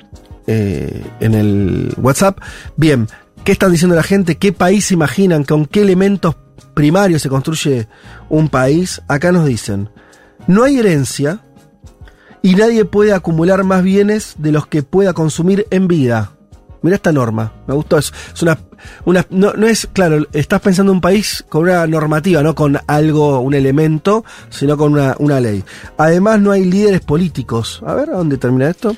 [0.47, 2.39] eh, en el WhatsApp.
[2.75, 3.07] Bien,
[3.43, 4.37] ¿qué están diciendo la gente?
[4.37, 5.43] ¿Qué país imaginan?
[5.43, 6.35] ¿Con qué elementos
[6.73, 7.87] primarios se construye
[8.29, 9.01] un país?
[9.07, 9.89] Acá nos dicen,
[10.47, 11.41] no hay herencia
[12.41, 16.31] y nadie puede acumular más bienes de los que pueda consumir en vida.
[16.81, 18.13] Mira esta norma, me gustó eso.
[18.33, 18.57] Es una,
[19.03, 23.39] una no, es, claro, estás pensando en un país con una normativa, no con algo,
[23.41, 25.63] un elemento, sino con una, ley.
[25.97, 27.81] Además, no hay líderes políticos.
[27.85, 28.95] A ver, ¿a dónde termina esto?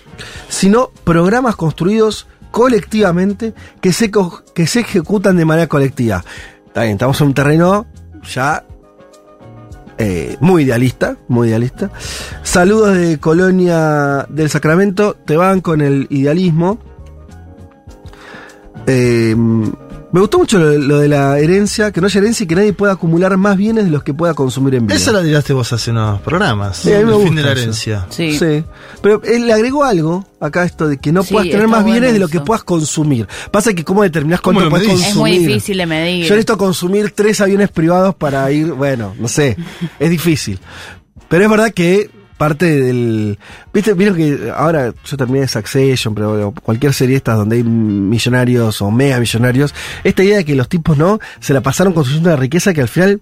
[0.48, 4.12] Sino programas construidos colectivamente que se,
[4.54, 6.24] que se ejecutan de manera colectiva.
[6.68, 7.88] Está bien, estamos en un terreno
[8.24, 8.64] ya
[10.04, 11.92] eh, muy idealista, muy idealista.
[12.42, 16.80] Saludos de Colonia del Sacramento, te van con el idealismo.
[18.88, 19.36] Eh,
[20.12, 22.74] me gustó mucho lo, lo de la herencia, que no haya herencia y que nadie
[22.74, 24.96] pueda acumular más bienes de los que pueda consumir en vida.
[24.96, 26.78] Esa la tiraste vos hace unos programas.
[26.78, 28.06] Sí, a mí me el fin de la herencia.
[28.10, 28.38] Sí.
[29.02, 32.14] Pero él le agregó algo acá esto de que no Sí, puedas tener más bienes
[32.14, 33.28] de lo que puedas consumir.
[33.52, 35.08] Pasa que cómo determinás ¿Cómo cuánto lo puedes medís?
[35.08, 35.48] Es muy consumir.
[35.48, 36.24] difícil de medir.
[36.26, 39.56] Yo necesito consumir tres aviones privados para ir, bueno, no sé,
[40.00, 40.60] es difícil.
[41.30, 42.10] Pero es verdad que
[42.42, 43.38] parte del...
[43.72, 48.82] Viste, vieron que ahora yo terminé de Succession, pero cualquier serie estas donde hay millonarios
[48.82, 52.38] o mega millonarios, esta idea de que los tipos no se la pasaron construyendo una
[52.38, 53.22] riqueza que al final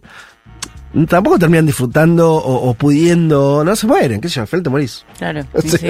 [1.09, 4.69] tampoco terminan disfrutando o, o pudiendo, no se mueren, qué sé yo, al final te
[4.69, 5.05] morís.
[5.17, 5.45] Claro.
[5.65, 5.87] Sí, sí.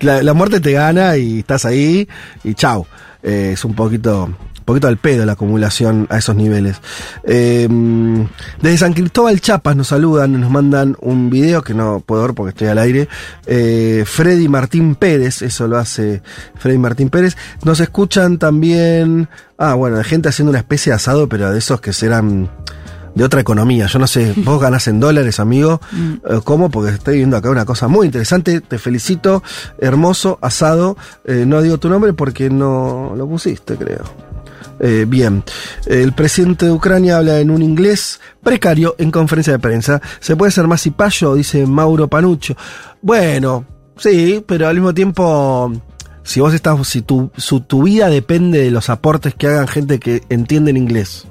[0.00, 2.08] la, la muerte te gana y estás ahí
[2.42, 2.86] y chau.
[3.22, 6.76] Eh, es un poquito, un poquito al pedo la acumulación a esos niveles.
[7.24, 7.68] Eh,
[8.60, 12.50] desde San Cristóbal Chapas nos saludan, nos mandan un video que no puedo ver porque
[12.50, 13.08] estoy al aire.
[13.46, 16.22] Eh, Freddy Martín Pérez, eso lo hace
[16.54, 17.36] Freddy Martín Pérez.
[17.64, 19.28] Nos escuchan también,
[19.58, 22.48] ah bueno, de gente haciendo una especie de asado, pero de esos que serán
[23.16, 23.86] de otra economía.
[23.86, 25.80] Yo no sé, vos ganás en dólares, amigo.
[25.92, 26.70] Eh, ¿Cómo?
[26.70, 28.60] Porque estoy viendo acá una cosa muy interesante.
[28.60, 29.42] Te felicito.
[29.78, 30.96] Hermoso, asado.
[31.24, 34.31] Eh, no digo tu nombre porque no lo pusiste, creo.
[34.84, 35.44] Eh, bien,
[35.86, 40.02] el presidente de Ucrania habla en un inglés precario en conferencia de prensa.
[40.18, 41.34] ¿Se puede ser más cipayo?
[41.36, 42.56] Dice Mauro Panuccio.
[43.00, 43.64] Bueno,
[43.96, 45.72] sí, pero al mismo tiempo,
[46.24, 50.00] si vos estás, si tu, su, tu vida depende de los aportes que hagan gente
[50.00, 51.26] que entiende en inglés.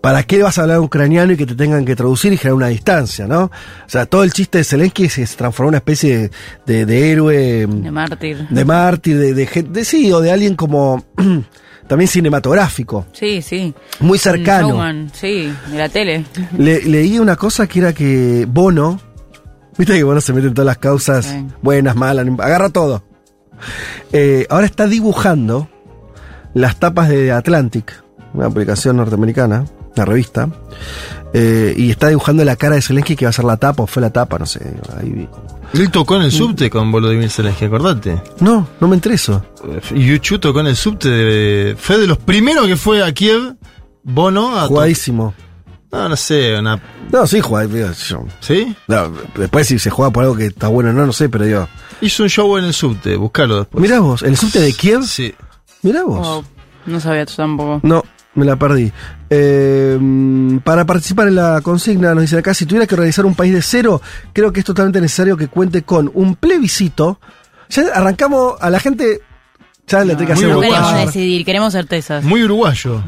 [0.00, 2.68] ¿Para qué vas a hablar ucraniano y que te tengan que traducir y generar una
[2.68, 3.44] distancia, no?
[3.44, 3.50] O
[3.88, 6.30] sea, todo el chiste de Zelensky se transformó en una especie de,
[6.66, 8.48] de- de héroe, De mártir.
[8.48, 11.04] de mártir, de, de- sí, o de alguien como
[11.88, 13.74] también cinematográfico, Sí, sí.
[14.00, 14.68] muy cercano.
[14.68, 16.24] showman, sí, de la tele.
[16.56, 19.00] Le- leí una cosa que era que Bono
[19.76, 23.04] Viste que bueno, se meten todas las causas buenas, malas, agarra todo.
[24.12, 25.68] Eh, ahora está dibujando
[26.52, 27.92] las tapas de Atlantic,
[28.34, 29.66] una publicación norteamericana,
[29.96, 30.48] una revista,
[31.32, 33.86] eh, y está dibujando la cara de Zelensky que va a ser la tapa, o
[33.86, 34.60] fue la tapa, no sé.
[35.00, 35.28] ahí vi.
[35.74, 38.22] Él tocó en el subte con Volodymyr Zelensky, acordate.
[38.40, 39.44] No, no me enteré eso.
[39.94, 41.08] Y Yuchu tocó en el subte.
[41.08, 43.56] de- fue de los primeros que fue a Kiev.
[44.02, 45.34] Bono a Jugadísimo.
[45.92, 46.80] No, no sé, una.
[47.10, 47.92] No, sí, juega.
[47.92, 48.74] yo- ¿Sí?
[48.88, 51.44] No, después si se juega por algo que está bueno o no, no sé, pero
[51.44, 51.68] digo.
[52.00, 53.82] Hizo un show en el subte, buscalo después.
[53.82, 55.02] Mirá vos, ¿el subte de Kiev?
[55.04, 55.34] Sí.
[55.82, 56.26] Mirá vos.
[56.26, 56.44] Wow,
[56.86, 57.80] no sabía tú tampoco.
[57.82, 58.02] No,
[58.34, 58.92] me la perdí.
[59.30, 59.98] Eh,
[60.64, 63.62] para participar en la consigna, nos dicen acá, si tuviera que organizar un país de
[63.62, 64.00] cero,
[64.32, 67.20] creo que es totalmente necesario que cuente con un plebiscito.
[67.70, 69.20] Ya arrancamos a la gente,
[69.86, 72.24] ya le tengo que hacer No queremos decidir, queremos certezas.
[72.24, 73.02] Muy uruguayo.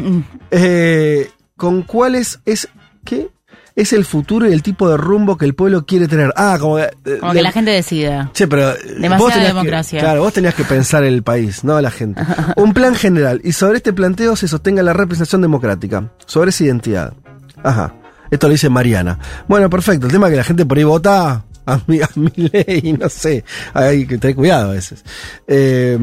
[0.50, 2.68] Eh, con cuáles es,
[3.04, 3.28] ¿qué?
[3.76, 6.32] Es el futuro y el tipo de rumbo que el pueblo quiere tener.
[6.36, 6.78] Ah, como...
[6.78, 6.90] eh,
[7.32, 8.30] que la gente decida.
[8.34, 8.70] Che, pero.
[8.72, 10.00] eh, Demasiada vos tenías que- democracia.
[10.00, 12.20] claro, vos tenías que pensar el país, no la gente.
[12.56, 13.40] Un plan general.
[13.44, 16.10] Y sobre este planteo se sostenga la representación democrática.
[16.26, 17.14] Sobre esa identidad.
[17.62, 17.94] Ajá.
[18.30, 19.18] Esto lo dice Mariana.
[19.48, 20.06] Bueno, perfecto.
[20.06, 23.08] El tema es que la gente por ahí vota a mi, a mi ley, no
[23.08, 23.44] sé.
[23.74, 25.04] Hay que tener cuidado a veces.
[25.46, 25.98] Eh,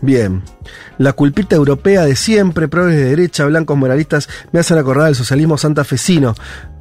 [0.00, 0.42] bien.
[0.98, 5.58] La culpita europea de siempre, progres de derecha, blancos moralistas, me hacen acordar del socialismo
[5.58, 6.34] santafesino.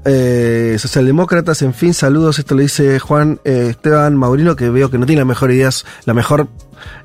[0.05, 2.39] Eh, socialdemócratas, en fin, saludos.
[2.39, 5.85] Esto lo dice Juan eh, Esteban Maurino, que veo que no tiene las mejores ideas,
[6.05, 6.47] la mejor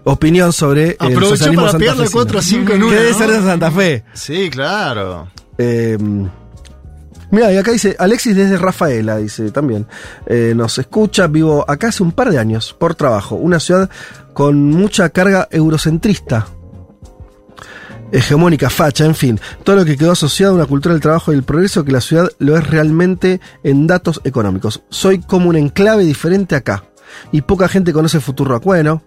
[0.05, 2.25] opinión sobre el Aprovechó socialismo para pegarle santafesino.
[2.25, 2.93] 4 a 5 en una.
[2.93, 3.19] Que debe ¿no?
[3.19, 4.05] ser de Santa Fe.
[4.13, 5.29] Sí, claro.
[7.31, 9.87] Mira, y acá dice Alexis desde Rafaela, dice también.
[10.27, 13.37] Eh, nos escucha, vivo acá hace un par de años por trabajo.
[13.37, 13.91] Una ciudad
[14.33, 16.47] con mucha carga eurocentrista.
[18.11, 19.39] Hegemónica, facha, en fin.
[19.65, 22.01] Todo lo que quedó asociado a una cultura del trabajo y el progreso que la
[22.01, 24.83] ciudad lo es realmente en datos económicos.
[24.89, 26.85] Soy como un enclave diferente acá.
[27.33, 29.03] Y poca gente conoce Futuro Bueno.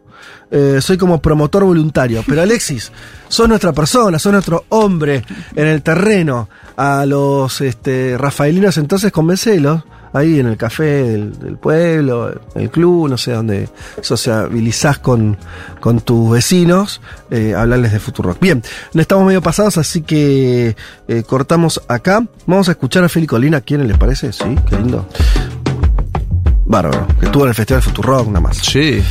[0.52, 2.24] Eh, soy como promotor voluntario.
[2.28, 2.92] Pero Alexis,
[3.28, 5.24] sos nuestra persona, sos nuestro hombre
[5.56, 6.50] en el terreno.
[6.78, 9.84] A los este, rafaelinos entonces convencelos.
[10.14, 13.70] Ahí en el café del, del pueblo, el club, no sé dónde
[14.02, 15.38] sociabilizás con,
[15.80, 17.00] con tus vecinos,
[17.30, 18.38] eh, hablarles de Futurock.
[18.42, 18.62] Bien,
[18.94, 20.76] no estamos medio pasados, así que
[21.08, 22.26] eh, cortamos acá.
[22.46, 24.34] Vamos a escuchar a Feli Colina, ¿quién les parece?
[24.34, 25.08] Sí, qué lindo.
[26.72, 28.58] Bárbaro, que estuvo en el Festival Futurock nada más.
[28.58, 29.04] Sí.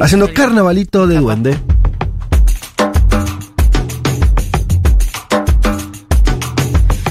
[0.00, 1.58] Haciendo carnavalito de duende.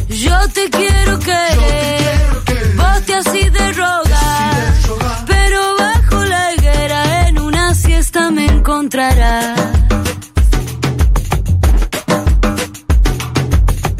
[0.08, 2.20] Yo te quiero querer,
[2.78, 4.74] vos te así de rogar,
[5.28, 9.60] pero bajo la higuera en una siesta me encontrarás.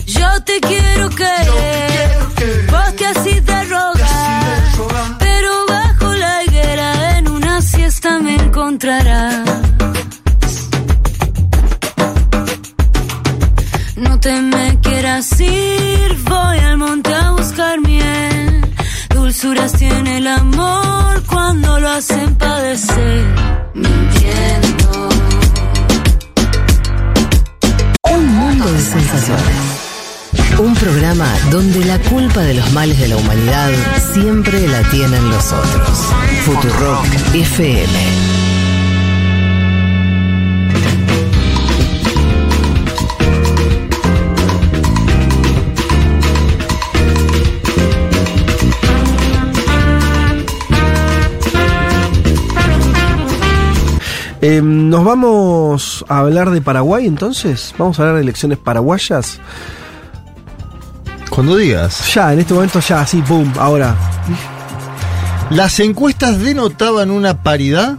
[0.06, 1.47] Yo te quiero querer,
[8.68, 9.48] encontrarás.
[13.96, 18.62] No te me quieras ir, voy al monte a buscar miel.
[19.10, 23.26] Dulzuras tiene el amor cuando lo hacen padecer.
[23.74, 25.10] Mintiendo.
[28.12, 29.78] Un mundo de sensaciones.
[30.60, 33.72] Un programa donde la culpa de los males de la humanidad
[34.14, 36.00] siempre la tienen los otros.
[36.44, 38.37] Futurock FM.
[54.42, 57.74] Eh, Nos vamos a hablar de Paraguay entonces.
[57.78, 59.40] Vamos a hablar de elecciones paraguayas.
[61.30, 62.14] Cuando digas.
[62.14, 63.96] Ya, en este momento ya, así, boom, ahora.
[65.50, 67.98] Las encuestas denotaban una paridad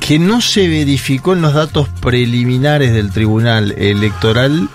[0.00, 4.68] que no se verificó en los datos preliminares del Tribunal Electoral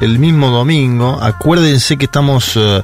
[0.00, 1.18] el mismo domingo.
[1.22, 2.82] Acuérdense que estamos eh,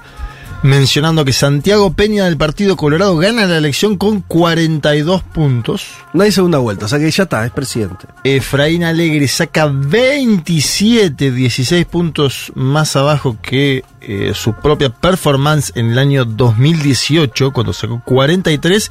[0.62, 5.86] mencionando que Santiago Peña del Partido Colorado gana la elección con 42 puntos.
[6.12, 8.06] No hay segunda vuelta, o sea que ya está, es presidente.
[8.24, 15.98] Efraín Alegre saca 27, 16 puntos más abajo que eh, su propia performance en el
[15.98, 18.90] año 2018, cuando sacó 43.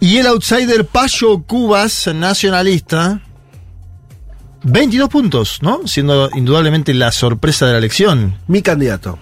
[0.00, 3.20] Y el outsider Payo Cubas, nacionalista,
[4.62, 5.86] 22 puntos, ¿no?
[5.86, 8.36] Siendo indudablemente la sorpresa de la elección.
[8.46, 9.18] Mi candidato.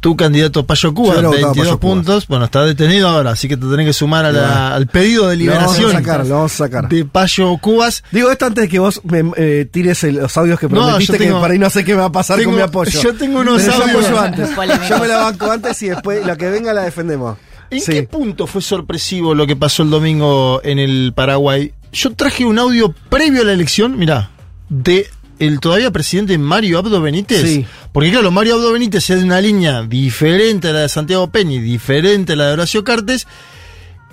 [0.00, 1.94] Tu candidato Payo Cubas, Yo no votaba 22 Payo Cubas.
[1.94, 2.26] puntos.
[2.26, 5.36] Bueno, está detenido ahora, así que te tenés que sumar a la- al pedido de
[5.36, 6.88] Lo vamos a liberación sacar, lo vamos a sacar.
[6.88, 8.02] de Payo Cubas.
[8.10, 11.12] Digo esto antes de que vos me eh, tires el- los audios que No, prometiste,
[11.12, 12.62] yo tengo- que para ahí no sé qué me va a pasar tengo- con mi
[12.62, 12.98] apoyo.
[13.02, 14.04] yo tengo unos Pero yo audios.
[14.06, 14.48] apoyo antes.
[14.88, 17.36] Yo me la banco antes y después lo que venga la defendemos.
[17.70, 21.72] ¿En qué punto fue sorpresivo lo que pasó el domingo en el Paraguay?
[21.92, 24.30] Yo traje un audio previo a la elección, mirá,
[24.70, 25.06] de
[25.40, 27.42] el todavía presidente Mario Abdo Benítez.
[27.42, 27.66] Sí.
[27.92, 31.54] Porque claro, Mario Abdo Benítez es de una línea diferente a la de Santiago Peña
[31.54, 33.26] y diferente a la de Horacio Cartes.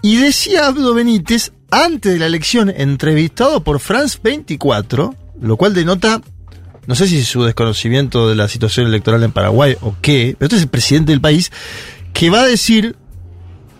[0.02, 6.22] Y decía Abdo Benítez, antes de la elección, entrevistado por France 24, lo cual denota,
[6.86, 10.56] no sé si su desconocimiento de la situación electoral en Paraguay o qué, pero este
[10.56, 11.52] es el presidente del país,
[12.14, 12.96] que va a decir,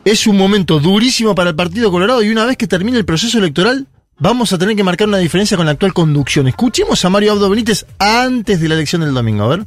[0.04, 3.38] es un momento durísimo para el Partido Colorado y una vez que termine el proceso
[3.38, 3.88] electoral,
[4.20, 6.48] vamos a tener que marcar una diferencia con la actual conducción.
[6.48, 9.66] Escuchemos a Mario Abdo Benítez antes de la elección del domingo, a ver.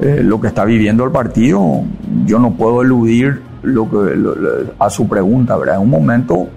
[0.00, 1.82] eh, lo que está viviendo el partido,
[2.24, 5.76] yo no puedo eludir lo que, a su pregunta, ¿verdad?
[5.76, 6.48] Es un momento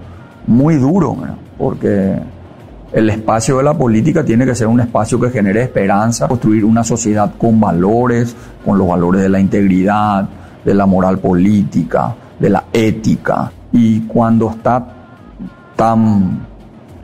[0.48, 1.36] muy duro, ¿verdad?
[1.58, 2.16] porque
[2.94, 6.84] el espacio de la política tiene que ser un espacio que genere esperanza, construir una
[6.84, 10.28] sociedad con valores, con los valores de la integridad,
[10.64, 13.52] de la moral política, de la ética.
[13.72, 15.01] Y cuando está
[15.82, 16.46] tan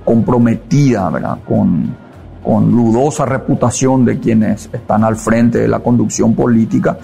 [0.05, 1.39] comprometida, ¿verdad?
[1.47, 1.95] Con,
[2.43, 6.95] con dudosa reputación de quienes están al frente de la conducción política,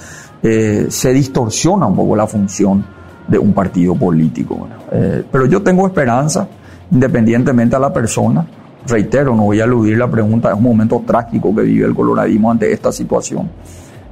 [0.43, 2.85] eh, se distorsiona un poco la función
[3.27, 4.67] de un partido político.
[4.91, 6.47] Eh, pero yo tengo esperanza,
[6.91, 8.45] independientemente a la persona.
[8.85, 12.51] Reitero, no voy a eludir la pregunta, es un momento trágico que vive el coloradismo
[12.51, 13.49] ante esta situación.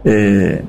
[0.04, 0.64] Eh,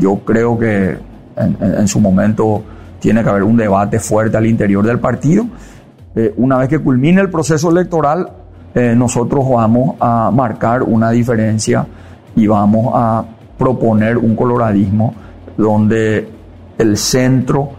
[0.00, 0.96] yo creo que
[1.36, 2.60] en su momento
[2.98, 5.46] tiene que haber un debate fuerte al interior del partido.
[6.16, 8.28] Eh, una vez que culmine el proceso electoral,
[8.74, 11.86] eh, nosotros vamos a marcar una diferencia
[12.36, 13.24] y vamos a
[13.58, 15.14] proponer un coloradismo
[15.56, 16.28] donde
[16.78, 17.70] el centro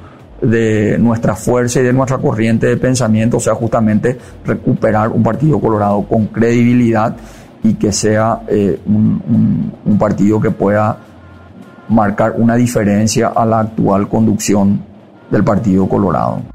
[0.41, 6.03] de nuestra fuerza y de nuestra corriente de pensamiento sea justamente recuperar un partido colorado
[6.03, 7.15] con credibilidad
[7.63, 10.97] y que sea eh, un, partido que pueda
[11.89, 14.81] marcar una diferencia a la actual conducción
[15.31, 16.54] del Partido Colorado.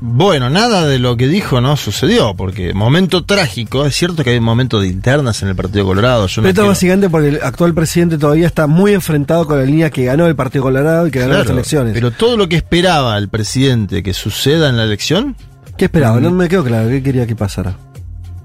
[0.00, 4.40] Bueno, nada de lo que dijo no sucedió, porque momento trágico, es cierto que hay
[4.40, 6.26] momentos de internas en el Partido Colorado.
[6.26, 9.58] Yo no Pero esto quiero- básicamente porque el actual presidente todavía está muy enfrentado con
[9.58, 11.94] la línea que ganó el Partido Colorado y que ganó las elecciones.
[11.94, 15.34] Pero todo lo que esperaba el presidente que suceda en la elección,
[15.78, 16.20] ¿Qué esperaba?
[16.20, 16.88] No me quedó claro.
[16.88, 17.76] ¿Qué quería que pasara?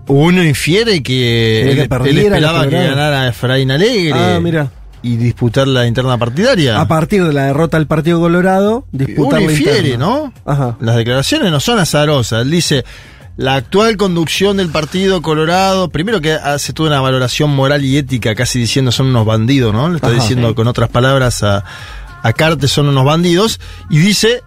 [0.08, 4.68] uno infiere que, él, que él perdiera esperaba que ganara Efraín Alegre Ah, mira.
[5.04, 6.80] Y disputar la interna partidaria.
[6.80, 9.98] A partir de la derrota del Partido Colorado, disputar uno infiere.
[9.98, 10.32] ¿no?
[10.46, 10.78] Ajá.
[10.80, 12.44] Las declaraciones no son azarosas.
[12.44, 12.86] Él dice,
[13.38, 18.36] la actual conducción del Partido Colorado, primero que hace toda una valoración moral y ética,
[18.36, 19.90] casi diciendo son unos bandidos, ¿no?
[19.90, 20.16] Le está Ajá.
[20.18, 20.54] diciendo Sí.
[20.56, 21.64] con otras palabras a,
[22.22, 23.60] a Cartes son unos bandidos.
[23.90, 24.44] Y dice,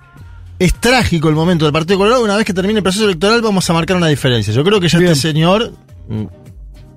[0.60, 3.68] es trágico el momento del Partido Colorado, una vez que termine el proceso electoral vamos
[3.68, 4.52] a marcar una diferencia.
[4.54, 5.72] Yo creo que ya este señor...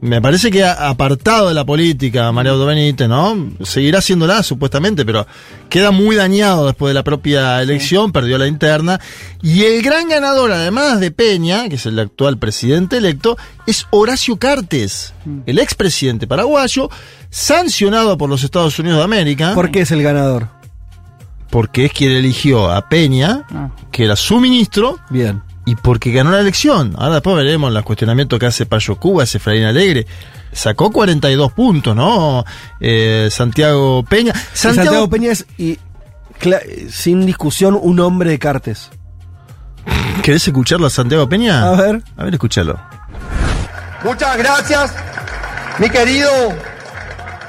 [0.01, 3.51] mm, Me parece que ha apartado de la política, María Audo Benítez, ¿no?
[3.63, 5.27] Seguirá haciéndola, supuestamente, pero
[5.69, 8.99] queda muy dañado después de la propia elección, perdió la interna.
[9.41, 14.37] Y el gran ganador, además de Peña, que es el actual presidente electo, es Horacio
[14.37, 15.13] Cartes,
[15.45, 16.89] el expresidente paraguayo,
[17.29, 19.53] sancionado por los Estados Unidos de América.
[19.53, 20.47] ¿Por qué es el ganador?
[21.49, 23.45] Porque es quien eligió a Peña,
[23.91, 24.97] que era su ministro.
[25.09, 25.41] Bien.
[25.67, 26.95] Y porque ganó la elección.
[26.97, 30.07] Ahora después veremos los cuestionamientos que hace Payo Cuba, Efraín Alegre.
[30.53, 32.45] Sacó 42 puntos, ¿no?
[32.79, 34.33] Eh, Santiago Peña.
[34.53, 35.77] Santiago, Santiago, Peña es, y,
[36.89, 38.89] sin discusión, un hombre de Cartes.
[40.23, 41.67] ¿Querés escucharlo a Santiago Peña?
[41.67, 42.01] A ver.
[42.15, 42.79] A ver, escúchalo.
[44.05, 44.93] Muchas gracias,
[45.79, 46.29] mi querido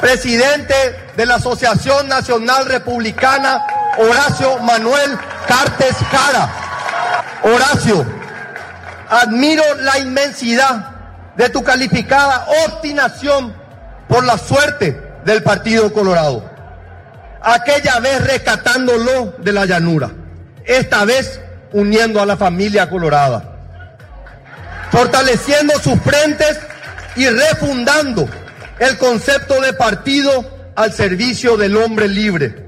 [0.01, 0.75] presidente
[1.17, 3.63] de la Asociación Nacional Republicana,
[3.97, 5.17] Horacio Manuel
[5.47, 6.68] Cartes Cara.
[7.43, 8.05] Horacio,
[9.09, 10.91] admiro la inmensidad
[11.37, 13.55] de tu calificada obstinación
[14.09, 16.49] por la suerte del Partido Colorado.
[17.41, 20.11] Aquella vez rescatándolo de la llanura,
[20.65, 21.41] esta vez
[21.73, 23.59] uniendo a la familia colorada
[24.91, 26.59] fortaleciendo sus frentes
[27.17, 28.29] y refundando
[28.79, 32.67] el concepto de partido al servicio del hombre libre.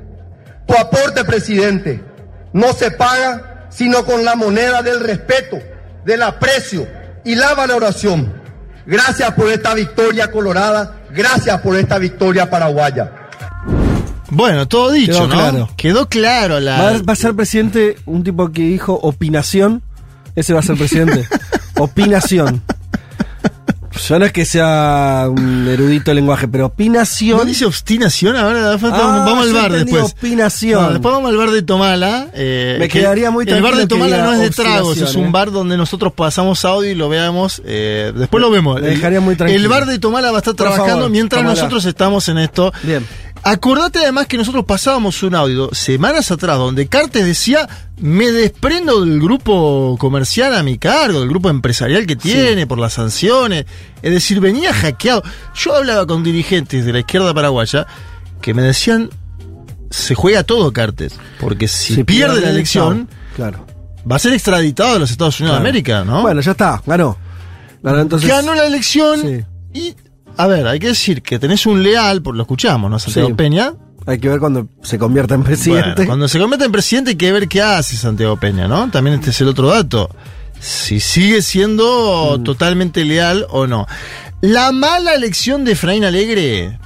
[0.66, 2.02] Tu aporte, presidente,
[2.52, 5.58] no se paga sino con la moneda del respeto,
[6.04, 6.86] del aprecio
[7.24, 8.32] y la valoración.
[8.86, 13.12] Gracias por esta victoria colorada, gracias por esta victoria paraguaya.
[14.30, 15.34] Bueno, todo dicho, Quedó ¿no?
[15.34, 15.68] claro.
[15.76, 16.80] Quedó claro la.
[16.80, 19.82] Va, a- va a ser presidente un tipo que dijo opinación.
[20.36, 21.26] Ese va a ser presidente.
[21.78, 22.62] opinación.
[24.08, 27.38] Yo no es que sea un erudito del lenguaje, pero opinación.
[27.38, 28.36] ¿No dice obstinación?
[28.36, 30.02] Ahora Ah, vamos al bar después.
[30.04, 30.82] opinación.
[30.82, 32.28] No, después vamos al bar de Tomala.
[32.34, 35.14] eh, Me que quedaría muy El bar de tranquilo Tomala no es de tragos, es
[35.14, 35.30] un ¿eh?
[35.30, 37.62] bar donde nosotros pasamos audio y lo veamos.
[37.64, 38.80] eh, después lo vemos.
[38.80, 39.60] Me dejaría muy tranquilo.
[39.62, 41.54] El bar de Tomala va a estar Por trabajando favor, mientras Tomala.
[41.60, 42.72] nosotros estamos en esto.
[42.82, 43.06] Bien.
[43.42, 47.66] Acordate además que nosotros pasábamos un audio semanas atrás donde Cartes decía,
[47.98, 52.92] me desprendo del grupo comercial a mi cargo, del grupo empresarial que tiene por las
[52.94, 53.64] sanciones.
[54.02, 55.22] Es decir, venía hackeado.
[55.54, 57.86] Yo hablaba con dirigentes de la izquierda paraguaya
[58.42, 59.08] que me decían,
[59.90, 63.66] se juega todo Cartes, porque si, pierde, pierde la el elección, Claro.
[64.10, 65.64] va a ser extraditado de los Estados Unidos Claro.
[65.64, 66.22] de América, ¿no?
[66.22, 67.16] Bueno, ya está, ganó.
[67.82, 68.28] Ganó entonces.
[68.28, 69.94] Ganó la elección y,
[70.36, 72.98] a ver, hay que decir que tenés un leal, por lo escuchamos, ¿no?
[72.98, 73.34] Santiago Sí.
[73.34, 73.72] Peña.
[74.06, 75.92] Hay que ver cuando se convierta en presidente.
[75.96, 78.90] Bueno, cuando se convierte en presidente hay que ver qué hace Santiago Peña, ¿no?
[78.90, 80.08] También este es el otro dato.
[80.58, 82.44] Si sigue siendo Mm.
[82.44, 83.86] totalmente leal o no.
[84.40, 86.78] La mala elección de Efraín Alegre,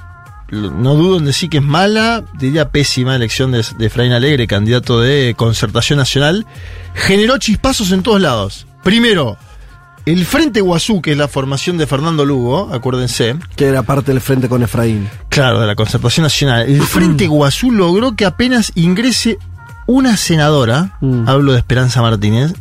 [0.51, 4.99] no dudo en decir que es mala, diría pésima elección de, de Efraín Alegre, candidato
[4.99, 6.45] de Concertación Nacional,
[6.93, 8.67] generó chispazos en todos lados.
[8.83, 9.37] Primero,
[10.05, 13.35] el Frente Guazú, que es la formación de Fernando Lugo, acuérdense.
[13.55, 15.09] Que era parte del frente con Efraín.
[15.29, 16.67] Claro, de la Concertación Nacional.
[16.69, 19.37] El Frente Guazú logró que apenas ingrese
[19.87, 22.53] una senadora, hablo de Esperanza Martínez,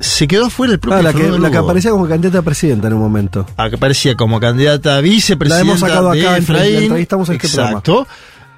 [0.00, 2.94] se quedó afuera el propio Ah, la, que, la aparecía como candidata a presidenta en
[2.94, 3.46] un momento.
[3.56, 6.82] Ah, que aparecía como candidata a vicepresidenta La hemos sacado de acá, entre- la Efraín.
[6.84, 8.06] entrevistamos en este Exacto.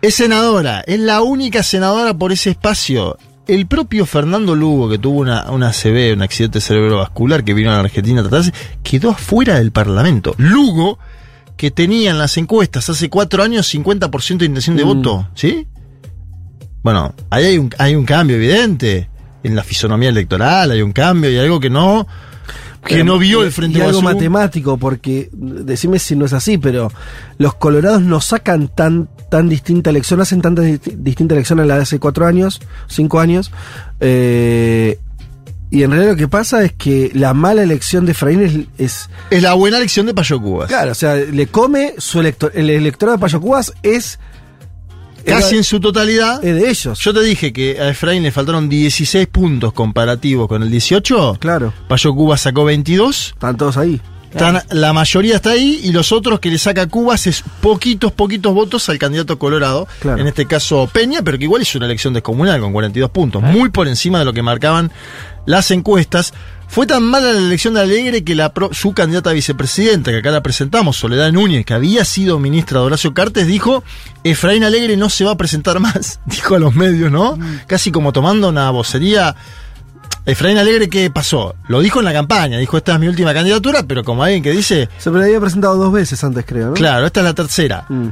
[0.03, 3.17] Es senadora, es la única senadora por ese espacio.
[3.55, 7.75] El propio Fernando Lugo, que tuvo una, una CB, un accidente cerebrovascular, que vino a
[7.75, 8.53] la Argentina a tratarse,
[8.83, 10.35] quedó afuera del Parlamento.
[10.39, 10.99] Lugo,
[11.57, 14.89] que tenía en las encuestas hace cuatro años 50% de intención de Mm.
[14.89, 15.67] voto, ¿sí?
[16.83, 19.09] Bueno, ahí hay un, hay un cambio evidente.
[19.43, 22.07] En la fisonomía electoral hay un cambio y algo que no,
[22.85, 26.57] que Pero- no vio el Frente y algo matemático, porque decime si no es así,
[26.59, 26.91] pero
[27.39, 31.67] los colorados no sacan tan, tan distinta elección, no hacen tanta disti- distinta elección a
[31.67, 33.51] la de hace cuatro años, cinco años.
[34.01, 34.99] eh,
[35.73, 39.11] y en realidad lo que pasa es que la mala elección de Efraín es, es
[39.31, 40.67] Es la buena elección de Payo Cubas.
[40.69, 44.19] Claro, o sea, le come su elector, el electorado de Payo Cubas es
[45.25, 46.45] Casi en su totalidad.
[46.45, 46.99] Es de ellos.
[47.01, 51.37] Yo te dije que a Efraín le faltaron 16 puntos comparativos con el 18.
[51.41, 51.73] Claro.
[51.89, 53.29] Payo Cubas sacó 22.
[53.35, 54.01] Están todos ahí.
[54.31, 58.55] Están- la mayoría está ahí y los otros que le saca Cubas es poquitos, poquitos
[58.55, 59.89] votos al candidato colorado.
[59.99, 60.21] Claro.
[60.21, 63.43] En este caso Peña, pero que igual hizo una elección descomunal con 42 puntos.
[63.43, 64.93] Muy por encima de lo que marcaban
[65.47, 66.33] las encuestas.
[66.71, 70.19] Fue tan mala la elección de Alegre que la pro- su candidata a vicepresidenta, que
[70.19, 73.83] acá la presentamos, Soledad Núñez, que había sido ministra de Horacio Cartes, dijo,
[74.23, 77.37] Efraín Alegre no se va a presentar más, dijo a los medios, ¿no?
[77.67, 79.35] Casi como tomando una vocería.
[80.27, 81.57] Efraín Alegre, ¿qué pasó?
[81.67, 84.53] Lo dijo en la campaña, dijo, esta es mi última candidatura, pero como alguien que
[84.53, 86.75] dice, Se me había presentado dos veces antes, creo, ¿no?
[86.75, 87.85] claro, esta es la tercera.
[87.89, 88.09] Mm.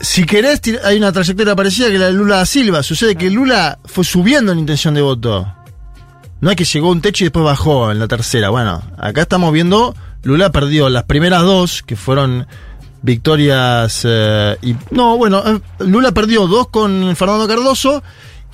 [0.00, 2.82] Si querés, hay una trayectoria parecida que la de Lula da Silva.
[2.82, 5.46] Sucede que Lula fue subiendo en intención de voto.
[6.44, 8.50] No es que llegó a un techo y después bajó en la tercera.
[8.50, 12.46] Bueno, acá estamos viendo, Lula perdió las primeras dos, que fueron
[13.00, 14.02] victorias...
[14.04, 18.02] eh, y No, bueno, eh, Lula perdió dos con Fernando Cardoso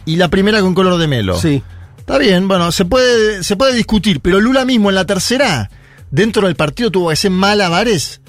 [0.05, 1.37] y la primera con Color de Melo.
[1.37, 1.65] Sí.
[1.99, 5.69] Está bien, bueno, se puede, se puede discutir, pero Lula mismo en la tercera,
[6.13, 8.21] dentro del partido tuvo que hacer malabares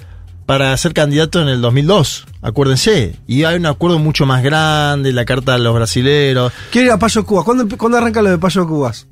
[0.44, 3.16] para ser candidato en el 2002, acuérdense.
[3.26, 6.52] Y hay un acuerdo mucho más grande, la carta a los brasileros.
[6.70, 7.44] Quiero ir a Payo Cubas.
[7.44, 9.06] ¿Cuándo, cuándo arranca lo de Payo Cubas?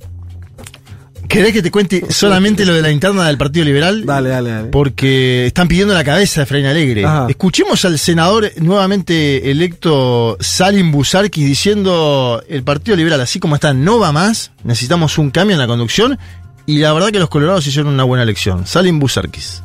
[1.31, 4.05] ¿Querés que te cuente solamente lo de la interna del Partido Liberal?
[4.05, 4.69] Dale, dale, dale.
[4.71, 7.05] Porque están pidiendo la cabeza de Efraín Alegre.
[7.05, 7.27] Ajá.
[7.29, 14.01] Escuchemos al senador nuevamente electo Salim Busarki diciendo el Partido Liberal, así como está, no
[14.01, 16.19] va más, necesitamos un cambio en la conducción
[16.67, 18.67] y la verdad que los colorados hicieron una buena elección.
[18.67, 19.63] Salim Busarkis.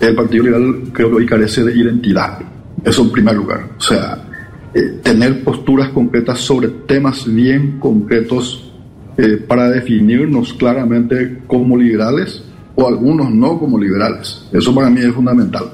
[0.00, 2.38] El Partido Liberal creo que hoy carece de identidad.
[2.82, 3.68] Eso en primer lugar.
[3.76, 4.24] O sea,
[4.72, 8.71] eh, tener posturas concretas sobre temas bien concretos
[9.18, 12.42] eh, para definirnos claramente como liberales
[12.74, 14.48] o algunos no como liberales.
[14.52, 15.64] Eso para mí es fundamental.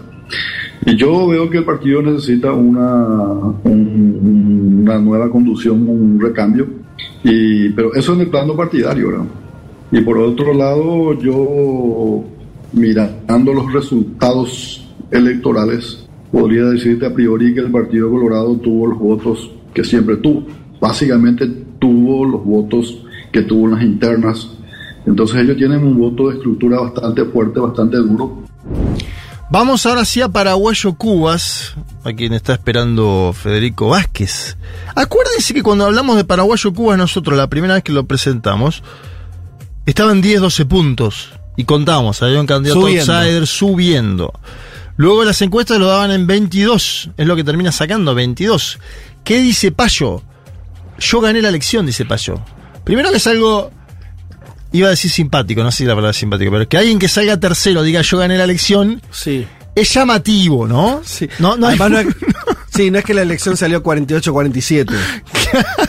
[0.87, 3.05] Y yo veo que el partido necesita una,
[3.65, 6.67] un- una nueva conducción, un recambio,
[7.25, 9.25] y, pero eso en el plano partidario, ¿verdad?
[9.91, 12.25] Y por otro lado, yo
[12.73, 19.51] mirando los resultados electorales, podría decirte a priori que el Partido Colorado tuvo los votos
[19.73, 20.45] que siempre tuvo.
[20.81, 21.47] Básicamente
[21.79, 24.49] tuvo los votos que tuvo en las internas.
[25.07, 28.43] Entonces ellos tienen un voto de estructura bastante fuerte, bastante duro.
[29.51, 31.75] Vamos ahora sí a Paraguayo Cubas,
[32.05, 34.59] a quien está esperando Federico Vázquez.
[34.95, 38.83] Acuérdense que cuando hablamos de Paraguayo Cubas nosotros, la primera vez que lo presentamos,
[39.87, 41.31] estaban 10, 12 puntos.
[41.57, 43.13] Y contamos, había un candidato Subiendo.
[43.15, 44.33] outsider subiendo.
[44.97, 48.79] Luego las encuestas lo daban en 22, es lo que termina sacando, 22.
[49.25, 50.23] ¿Qué dice Payo?
[50.99, 52.41] Yo gané la elección, dice Payo.
[52.89, 53.71] Primero que es algo,
[54.73, 57.09] iba a decir simpático, no sé si la palabra es simpático, pero que alguien que
[57.09, 59.47] salga tercero diga yo gané la elección, Sí.
[59.75, 61.03] es llamativo, ¿no?
[61.05, 61.29] Sí.
[61.39, 62.17] No, no hay- Además, no es-
[62.75, 64.95] Sí, no es que la elección salió 48-47.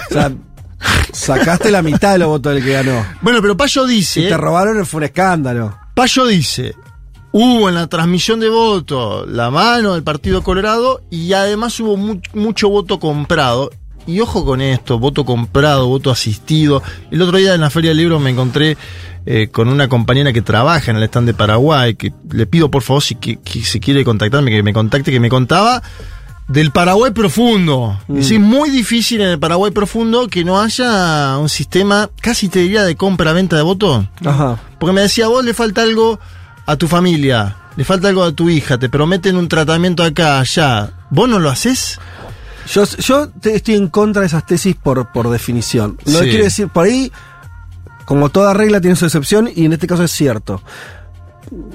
[0.10, 0.32] o sea,
[1.14, 3.06] sacaste la mitad de los votos del que ganó.
[3.22, 4.22] Bueno, pero Payo dice.
[4.24, 5.78] Si te robaron fue un escándalo.
[5.94, 6.76] Payo dice.
[7.32, 12.22] Hubo en la transmisión de voto la mano del Partido Colorado y además hubo mu-
[12.34, 13.70] mucho voto comprado.
[14.08, 16.82] Y ojo con esto, voto comprado, voto asistido.
[17.12, 18.78] El otro día en la Feria del Libro me encontré
[19.26, 22.82] eh, con una compañera que trabaja en el stand de Paraguay, que le pido por
[22.82, 25.84] favor si, que, que si quiere contactarme, que me contacte, que me contaba
[26.50, 27.98] del Paraguay profundo.
[28.08, 28.18] Mm.
[28.18, 32.84] Es muy difícil en el Paraguay profundo que no haya un sistema, casi te diría,
[32.84, 34.06] de compra-venta de votos.
[34.26, 34.60] Ajá.
[34.80, 36.20] Porque me decía, vos le falta algo
[36.66, 40.92] a tu familia, le falta algo a tu hija, te prometen un tratamiento acá, allá.
[41.12, 42.00] ¿Vos no lo haces?
[42.72, 45.98] Yo, yo te- estoy en contra de esas tesis por, por definición.
[46.06, 46.26] No Sí.
[46.30, 47.12] quiere decir, por ahí,
[48.06, 50.62] como toda regla tiene su excepción, y en este caso es cierto.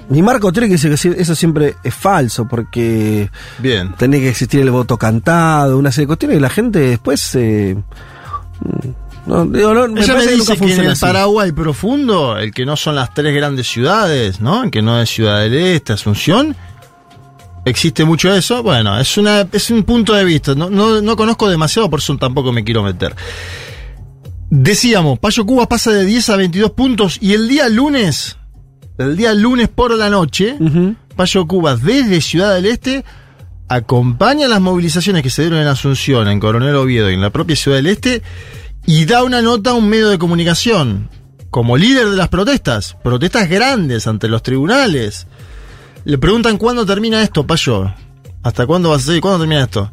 [0.08, 3.92] Mi marco tiene que decir que eso siempre es falso, porque Bien.
[3.98, 7.34] tiene que existir el voto cantado, una serie de cuestiones, y la gente después.
[7.34, 7.76] eh,
[9.26, 10.96] no, digo, no, me Ella me que nunca dice que en el.
[10.98, 14.64] Paraguay profundo, el que no son las tres grandes ciudades, ¿no?
[14.64, 16.54] El que no es Ciudad del Este, Asunción,
[17.65, 18.62] existe mucho eso.
[18.62, 20.55] Bueno, es una es un punto de vista.
[20.55, 23.15] No, no, no conozco demasiado, por eso tampoco me quiero meter.
[24.51, 28.36] Decíamos, Payo Cuba pasa de 10 a 22 puntos y el día lunes,
[28.99, 30.57] el día lunes por la noche,
[31.16, 33.05] Payo Cuba desde Ciudad del Este
[33.69, 37.57] acompaña las movilizaciones que se dieron en Asunción, en Coronel Oviedo y en la propia
[37.57, 38.23] Ciudad del Este
[38.86, 41.09] y da una nota a un medio de comunicación
[41.51, 45.27] como líder de las protestas, protestas grandes ante los tribunales.
[46.05, 47.90] Le preguntan cuándo termina esto, Payo.
[48.43, 49.22] ¿Hasta cuándo vas a seguir?
[49.22, 49.90] ¿Cuándo termina esto?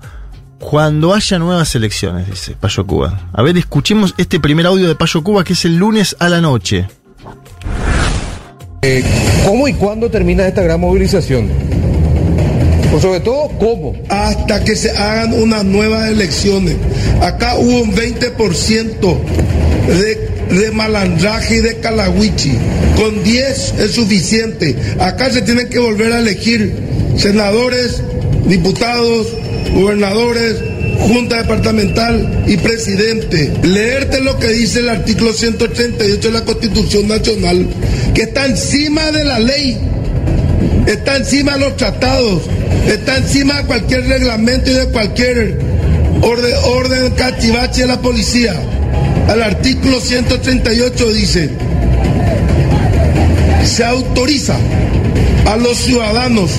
[0.59, 3.29] Cuando haya nuevas elecciones, dice Payo Cuba.
[3.31, 6.41] A ver, escuchemos este primer audio de Payo Cuba que es el lunes a la
[6.41, 6.87] noche.
[9.45, 11.49] ¿Cómo y cuándo termina esta gran movilización?
[12.93, 13.93] O sobre todo, ¿cómo?
[14.09, 16.75] hasta que se hagan unas nuevas elecciones.
[17.21, 19.17] Acá hubo un 20%
[19.87, 22.53] de, malandraje y de calahuichi.
[22.95, 24.75] Con 10 es suficiente.
[24.99, 26.73] Acá se tienen que volver a elegir
[27.17, 28.01] senadores,
[28.47, 29.27] diputados,
[29.73, 30.57] gobernadores,
[30.99, 33.51] junta departamental y presidente.
[33.63, 37.67] Leerte lo que dice el artículo 188 de la Constitución Nacional,
[38.13, 39.77] que está encima de la ley
[40.87, 42.43] está encima de los tratados,
[42.87, 45.57] está encima de cualquier reglamento y de cualquier
[46.21, 48.55] orden, orden cachivache de la policía.
[49.27, 51.49] Al artículo 138 dice,
[53.65, 54.57] se autoriza
[55.45, 56.51] a los ciudadanos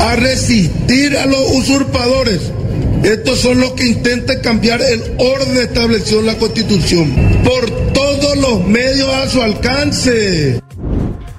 [0.00, 2.40] a resistir a los usurpadores.
[3.02, 8.64] Estos son los que intentan cambiar el orden establecido en la Constitución por todos los
[8.66, 10.60] medios a su alcance.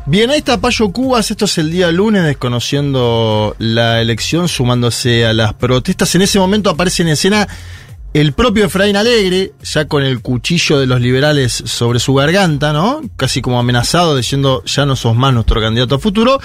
[0.06, 5.34] Bien, ahí está Payo Cubas, esto es el día lunes, desconociendo la elección, sumándose a
[5.34, 6.14] las protestas.
[6.15, 7.48] En ese momento aparece en escena
[8.14, 13.02] el propio Efraín Alegre, ya con el cuchillo de los liberales sobre su garganta, ¿no?
[13.15, 16.40] Casi como amenazado, diciendo, ya no sos más nuestro candidato a futuro.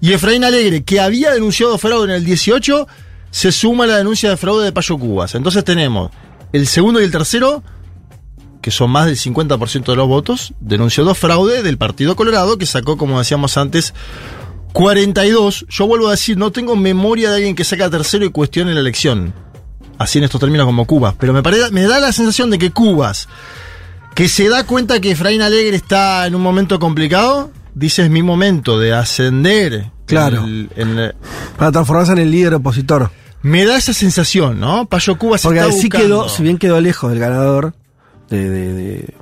[0.00, 2.88] Y Efraín Alegre, que había denunciado fraude en el 18,
[3.30, 5.36] se suma a la denuncia de fraude de Payo Cubas.
[5.36, 6.10] Entonces tenemos
[6.52, 7.62] el segundo y el tercero,
[8.60, 12.66] que son más del 50% de los votos, denunció dos fraude del Partido Colorado, que
[12.66, 13.94] sacó, como decíamos antes,
[14.72, 15.66] 42.
[15.68, 18.80] Yo vuelvo a decir, no tengo memoria de alguien que saca tercero y cuestione la
[18.80, 19.32] elección.
[19.98, 21.14] Así en estos términos como Cubas.
[21.18, 23.28] Pero me, parece, me da la sensación de que Cubas,
[24.14, 28.22] que se da cuenta que Efraín Alegre está en un momento complicado, dice es mi
[28.22, 29.90] momento de ascender.
[30.06, 30.38] Claro.
[30.40, 31.14] en el- en el-
[31.56, 33.10] Para transformarse en el líder opositor.
[33.42, 34.84] me da esa sensación, ¿no?
[34.86, 36.06] Payo Cubas Porque está sí buscando.
[36.06, 37.74] quedó, si bien quedó lejos del ganador
[38.28, 39.14] de, de, de-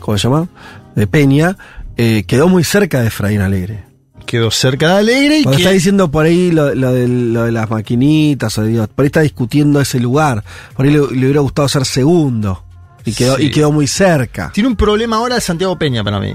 [0.00, 0.48] ¿cómo se llama?
[0.96, 1.56] De Peña,
[1.96, 3.84] eh, quedó muy cerca de Efraín Alegre.
[4.32, 7.42] Quedó cerca de Alegre y Cuando que- está diciendo por ahí lo, lo de, lo
[7.44, 10.42] de las maquinitas, o digo, por ahí está discutiendo ese lugar.
[10.74, 12.64] Por ahí le, le hubiera gustado ser segundo.
[13.04, 13.42] Y quedó, Sí.
[13.44, 14.50] y quedó muy cerca.
[14.54, 16.32] Tiene un problema ahora Santiago Peña para mí.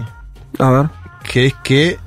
[0.60, 0.90] A ver.
[1.28, 1.98] que es que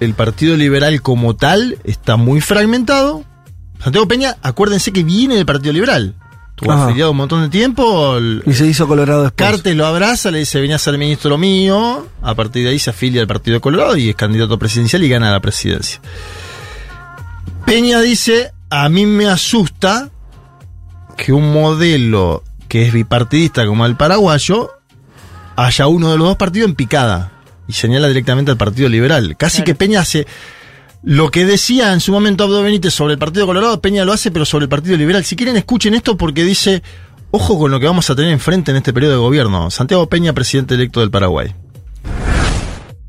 [0.00, 3.24] el Partido Liberal como tal está muy fragmentado.
[3.82, 6.16] Santiago Peña, acuérdense que viene del Partido Liberal.
[6.60, 6.86] Estuvo Ajá.
[6.86, 8.16] afiliado un montón de tiempo.
[8.16, 9.48] el- Y se hizo Colorado después.
[9.50, 12.08] Cartes lo abraza, le dice, venía a ser ministro mío.
[12.20, 15.30] A partir de ahí se afilia al Partido Colorado y es candidato presidencial y gana
[15.30, 16.00] la presidencia.
[17.64, 20.08] Peña dice, a mí me asusta
[21.16, 24.70] que un modelo que es bipartidista como el paraguayo
[25.56, 27.30] haya uno de los dos partidos en picada
[27.68, 29.36] y señala directamente al Partido Liberal.
[29.36, 30.26] Casi que Peña hace
[31.10, 34.30] lo que decía en su momento Abdo Benítez sobre el Partido Colorado, Peña lo hace,
[34.30, 35.24] pero sobre el Partido Liberal.
[35.24, 36.82] Si quieren, escuchen esto porque dice,
[37.30, 39.70] ojo con lo que vamos a tener enfrente en este periodo de gobierno.
[39.70, 41.54] Santiago Peña, presidente electo del Paraguay.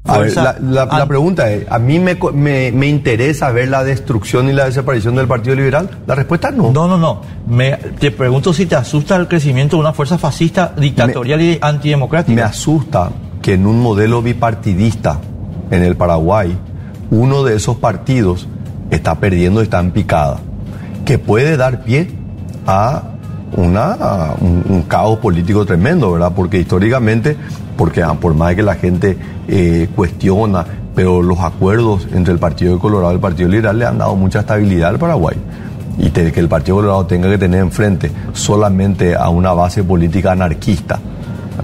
[0.05, 3.83] A ver, la, la- la pregunta es, ¿a mí me, me, me interesa ver la
[3.83, 5.89] destrucción y la desaparición del Partido Liberal?
[6.07, 6.71] La respuesta es no.
[6.71, 7.21] No, no, no.
[7.47, 12.33] Me, te pregunto si te asusta el crecimiento de una fuerza fascista, dictatorial y antidemocrática.
[12.33, 13.11] Me asusta
[13.41, 15.19] que en un modelo bipartidista
[15.69, 16.57] en el Paraguay,
[17.11, 18.47] uno de esos partidos
[18.91, 20.39] está perdiendo, está en picada,
[21.05, 22.09] que puede dar pie
[22.67, 23.03] a
[23.55, 26.31] una, a un, un caos político tremendo, ¿verdad?
[26.35, 27.35] Porque históricamente,
[27.77, 29.17] porque ah, por más que la gente
[29.47, 30.65] eh, cuestiona,
[30.95, 34.15] pero los acuerdos entre el Partido de Colorado y el Partido Liberal le han dado
[34.15, 35.37] mucha estabilidad al Paraguay.
[35.97, 40.31] Y te- que el Partido Colorado tenga que tener enfrente solamente a una base política
[40.33, 40.99] anarquista.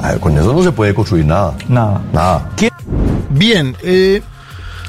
[0.01, 1.53] A ver, con eso no se puede construir nada.
[1.69, 2.01] Nada.
[2.13, 2.49] Nada.
[3.30, 4.22] Bien, eh,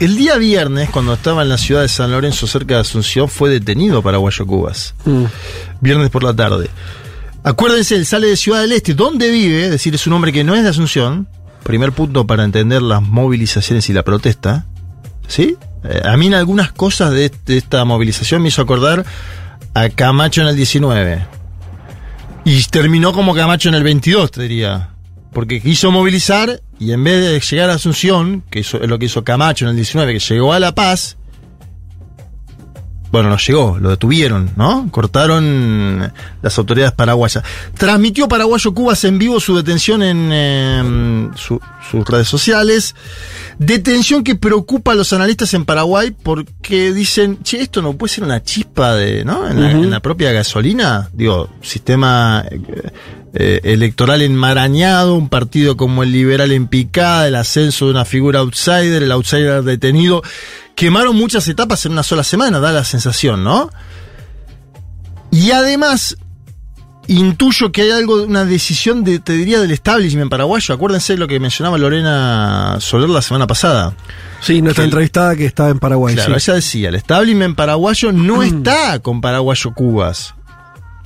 [0.00, 3.50] el día viernes, cuando estaba en la ciudad de San Lorenzo, cerca de Asunción, fue
[3.50, 4.94] detenido Paraguayo Cubas.
[5.80, 6.68] Viernes por la tarde.
[7.42, 10.44] Acuérdense, él sale de Ciudad del Este, donde vive, es decir, es un hombre que
[10.44, 11.28] no es de Asunción.
[11.62, 14.66] Primer punto para entender las movilizaciones y la protesta.
[15.28, 15.56] ¿Sí?
[15.84, 19.04] Eh, a mí en algunas cosas de, de esta movilización me hizo acordar
[19.74, 21.26] a Camacho en el 19.
[22.44, 24.90] Y terminó como Camacho en el 22, te diría.
[25.32, 29.24] Porque quiso movilizar y en vez de llegar a Asunción, que es lo que hizo
[29.24, 31.16] Camacho en el 19, que llegó a La Paz,
[33.12, 34.88] bueno, no llegó, lo detuvieron, ¿no?
[34.90, 36.12] Cortaron
[36.42, 37.42] las autoridades paraguayas.
[37.78, 42.94] Transmitió Paraguayo Cubas en vivo su detención en eh, su- sus redes sociales.
[43.58, 48.24] Detención que preocupa a los analistas en Paraguay porque dicen, che, esto no puede ser
[48.24, 49.48] una chispa de, ¿no?
[49.48, 49.84] En, la, Ujú.
[49.84, 51.08] en la propia gasolina.
[51.14, 52.44] Digo, sistema
[53.38, 58.40] eh, electoral enmarañado, un partido como el liberal en picada, el ascenso de una figura
[58.40, 60.22] outsider, el outsider detenido.
[60.74, 63.70] Quemaron muchas etapas en una sola semana, da la sensación, ¿no?
[65.30, 66.16] Y además,
[67.08, 70.74] intuyo que hay algo, una decisión de, te diría, del establishment paraguayo.
[70.74, 73.94] Acuérdense de lo que mencionaba Lorena Soler la semana pasada.
[74.40, 76.14] Sí, nuestra Que entrevistada que estaba en Paraguay.
[76.14, 76.50] Claro, sí.
[76.50, 80.34] ella decía, el establishment paraguayo no está con Paraguayo Cubas.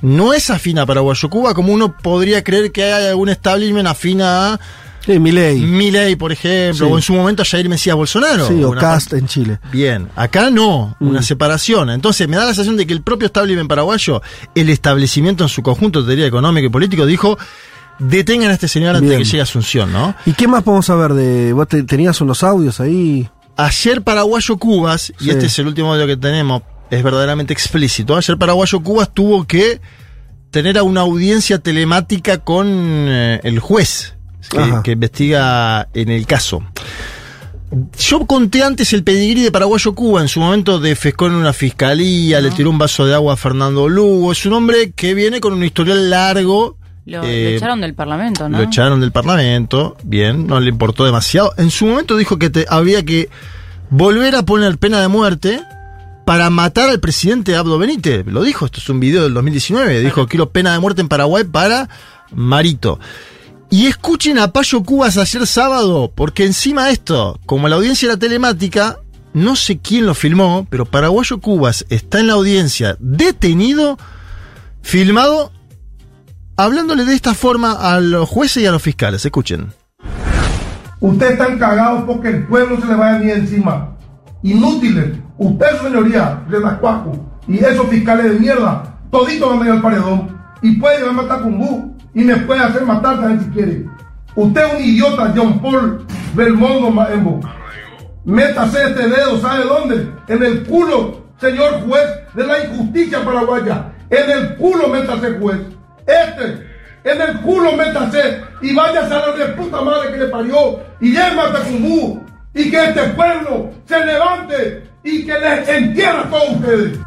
[0.01, 4.21] No es afín a Paraguayo Cuba, como uno podría creer que hay algún establishment afín
[4.21, 4.59] a
[5.05, 5.59] Sí, Milei.
[5.59, 6.91] Milei, por ejemplo, Sí.
[6.93, 8.47] o en su momento a Jair Mesías Bolsonaro.
[8.47, 9.59] Sí, o Cast en Chile.
[9.71, 11.23] Bien, acá no, una Mm.
[11.23, 11.89] separación.
[11.89, 14.21] Entonces me da la sensación de que el propio establishment paraguayo,
[14.53, 17.35] el establecimiento en su conjunto, te diría, económico y político, dijo,
[17.97, 20.13] detengan a este señor antes de que llegue a Asunción, ¿no?
[20.27, 21.51] ¿Y qué más podemos saber de...
[21.53, 23.27] Vos te- tenías unos audios ahí?
[23.57, 25.29] Ayer Paraguayo Cubas, y Sí.
[25.31, 26.61] este es el último audio que tenemos,
[26.91, 28.15] es verdaderamente explícito.
[28.15, 29.81] Ayer Paraguayo Cubas tuvo que
[30.51, 34.15] tener a una audiencia telemática con eh, el juez
[34.83, 36.61] que, investiga en el caso.
[37.97, 42.41] Yo conté antes el pedigrí de Paraguayo Cuba, en su momento defescó en una fiscalía,
[42.41, 44.33] le tiró un vaso de agua a Fernando Lugo.
[44.33, 46.75] Es un hombre que viene con un historial largo.
[47.05, 48.57] Lo, lo eh, echaron del Parlamento, ¿no?
[48.57, 51.53] lo echaron del Parlamento, bien, no le importó demasiado.
[51.57, 53.29] En su momento dijo que te- había que
[53.89, 55.61] volver a poner pena de muerte
[56.31, 58.25] para matar al presidente Abdo Benítez.
[58.25, 59.99] Lo dijo, esto es un video del 2019.
[59.99, 61.89] Dijo, quiero pena de muerte en Paraguay para
[62.33, 63.01] Marito.
[63.69, 68.17] Y escuchen a Payo Cubas ayer sábado, porque encima de esto, como la audiencia era
[68.17, 68.99] telemática,
[69.33, 73.97] no sé quién lo filmó, pero Paraguayo Cubas está en la audiencia detenido,
[74.81, 75.51] filmado,
[76.55, 79.25] hablándole de esta forma a los jueces y a los fiscales.
[79.25, 79.73] Escuchen.
[81.01, 83.97] Ustedes están cagados porque el pueblo se le va a venir encima.
[84.43, 85.17] Inútiles.
[85.41, 87.13] Usted, señoría, de Cuaco
[87.47, 90.39] y esos fiscales de mierda, toditos van a ir al paredón.
[90.61, 93.85] Y puede llevarme a Tacumbú y me puede hacer matar también si quiere.
[94.35, 96.05] Usted es un idiota, John Paul
[96.35, 97.39] Belmondo Maembo.
[98.23, 100.13] Métase este dedo, ¿sabe dónde?
[100.27, 103.93] En el culo, señor juez de la injusticia paraguaya.
[104.11, 105.59] En el culo métase, juez.
[106.05, 106.67] Este,
[107.03, 111.13] en el culo métase y váyase a la de puta madre que le parió y
[111.13, 112.21] llévame a Tacumbú
[112.53, 116.99] y que este pueblo se levante y que les entierre a todos ustedes.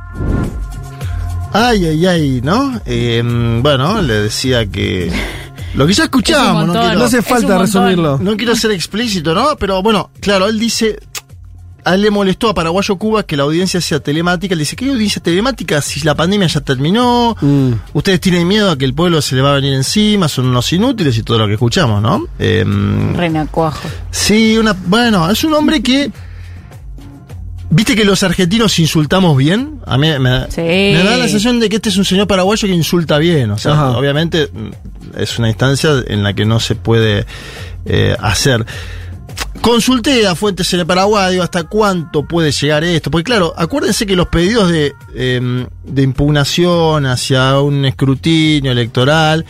[1.52, 2.80] Ay, ay, ay, ¿no?
[2.84, 3.22] Eh,
[3.62, 5.12] bueno, le decía que.
[5.74, 8.18] Lo que ya escuchábamos, Es no, quiero, No hace falta resumirlo.
[8.18, 9.56] No quiero ser explícito, ¿no?
[9.56, 10.98] Pero bueno, claro, él dice.
[11.86, 14.54] A él le molestó a Paraguayo Cuba que la audiencia sea telemática.
[14.54, 17.36] Él dice, ¿qué audiencia telemática si la pandemia ya terminó?
[17.92, 20.72] Ustedes tienen miedo a que el pueblo se le va a venir encima, son unos
[20.72, 22.26] inútiles y todo lo que escuchamos, ¿no?
[22.38, 22.64] Eh,
[23.14, 23.86] Renacuajo.
[24.10, 26.10] Sí, una, bueno, es un hombre que.
[27.74, 29.80] ¿Viste que los argentinos insultamos bien?
[29.84, 32.72] A mí me, me da la sensación de que este es un señor paraguayo que
[32.72, 33.50] insulta bien.
[33.50, 33.98] O sea, Ajá.
[33.98, 37.26] obviamente mm, es una instancia en la que no se puede
[37.84, 38.64] eh, hacer.
[39.60, 43.10] Consulté a fuentes en el Paraguay, digo, hasta cuánto puede llegar esto.
[43.10, 49.44] Porque claro, acuérdense que los pedidos de, eh, de impugnación hacia un escrutinio electoral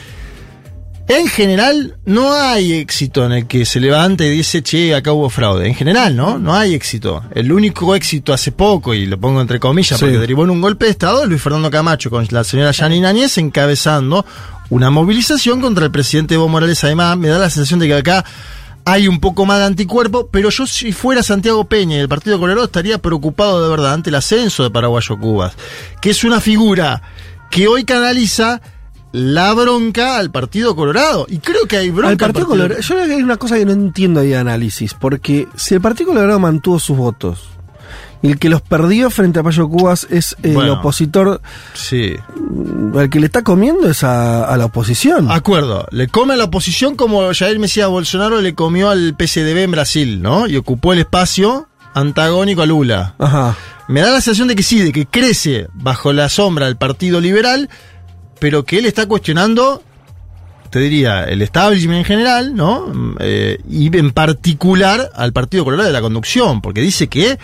[1.06, 5.28] En general, no hay éxito en el que se levante y dice, che, acá hubo
[5.28, 5.66] fraude.
[5.68, 6.38] En general, ¿no?
[6.38, 7.22] No hay éxito.
[7.34, 10.04] El único éxito hace poco, y lo pongo entre comillas, Sí.
[10.06, 13.06] porque derivó en un golpe de Estado, es Luis Fernando Camacho con la señora Janine
[13.06, 14.24] Áñez encabezando
[14.70, 16.82] una movilización contra el presidente Evo Morales.
[16.84, 18.24] Además, me da la sensación de que acá
[18.86, 22.38] hay un poco más de anticuerpo, pero yo si fuera Santiago Peña y el Partido
[22.40, 25.52] Colorado estaría preocupado de verdad ante el ascenso de Paraguayo Cubas,
[26.00, 27.02] que es una figura
[27.50, 28.60] que hoy canaliza
[29.16, 31.26] la bronca al Partido Colorado.
[31.28, 32.10] Y creo que hay bronca.
[32.10, 32.80] Al Partido Colorado.
[32.80, 35.80] Yo creo que hay una cosa que no entiendo ahí de análisis, porque si el
[35.80, 37.44] Partido Colorado mantuvo sus votos
[38.22, 40.72] y el que los perdió frente a Payo Cubas es el Bueno.
[40.74, 41.40] opositor,
[41.74, 42.14] Sí.
[42.98, 45.30] al que le está comiendo es a, a la oposición.
[45.30, 49.70] Acuerdo, le come a la oposición como Jair Mesías Bolsonaro le comió al PSDB en
[49.70, 50.48] Brasil, ¿no?
[50.48, 53.14] Y ocupó el espacio antagónico a Lula.
[53.18, 53.56] Ajá.
[53.86, 57.20] Me da la sensación de que sí, de que crece bajo la sombra del Partido
[57.20, 57.68] Liberal,
[58.44, 59.82] pero que él está cuestionando,
[60.68, 62.92] te diría, el establishment en general, ¿no?
[63.18, 67.38] Eh, y en particular al Partido Colorado de la conducción, porque dice que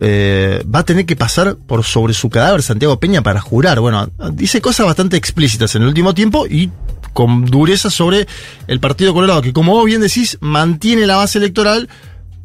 [0.00, 3.80] eh, va a tener que pasar por sobre su cadáver Santiago Peña para jurar.
[3.80, 6.70] Bueno, dice cosas bastante explícitas en el último tiempo y
[7.12, 8.28] con dureza sobre
[8.68, 11.88] el Partido Colorado, que como vos bien decís, mantiene la base electoral,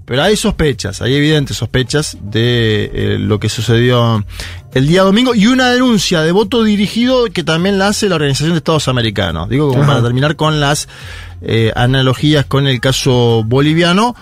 [0.08, 4.24] pero hay sospechas, hay evidentes sospechas de eh, lo que sucedió
[4.74, 8.52] el día domingo y una denuncia de voto dirigido que también la hace la Organización
[8.52, 9.50] de Estados Americanos.
[9.50, 9.92] Digo, como Ajá.
[9.92, 10.88] para terminar con las
[11.42, 14.16] eh, analogías con el caso boliviano.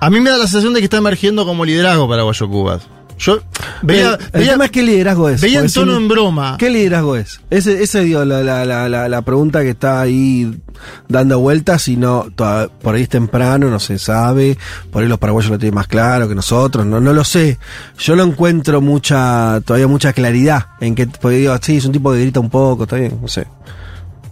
[0.00, 2.82] A mí me da la sensación de que está emergiendo como liderazgo paraguayo Cubas.
[3.20, 3.38] Yo
[3.82, 5.40] veía, el, el veía- tema es qué liderazgo es.
[5.42, 6.56] veía en tono no- en broma.
[6.58, 7.40] ¿Qué liderazgo es?
[7.50, 10.58] Ese, ese digo, la, la, la, la, pregunta que está ahí
[11.06, 14.56] dando vueltas y no, toda- por ahí es temprano, no se sabe,
[14.90, 17.58] por ahí los paraguayos lo tienen más claro que nosotros, no, no lo sé.
[17.98, 22.10] Yo no encuentro mucha, todavía mucha claridad en que, porque digo, sí, es un tipo
[22.12, 23.46] que grita un poco, está bien, no sé.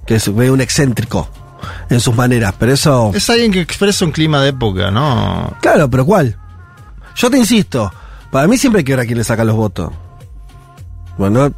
[0.07, 1.29] Que es ve un excéntrico
[1.91, 3.11] en sus maneras, pero eso...
[3.15, 5.55] Es alguien que expresa un clima de época, ¿no?
[5.61, 6.37] Claro, pero ¿cuál?
[7.17, 7.93] Yo te insisto,
[8.31, 9.93] para mí siempre hay que ver a quién le saca los votos.
[11.17, 11.53] Bueno,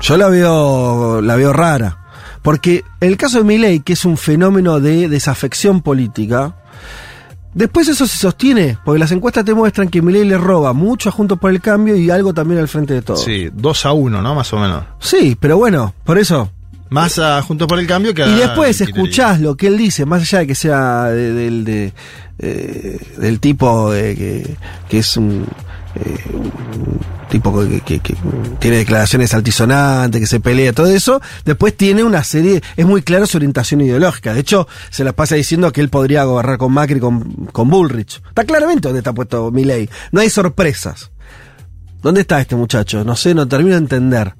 [0.00, 1.98] yo la veo, la veo rara.
[2.42, 6.56] Porque el caso de Milei, que es un fenómeno de desafección política,
[7.54, 11.12] después eso se sostiene, porque las encuestas te muestran que Milei le roba mucho a
[11.12, 13.16] Juntos por el Cambio y algo también al frente de todo.
[13.16, 14.34] Sí, 2 a 1, ¿no?
[14.34, 14.84] Más o menos.
[14.98, 16.50] Sí, pero bueno, por eso.
[16.92, 20.04] Más a Juntos por el Cambio que a Y después escuchás lo que él dice,
[20.06, 21.92] más allá de que sea de- del, de,
[22.38, 24.56] eh, del tipo de que,
[24.88, 25.46] que es un,
[25.94, 28.14] eh, un tipo que, que- que
[28.58, 33.26] tiene declaraciones altisonantes, que se pelea, todo eso, después tiene una serie, es muy claro
[33.26, 34.34] su orientación ideológica.
[34.34, 38.20] De hecho, se la pasa diciendo que él podría gobernar con Macri, con, con Bullrich.
[38.28, 39.88] Está claramente donde está puesto Milei.
[40.10, 41.10] No hay sorpresas.
[42.02, 43.04] ¿Dónde está este muchacho?
[43.04, 44.34] No sé, no termino de entender.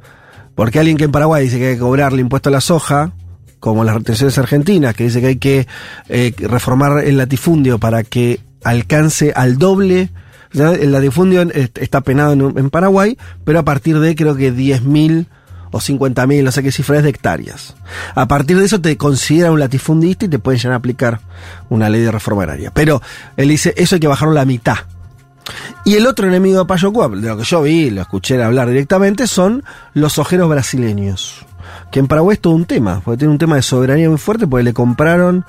[0.54, 3.12] Porque alguien que en Paraguay dice que hay que cobrarle impuesto a la soja,
[3.60, 5.66] como las retenciones argentinas, que dice que hay que
[6.08, 10.10] eh, reformar el latifundio para que alcance al doble.
[10.52, 15.26] Sea, el latifundio está penado en, en Paraguay, pero a partir de creo que 10.000
[15.72, 17.74] o 50.000, no sé qué cifra es de hectáreas.
[18.14, 21.20] A partir de eso te considera un latifundista y te pueden llegar a aplicar
[21.70, 22.70] una ley de reforma agraria.
[22.72, 23.00] Pero
[23.36, 24.76] él dice, eso hay que bajarlo a la mitad.
[25.84, 28.68] Y el otro enemigo de Payo Cuap, de lo que yo vi, lo escuché hablar
[28.68, 29.64] directamente, son
[29.94, 31.44] los ojeros brasileños.
[31.90, 34.46] Que en Paraguay es todo un tema, porque tiene un tema de soberanía muy fuerte,
[34.46, 35.44] porque le compraron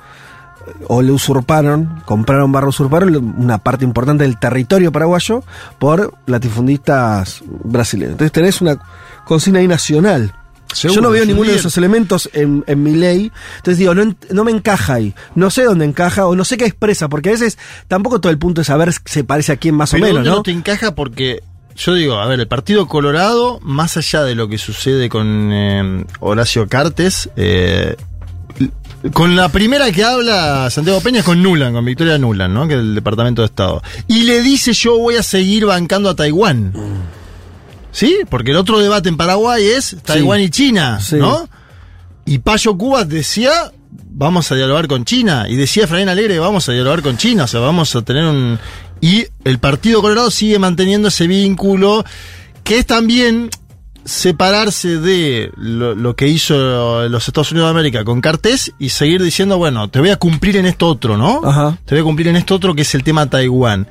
[0.66, 5.42] eh, o le usurparon, compraron barro usurparon una parte importante del territorio paraguayo
[5.78, 8.12] por latifundistas brasileños.
[8.12, 8.78] Entonces tenés una
[9.24, 10.34] consigna ahí nacional.
[10.72, 13.30] Seguro, Yo no veo ninguno de esos elementos en, en mi ley.
[13.56, 15.14] Entonces digo, no, no me encaja ahí.
[15.34, 18.38] No sé dónde encaja o no sé qué expresa, porque a veces tampoco todo el
[18.38, 20.36] punto es saber si se parece a quién más Pero o menos, ¿dónde ¿no?
[20.36, 21.40] no te encaja porque
[21.76, 26.04] yo digo, a ver, el Partido Colorado, más allá de lo que sucede con eh,
[26.20, 27.96] Horacio Cartes, eh,
[29.12, 32.66] con la primera que habla Santiago Peña es con Nulan, con Victoria Nulan, ¿no?
[32.66, 33.82] Que es el Departamento de Estado.
[34.08, 36.72] Y le dice yo voy a seguir bancando a Taiwán.
[37.94, 38.18] ¿Sí?
[38.28, 41.14] Porque el otro debate en Paraguay es Taiwán y China, Sí.
[41.16, 41.48] ¿no?
[42.26, 43.52] Y Payo Cubas decía,
[44.10, 45.46] vamos a dialogar con China.
[45.48, 47.44] Y decía Efraín Alegre, vamos a dialogar con China.
[47.44, 48.58] O sea, vamos a tener un...
[49.00, 52.04] Y el Partido Colorado sigue manteniendo ese vínculo,
[52.64, 53.50] que es también
[54.04, 59.22] separarse de lo, lo que hizo los Estados Unidos de América con Cartés y seguir
[59.22, 61.40] diciendo, bueno, te voy a cumplir en esto otro, ¿no?
[61.44, 61.78] Ajá.
[61.84, 63.86] Te voy a cumplir en esto otro que es el tema Taiwán.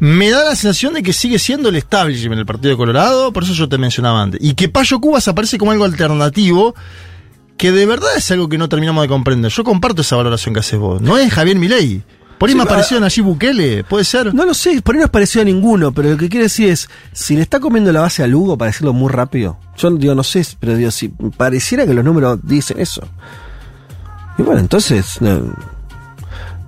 [0.00, 3.52] Me da la sensación de que sigue siendo el establishment del Partido Colorado, por eso
[3.52, 4.40] yo te mencionaba antes.
[4.42, 6.74] Y que Payo Cubas aparece como algo alternativo,
[7.56, 9.50] que de verdad es algo que no terminamos de comprender.
[9.50, 11.00] Yo comparto esa valoración que haces vos.
[11.02, 12.02] No es Javier Milei.
[12.38, 14.32] Por ahí Sí, me a- apareció allí Bukele, ¿puede ser?
[14.32, 16.68] No lo sé, por ahí no es parecido a ninguno, pero lo que quiere decir
[16.68, 20.14] es, si le está comiendo la base a Lugo, para decirlo muy rápido, yo digo,
[20.14, 23.02] no sé, pero digo, si pareciera que los números dicen eso.
[24.38, 25.52] Y bueno, entonces no,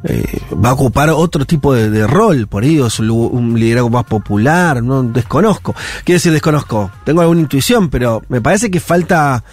[0.05, 3.59] eh, va a ocupar otro tipo de, de rol, por ahí, o es un, un
[3.59, 5.75] liderazgo más popular, no desconozco.
[6.05, 9.45] Quiere decir, desconozco, tengo alguna intuición, pero me parece que falta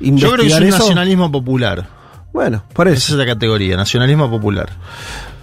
[0.00, 0.78] Yo investigar creo que es un eso.
[0.78, 1.88] nacionalismo popular.
[2.32, 2.98] Bueno, por eso.
[2.98, 4.68] Esa es la categoría, nacionalismo popular.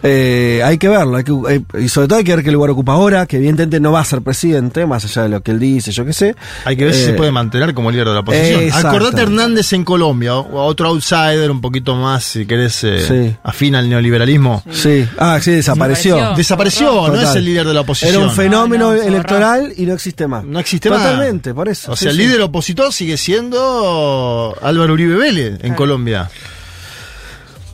[0.05, 2.69] Eh, hay que verlo, hay que, eh, y sobre todo hay que ver qué lugar
[2.71, 5.59] ocupa ahora, que evidentemente no va a ser presidente, más allá de lo que él
[5.59, 6.35] dice, yo qué sé.
[6.65, 8.61] Hay que ver si Eh, se puede mantener como líder de la oposición.
[8.63, 8.87] exacto.
[8.89, 13.35] Acordate Hernández en Colombia, otro outsider un poquito más, si querés, eh, Sí.
[13.43, 14.61] afín al neoliberalismo.
[14.71, 16.33] Sí, ah, sí, desapareció.
[16.35, 18.15] Desapareció, no es el líder de la oposición.
[18.15, 20.43] Era un fenómeno No, no, electoral y no existe más.
[20.43, 21.01] No existe más.
[21.01, 21.93] Totalmente, por eso.
[21.93, 22.23] O sí, sea, el sí.
[22.23, 26.29] líder opositor sigue siendo Álvaro Uribe Vélez en Colombia.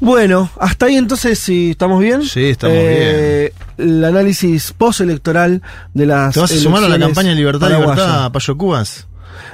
[0.01, 2.23] Bueno, hasta ahí entonces, si estamos bien.
[2.23, 3.51] Sí, estamos bien.
[3.77, 5.61] El análisis postelectoral
[5.93, 6.33] de las.
[6.33, 7.97] ¿Te vas a sumar a la campaña Libertad, paraguayas.
[7.97, 9.07] Libertad, Payo Cubas?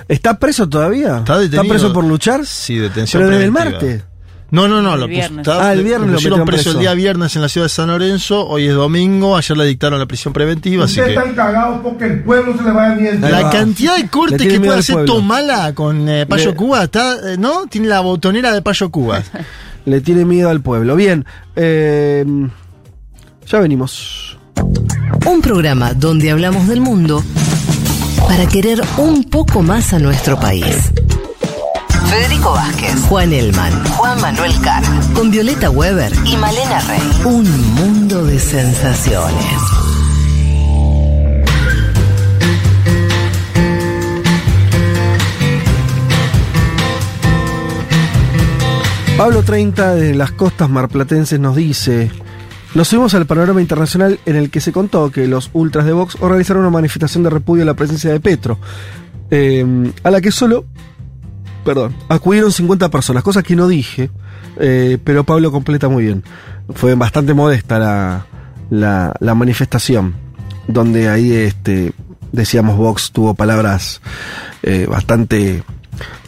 [0.07, 1.17] ¿Está preso todavía?
[1.17, 1.67] ¿Está detenido?
[1.69, 2.45] preso por luchar?
[2.45, 4.03] Sí, detención Pero desde el martes.
[4.51, 4.93] No, no, no.
[4.93, 5.39] El Lo, viernes.
[5.47, 6.71] está- Ah, el viernes lo pusieron preso, preso.
[6.77, 8.47] el día viernes en la ciudad de San Lorenzo.
[8.47, 9.35] Hoy es domingo.
[9.35, 10.85] Ayer le dictaron la prisión preventiva.
[10.85, 12.91] Así que están cagados porque el pueblo se le va a.
[12.93, 15.05] Ahí la cantidad de cortes que miedo puede hacer.
[15.05, 17.65] Tomala con eh, Payo Le- Cuba, está, eh, ¿no?
[17.67, 19.21] Tiene la botonera de Payo Cuba.
[19.85, 20.95] Le tiene miedo al pueblo.
[20.95, 21.25] Bien,
[21.55, 22.25] eh,
[23.47, 24.37] ya venimos.
[25.25, 27.23] Un programa donde hablamos del mundo
[28.27, 30.91] para querer un poco más a nuestro país.
[32.09, 34.83] Federico Vázquez, Juan Elman, Juan Manuel Carr,
[35.13, 37.01] con Violeta Weber y Malena Rey.
[37.25, 39.84] Un mundo de sensaciones.
[49.17, 52.11] Pablo 30 de las costas marplatenses nos dice,
[52.73, 56.17] nos subimos al panorama internacional en el que se contó que los ultras de Vox
[56.19, 58.59] organizaron una manifestación de repudio a la presencia de Petro,
[59.31, 59.65] eh,
[60.03, 60.65] a la que solo,
[61.63, 64.09] perdón, acudieron 50 personas, cosa que no dije,
[64.59, 66.21] eh, pero Pablo completa muy bien.
[66.73, 70.13] Fue bastante modesta la, la, manifestación,
[70.67, 71.93] donde ahí este,
[72.33, 74.01] decíamos Vox tuvo palabras
[74.61, 75.63] eh, bastante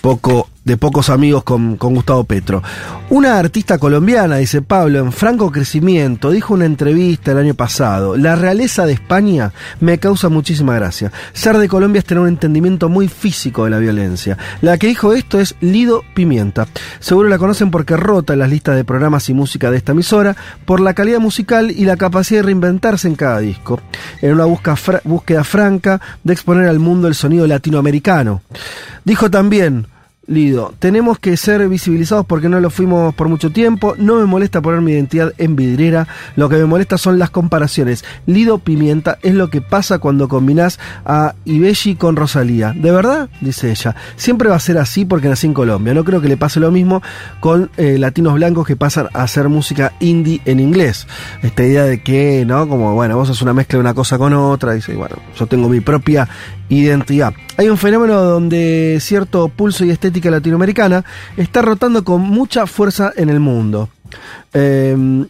[0.01, 2.61] poco de pocos amigos con, Gustavo Petro.
[3.09, 8.35] Una artista colombiana, dice Pablo, en franco crecimiento, dijo una entrevista el año pasado, la
[8.35, 11.13] realeza de España me causa muchísima gracia.
[11.31, 14.37] Ser de Colombia es tener un entendimiento muy físico de la violencia.
[14.59, 16.67] La que dijo esto es Lido Pimienta.
[16.99, 20.35] Seguro la conocen porque rota en las listas de programas y música de esta emisora
[20.65, 23.79] por la calidad musical y la capacidad de reinventarse en cada disco.
[24.21, 28.41] En una búsqueda franca de exponer al mundo el sonido latinoamericano.
[29.05, 29.87] Dijo también,
[30.27, 33.95] Lido, tenemos que ser visibilizados porque no lo fuimos por mucho tiempo.
[33.97, 36.05] No me molesta poner mi identidad en vidriera.
[36.35, 38.03] Lo que me molesta son las comparaciones.
[38.25, 42.73] Lido Pimienta es lo que pasa cuando combinás a Ibelli con Rosalía.
[42.75, 43.29] ¿De verdad?
[43.39, 43.95] Dice ella.
[44.17, 45.93] Siempre va a ser así porque nací en Colombia.
[45.93, 47.01] No creo que le pase lo mismo
[47.39, 51.07] con eh, latinos blancos que pasan a hacer música indie en inglés.
[51.41, 52.67] Esta idea de que, ¿no?
[52.67, 54.73] Como, bueno, vos sos una mezcla de una cosa con otra.
[54.73, 56.27] Dice, bueno, yo tengo mi propia
[56.69, 57.33] identidad.
[57.57, 61.03] Hay un fenómeno donde cierto pulso y estética latinoamericana
[61.37, 63.89] está rotando con mucha fuerza en el mundo.
[64.53, 65.25] Eh,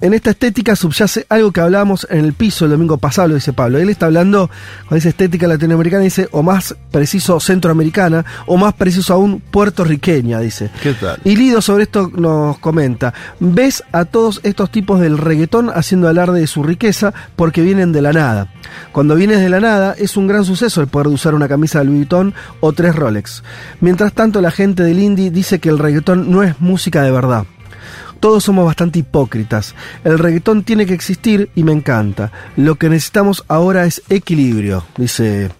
[0.00, 3.52] en esta estética subyace algo que hablábamos en el piso el domingo pasado, lo dice
[3.52, 3.78] Pablo.
[3.78, 4.50] Él está hablando
[4.88, 10.70] con esa estética latinoamericana, dice, o más preciso centroamericana, o más preciso aún puertorriqueña, dice.
[10.82, 11.18] ¿Qué tal?
[11.24, 16.40] Y Lido sobre esto nos comenta, ves a todos estos tipos del reggaetón haciendo alarde
[16.40, 18.52] de su riqueza porque vienen de la nada.
[18.92, 21.86] Cuando vienes de la nada es un gran suceso el poder usar una camisa de
[21.86, 23.42] Louis Vuitton o tres Rolex.
[23.80, 27.46] Mientras tanto la gente del indie dice que el reggaetón no es música de verdad.
[28.20, 29.74] Todos somos bastante hipócritas.
[30.04, 32.32] El reggaetón tiene que existir y me encanta.
[32.56, 35.50] Lo que necesitamos ahora es equilibrio, dice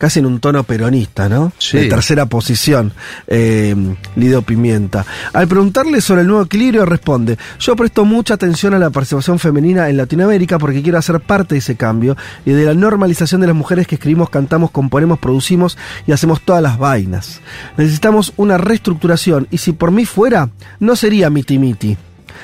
[0.00, 1.52] casi en un tono peronista, ¿no?
[1.58, 1.76] Sí.
[1.76, 2.94] De tercera posición,
[3.26, 3.76] eh,
[4.16, 5.04] Lido Pimienta.
[5.34, 9.90] Al preguntarle sobre el nuevo equilibrio, responde, yo presto mucha atención a la participación femenina
[9.90, 12.16] en Latinoamérica porque quiero hacer parte de ese cambio
[12.46, 16.62] y de la normalización de las mujeres que escribimos, cantamos, componemos, producimos y hacemos todas
[16.62, 17.42] las vainas.
[17.76, 20.48] Necesitamos una reestructuración y si por mí fuera,
[20.78, 21.98] no sería miti miti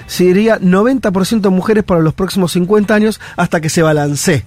[0.06, 4.44] sería 90% mujeres para los próximos 50 años hasta que se balancee.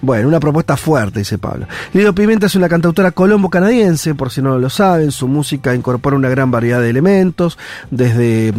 [0.00, 1.66] Bueno, una propuesta fuerte, dice Pablo.
[1.92, 6.28] Lido Pimienta es una cantautora colombo-canadiense, por si no lo saben, su música incorpora una
[6.28, 7.58] gran variedad de elementos,
[7.90, 8.52] desde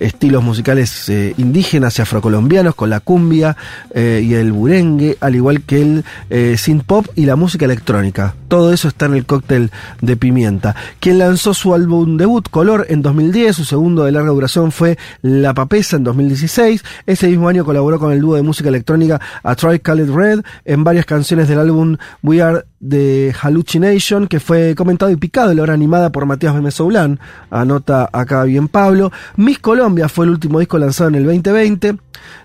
[0.00, 3.56] estilos musicales eh, indígenas y afrocolombianos, con la cumbia
[3.94, 8.34] eh, y el burengue, al igual que el eh, synth pop y la música electrónica.
[8.48, 10.74] Todo eso está en el cóctel de Pimienta.
[11.00, 15.54] Quien lanzó su álbum debut, Color, en 2010, su segundo de larga duración fue La
[15.54, 16.82] Papesa, en 2016.
[17.06, 20.84] Ese mismo año colaboró con el dúo de música electrónica A Try Colored Red en
[20.84, 25.62] varias canciones del álbum We Are the Hallucination, que fue comentado y picado en la
[25.62, 27.18] hora animada por Matías Bemesoulán.
[27.50, 29.10] Anota acá bien Pablo.
[29.36, 31.96] Miss Colombia fue el último disco lanzado en el 2020.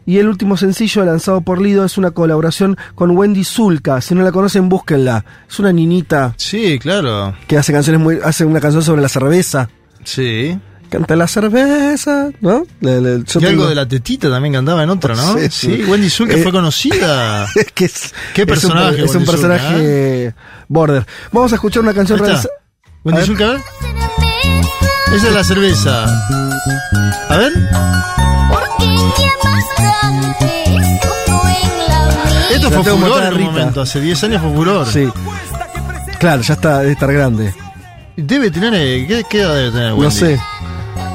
[0.05, 4.01] Y el último sencillo lanzado por Lido es una colaboración con Wendy Zulka.
[4.01, 5.23] Si no la conocen, búsquenla.
[5.49, 7.33] Es una niñita Sí, claro.
[7.47, 9.69] que hace canciones muy, hace una canción sobre la cerveza.
[10.03, 10.57] Sí.
[10.89, 12.65] Canta la cerveza, ¿no?
[12.81, 15.33] Le- le- yo y algo de la tetita también cantaba en otra, ¿no?
[15.37, 15.83] Sí, Sí, sí.
[15.83, 17.45] Wendy Zulka Eh, fue conocida.
[17.55, 19.03] es que es, ¿Qué es un- personaje?
[19.03, 20.33] Es un, personaje
[20.67, 21.05] border.
[21.31, 22.49] Vamos a escuchar una canción realizada.
[23.03, 23.61] Wendy Zulka, a ver.
[25.15, 26.05] Esa es la cerveza.
[27.29, 27.53] A ver.
[32.51, 33.81] Esto La fue furor en un momento.
[33.81, 34.87] Hace 10 años fue furor.
[34.87, 35.07] Sí.
[36.19, 37.53] Claro, ya está, debe estar grande.
[38.17, 38.73] Debe tener.
[38.75, 40.03] eh, ¿Qué, qué edad debe tener Wendy?
[40.05, 40.39] No sé.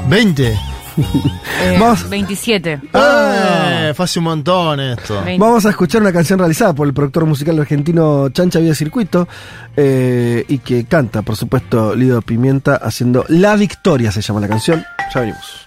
[0.09, 0.47] 20.
[0.47, 0.57] Eh,
[1.79, 2.09] Vamos.
[2.09, 2.81] 27.
[2.93, 5.21] Ah, fue hace un montón esto.
[5.37, 9.27] Vamos a escuchar una canción realizada por el productor musical argentino Chancha Vida Circuito
[9.75, 14.85] eh, y que canta, por supuesto, Lido Pimienta haciendo La Victoria, se llama la canción.
[15.13, 15.64] Ya venimos.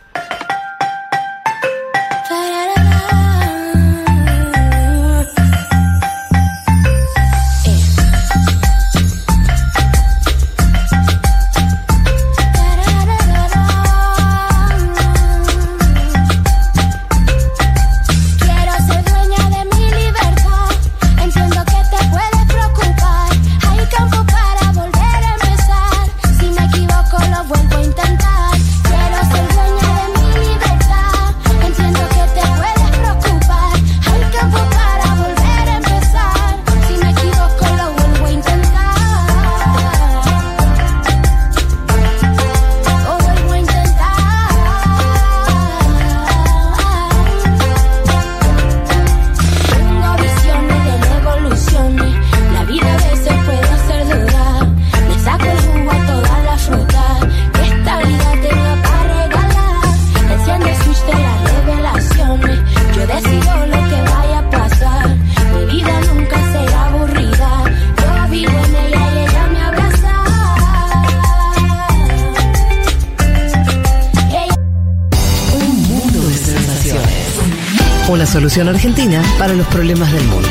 [78.48, 80.48] Solución argentina para los problemas del mundo.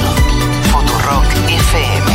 [0.71, 2.11] Futurock FM.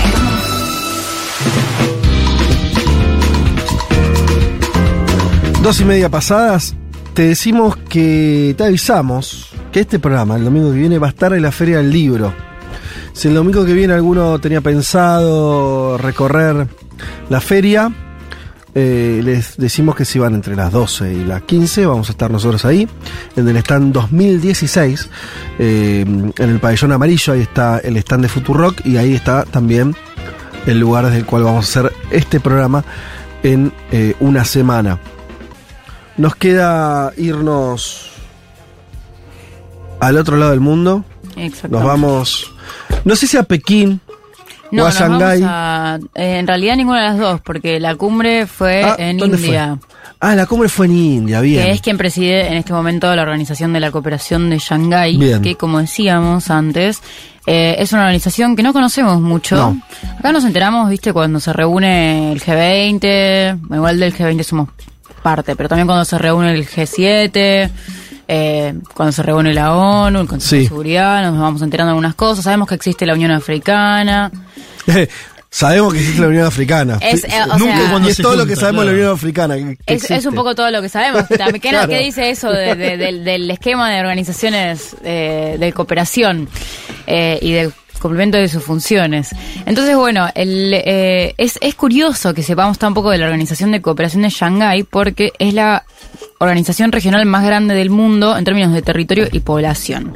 [5.60, 6.76] Dos y media pasadas,
[7.14, 11.32] te decimos que te avisamos que este programa, el domingo que viene, va a estar
[11.32, 12.32] en la Feria del Libro.
[13.12, 16.68] Si el domingo que viene alguno tenía pensado recorrer
[17.28, 17.92] la feria,
[18.74, 22.30] eh, les decimos que si van entre las 12 y las 15, vamos a estar
[22.30, 22.88] nosotros ahí,
[23.36, 25.10] en el stand 2016,
[25.58, 29.94] eh, en el pabellón amarillo, ahí está el stand de Futurock y ahí está también
[30.66, 32.84] el lugar desde el cual vamos a hacer este programa
[33.42, 34.98] en eh, una semana.
[36.16, 38.10] Nos queda irnos
[40.00, 41.04] al otro lado del mundo.
[41.36, 41.68] Exacto.
[41.76, 42.52] Nos vamos,
[43.04, 44.00] no sé si a Pekín
[44.70, 47.94] No, o a nos vamos a- eh, en realidad ninguna de las dos, porque la
[47.94, 49.78] cumbre fue Ah, en ¿dónde India.
[50.24, 51.64] Ah, la cumbre fue en India, bien.
[51.64, 55.42] Que es quien preside en este momento la Organización de la Cooperación de Shanghái, Bien.
[55.42, 57.02] que como decíamos antes,
[57.44, 59.56] eh, es una organización que no conocemos mucho.
[59.56, 59.82] No.
[60.20, 64.68] Acá nos enteramos, viste, cuando se reúne el G20, igual del G20 somos
[65.24, 67.70] parte, pero también cuando se reúne el G7,
[68.28, 70.58] eh, cuando se reúne la ONU, el Consejo Sí.
[70.58, 74.30] de Seguridad, nos vamos enterando de algunas cosas, sabemos que existe la Unión Africana.
[75.54, 76.98] Sabemos que existe la Unión Africana.
[77.02, 78.86] Es, eh, o Nunca sea- cuando y es se todo lo junta, que sabemos de
[78.86, 79.02] la claro.
[79.02, 79.54] Unión Africana.
[79.56, 81.28] que- que Es, es un poco todo lo que sabemos.
[81.28, 81.88] También, ¿Qué, Claro.
[81.88, 86.48] qué dice eso de- de- del, del esquema de organizaciones eh, de cooperación
[87.06, 87.70] eh, y de
[88.02, 89.30] cumplimiento de sus funciones?
[89.64, 93.80] Entonces, bueno, el, eh, es, es curioso que sepamos tan poco de la Organización de
[93.80, 95.84] Cooperación de Shanghái porque es la
[96.38, 100.12] organización regional más grande del mundo en términos de territorio y población.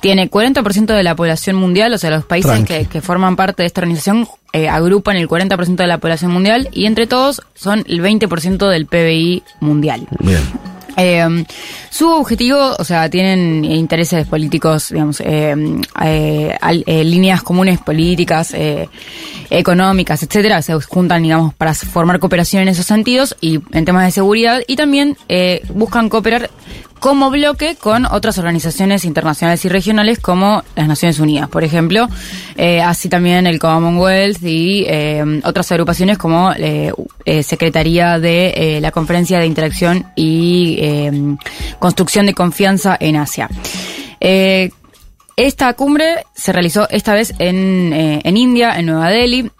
[0.00, 3.80] Tiene 40% de la población mundial, o sea, los países que forman parte de esta
[3.80, 8.68] organización eh, agrupan el 40% de la población mundial y entre todos son el 20%
[8.68, 10.06] del PBI mundial.
[10.20, 10.73] Bien.
[10.96, 11.44] Eh,
[11.90, 15.54] su objetivo, o sea, tienen intereses políticos, digamos, eh,
[16.02, 16.56] eh,
[16.86, 18.88] eh, líneas comunes políticas, eh,
[19.50, 24.10] económicas, etcétera, se juntan, digamos, para formar cooperación en esos sentidos y en temas de
[24.10, 26.50] seguridad y también eh, buscan cooperar
[27.04, 32.08] como bloque con otras organizaciones internacionales y regionales como las Naciones Unidas, por ejemplo,
[32.56, 36.94] eh, así también el Commonwealth y eh, otras agrupaciones como eh,
[37.42, 40.78] Secretaría de la Conferencia de Interacción y
[41.78, 43.50] construcción de confianza en Asia.
[45.36, 49.50] Esta cumbre se realizó esta vez en, en India, en Nueva Delhi.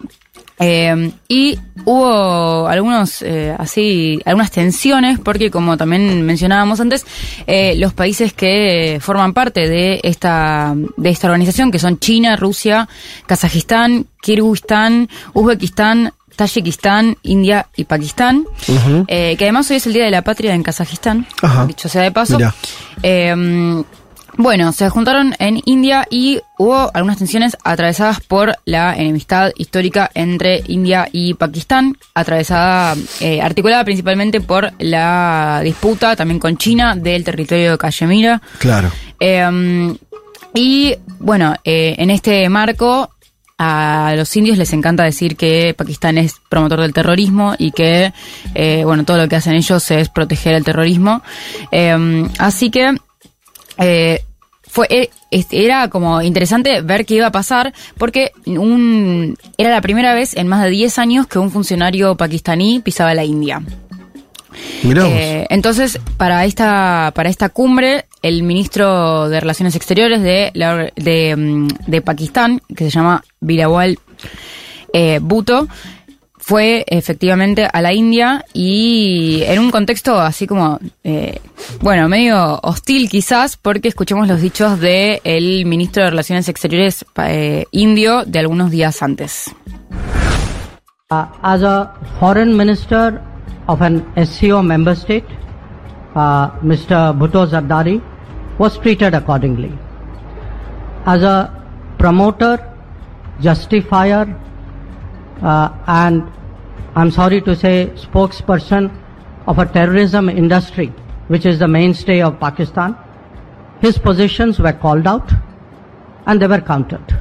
[0.57, 7.05] Eh, y hubo algunos eh, así algunas tensiones porque como también mencionábamos antes
[7.45, 12.87] eh, los países que forman parte de esta de esta organización que son China Rusia
[13.25, 18.45] Kazajistán Kirguistán Uzbekistán Tayikistán, India y Pakistán,
[19.07, 21.65] eh, que además hoy es el Día de la Patria en Kazajistán, Ajá.
[21.65, 22.37] dicho sea de paso.
[24.37, 30.61] Bueno, se juntaron en India y hubo algunas tensiones atravesadas por la enemistad histórica entre
[30.67, 37.71] India y Pakistán, atravesada, eh, articulada principalmente por la disputa también con China del territorio
[37.71, 38.41] de Cachemira.
[38.59, 38.91] Claro.
[39.19, 39.95] Eh,
[40.55, 43.11] y bueno, eh, en este marco
[43.57, 48.13] a los indios les encanta decir que Pakistán es promotor del terrorismo y que
[48.53, 51.21] eh, bueno todo lo que hacen ellos es proteger el terrorismo.
[51.71, 52.95] Eh, así que
[53.77, 54.21] eh,
[54.67, 55.09] fue eh,
[55.51, 60.47] era como interesante ver qué iba a pasar porque un era la primera vez en
[60.47, 63.61] más de 10 años que un funcionario pakistaní pisaba la India.
[65.11, 71.35] Eh, entonces, para esta, para esta cumbre, el ministro de Relaciones Exteriores de, la- de,
[71.35, 73.99] mm, de Pakistán, que se llama Bilawal
[74.93, 75.67] eh, Bhutto,
[76.47, 81.41] fue efectivamente a la India y en un contexto así como, eh,
[81.81, 88.25] bueno, medio hostil quizás, porque escuchemos los dichos del ministro de Relaciones Exteriores eh, indio
[88.25, 89.55] de algunos días antes.
[91.09, 93.19] Uh, as a foreign minister
[93.65, 95.25] of an SCO member state,
[96.13, 97.17] uh, Mr.
[97.17, 97.99] Bhutto Zardari
[98.59, 99.71] was treated accordingly.
[101.05, 101.49] As a
[101.97, 102.59] promoter,
[103.41, 104.27] justifier,
[105.41, 106.31] Uh, and
[106.95, 108.91] I'm sorry to say spokesperson
[109.47, 110.87] of a terrorism industry,
[111.27, 112.97] which is the mainstay of Pakistan,
[113.81, 115.31] his positions were called out
[116.25, 117.19] and they were countered,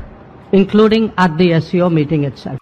[0.53, 2.59] including at the SEO meeting itself.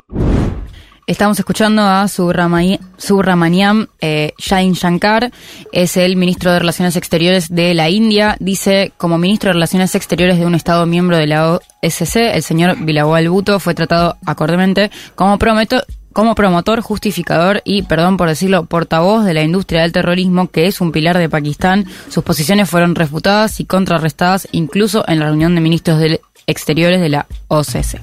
[1.07, 5.33] Estamos escuchando a Subramani- Subramaniam eh, Jain Shankar,
[5.73, 8.37] es el ministro de Relaciones Exteriores de la India.
[8.39, 12.77] Dice, como ministro de Relaciones Exteriores de un Estado miembro de la OSCE, el señor
[12.85, 19.25] Bilawal Bhutto fue tratado acordemente como prometo- como promotor, justificador y, perdón por decirlo, portavoz
[19.25, 21.87] de la industria del terrorismo, que es un pilar de Pakistán.
[22.11, 26.21] Sus posiciones fueron refutadas y contrarrestadas incluso en la reunión de ministros de
[26.53, 28.01] exteriores de la OCC.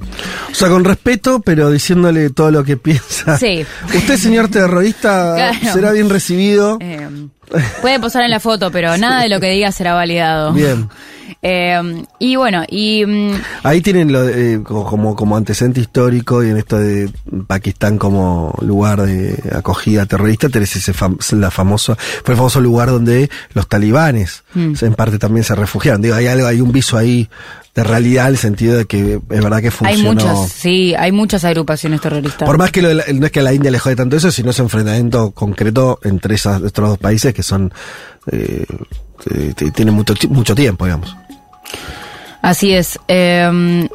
[0.52, 3.38] O sea, con respeto, pero diciéndole todo lo que piensa.
[3.38, 3.66] Sí.
[3.96, 5.74] Usted, señor terrorista, Claro.
[5.74, 6.78] será bien recibido.
[6.82, 7.08] Eh,
[7.82, 10.52] puede posar en la foto, pero nada de lo que diga será validado.
[10.54, 10.90] Bien.
[11.44, 13.32] Eh, y bueno, y mm,
[13.64, 17.10] Ahí tienen lo, de- eh, co- como, como antecedente histórico y en esto de
[17.48, 22.90] Pakistán como lugar de acogida terrorista, tenés ese fam- la famosa, fue el famoso lugar
[22.90, 24.74] donde los talibanes Mm.
[24.82, 26.02] en parte también se refugiaron.
[26.02, 27.30] Digo, hay algo, hay un viso ahí
[27.80, 30.14] de realidad en el sentido de que es verdad que hay funcionó.
[30.14, 32.45] muchas, sí, hay muchas agrupaciones terroristas.
[32.45, 34.15] Por más que lo de la- no es que a la India le jode tanto
[34.15, 37.73] eso, sino ese enfrentamiento concreto entre esas, estos dos países que son
[38.31, 38.65] eh,
[39.56, 41.15] que tienen mucho, mucho tiempo, digamos.
[42.41, 42.97] Así es.
[43.07, 43.88] eh,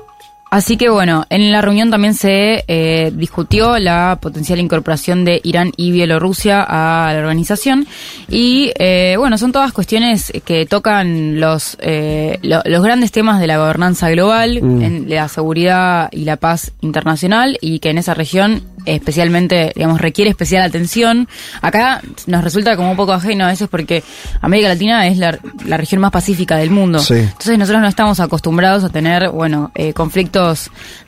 [0.57, 5.73] así que bueno, en la reunión también se eh, discutió la potencial incorporación de Irán
[5.77, 7.87] y Bielorrusia a la organización.
[8.29, 13.47] Y eh, bueno, son todas cuestiones que tocan los, eh, lo- los grandes temas de
[13.47, 14.83] la gobernanza global, Mm.
[14.83, 20.31] en la seguridad y la paz internacional, y que en esa región especialmente, digamos, requiere
[20.31, 21.27] especial atención.
[21.63, 24.03] Acá nos resulta como un poco ajeno a veces porque
[24.43, 26.99] América Latina es la, la región más pacífica del mundo.
[26.99, 27.15] Sí.
[27.15, 29.93] Entonces nosotros no estamos acostumbrados a tener, bueno, eh,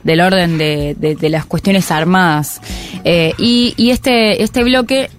[0.03, 2.61] del orden de, de- de las cuestiones armadas.
[3.03, 5.09] Eh, y, y este, este bloque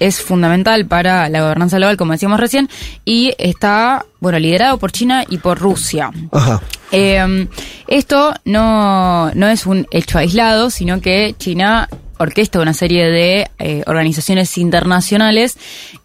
[0.00, 2.68] es fundamental para la gobernanza global, como decíamos recién,
[3.04, 6.10] y está, bueno, liderado por China y por Rusia.
[6.30, 6.62] Ajá.
[6.92, 7.48] Eh,
[7.88, 11.88] esto no, no es un hecho aislado, sino que China
[12.18, 15.56] orquesta una serie de eh, organizaciones internacionales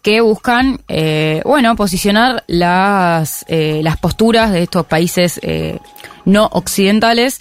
[0.02, 5.78] que buscan, eh, bueno, posicionar las, eh, las posturas de estos países eh,
[6.24, 7.40] no occidentales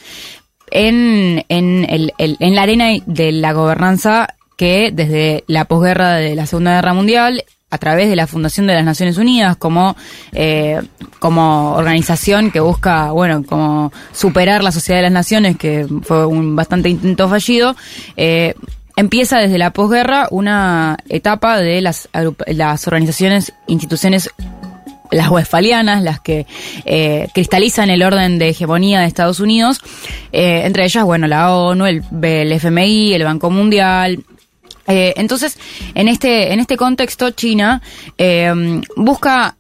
[0.72, 6.36] en, en, el- el- en la arena de la gobernanza que desde la posguerra de
[6.36, 7.44] la Segunda Guerra Mundial
[7.74, 9.98] a través de la Fundación de las Naciones Unidas como,
[10.32, 10.80] eh,
[11.18, 16.56] como organización que busca, bueno, como superar la Sociedad de las Naciones, que fue un
[16.56, 17.76] bastante intento fallido,
[18.16, 18.54] eh,
[18.96, 22.10] empieza desde la posguerra una etapa de las,
[22.46, 24.30] las organizaciones, instituciones
[25.10, 26.46] las westfalianas, las que
[26.86, 29.80] eh, cristalizan el orden de hegemonía de Estados Unidos,
[30.32, 34.24] entre ellas, bueno, la ONU, el FMI, el Banco Mundial.
[34.88, 35.58] Eh, entonces,
[35.96, 37.82] en este, en este contexto, China
[38.18, 39.56] eh, busca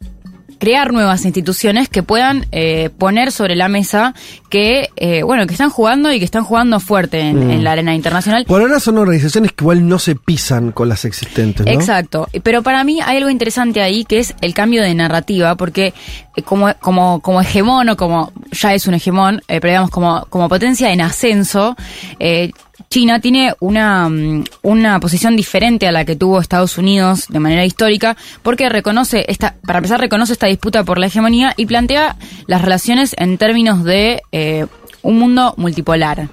[0.59, 4.13] crear nuevas instituciones que puedan eh, poner sobre la mesa
[4.49, 7.51] que, eh, bueno, que están jugando y que están jugando fuerte en, Mm.
[7.51, 8.45] en la arena internacional.
[8.45, 11.71] Por ahora son organizaciones que igual no se pisan con las existentes, ¿no?
[11.71, 15.93] Exacto, pero para mí hay algo interesante ahí que es el cambio de narrativa, porque
[16.37, 20.25] eh, como, como, como hegemón o como ya es un hegemón, eh, pero digamos como,
[20.29, 21.75] como potencia en ascenso,
[22.19, 22.51] eh,
[22.89, 27.65] China tiene una, mm, una posición diferente a la que tuvo Estados Unidos de manera
[27.65, 32.15] histórica, porque reconoce esta, para empezar reconoce esta disputa por la hegemonía y plantea
[32.47, 34.65] las relaciones en términos de eh,
[35.01, 36.29] un mundo multipolar.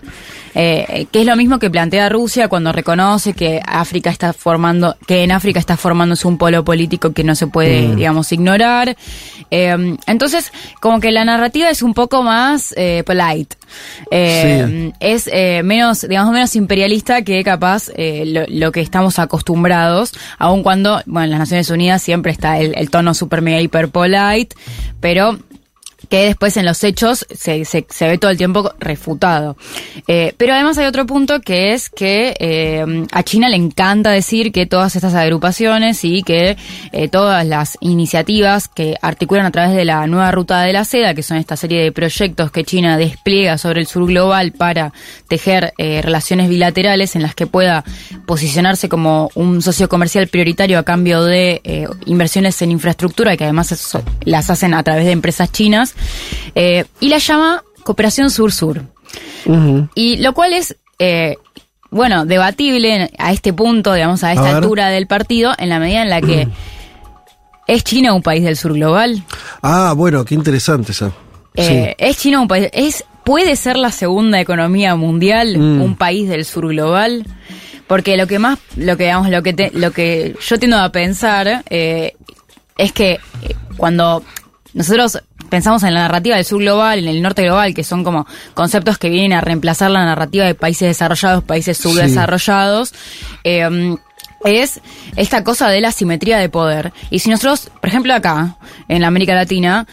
[0.54, 5.22] Eh, que es lo mismo que plantea Rusia cuando reconoce que África está formando, que
[5.22, 7.96] en África está formándose un polo político que no se puede, Mm.
[7.96, 8.96] digamos, ignorar.
[9.50, 13.56] Eh, entonces, como que la narrativa es un poco más eh, polite.
[14.10, 20.12] Eh, Es eh, menos, digamos, menos imperialista que capaz eh, lo, lo que estamos acostumbrados,
[20.38, 23.88] aun cuando, bueno, en las Naciones Unidas siempre está el, el tono super mega hiper
[23.88, 24.54] polite,
[25.00, 25.38] pero
[26.10, 29.56] que después en los hechos se, se, se ve todo el tiempo refutado.
[30.08, 34.50] Eh, pero además hay otro punto que es que eh, a China le encanta decir
[34.50, 36.56] que todas estas agrupaciones y que
[36.90, 41.14] eh, todas las iniciativas que articulan a través de la nueva ruta de la seda,
[41.14, 44.92] que son esta serie de proyectos que China despliega sobre el sur global para
[45.28, 47.84] tejer relaciones bilaterales en las que pueda
[48.26, 54.50] posicionarse como un socio comercial prioritario a cambio de inversiones en infraestructura, que además las
[54.50, 55.94] hacen a través de empresas chinas,
[56.54, 58.82] eh, y la llama Cooperación Sur-Sur.
[59.94, 61.36] Y lo cual es, eh,
[61.90, 66.10] bueno, debatible a este punto, digamos, a esta altura del partido, en la medida en
[66.10, 66.48] la que
[67.66, 69.22] es China un país del sur global.
[69.62, 71.12] Ah, bueno, qué interesante esa.
[71.54, 72.68] Eh, ¿Es China un país?
[72.72, 75.82] Es, ¿Puede ser la segunda economía mundial Mm.
[75.82, 77.24] un país del sur global?
[77.86, 80.90] Porque lo que más, lo que digamos, lo que te- lo que yo tiendo a
[80.92, 82.14] pensar eh,
[82.78, 83.18] es que
[83.76, 84.22] cuando
[84.74, 85.20] nosotros
[85.50, 88.96] pensamos en la narrativa del sur global, en el norte global, que son como conceptos
[88.96, 92.94] que vienen a reemplazar la narrativa de países desarrollados, países subdesarrollados,
[93.44, 93.96] eh,
[94.44, 94.80] es
[95.16, 96.92] esta cosa de la simetría de poder.
[97.10, 98.56] Y si nosotros, por ejemplo, acá,
[98.88, 99.86] en la América Latina,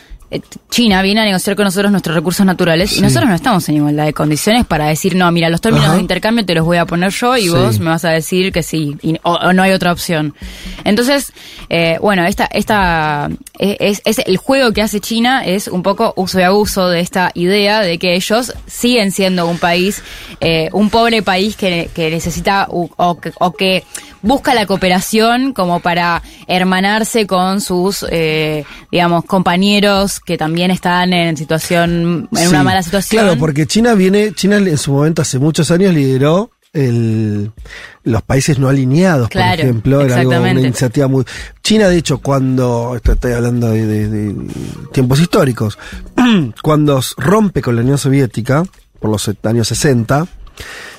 [0.70, 3.00] China viene a negociar con nosotros nuestros recursos naturales Sí.
[3.00, 5.96] y nosotros no estamos en igualdad de condiciones para decir, no, mira, los términos Ajá.
[5.96, 7.50] de intercambio te los voy a poner yo y Sí.
[7.50, 10.36] vos me vas a decir que sí, y- o, o no hay otra opción.
[10.84, 11.32] Entonces,
[11.70, 16.14] eh, bueno, esta, esta eh, es, es el juego que hace China es un poco
[16.18, 20.04] uso y abuso de esta idea de que ellos siguen siendo un país,
[20.42, 23.84] eh, un pobre país que, que necesita u- o, que, o que
[24.22, 31.38] busca la cooperación como para hermanarse con sus, eh, digamos, compañeros que también están en
[31.38, 33.24] situación, en una mala situación.
[33.24, 37.52] Claro, porque China viene, China en su momento hace muchos años lideró el,
[38.04, 41.26] los países no alineados, Claro, por ejemplo, era algo, una iniciativa muy...
[41.64, 44.52] China, de hecho, cuando, esto estoy hablando de, de- de
[44.92, 45.78] tiempos históricos,
[46.62, 48.64] cuando rompe con la Unión Soviética,
[49.00, 50.28] por los años 60,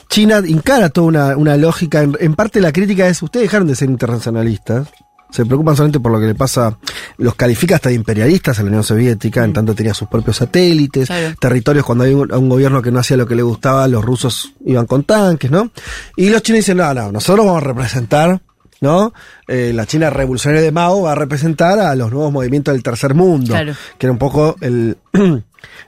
[0.09, 3.75] China encara toda una, una lógica, en, en parte la crítica es, ustedes dejaron de
[3.77, 4.89] ser internacionalistas,
[5.31, 6.79] se preocupan solamente por lo que le pasa,
[7.19, 11.07] los califica hasta de imperialistas a la Unión Soviética, en tanto tenía sus propios satélites,
[11.09, 11.35] Claro.
[11.39, 14.55] territorios cuando hay un, un gobierno que no hacía lo que le gustaba, los rusos
[14.65, 15.71] iban con tanques, ¿no?
[16.17, 18.41] Y los chinos dicen, no, no, nosotros vamos a representar,
[18.81, 19.13] ¿no?
[19.47, 23.13] Eh, la China revolucionaria de Mao va a representar a los nuevos movimientos del tercer
[23.15, 23.75] mundo, Claro.
[23.99, 24.97] que era un poco el,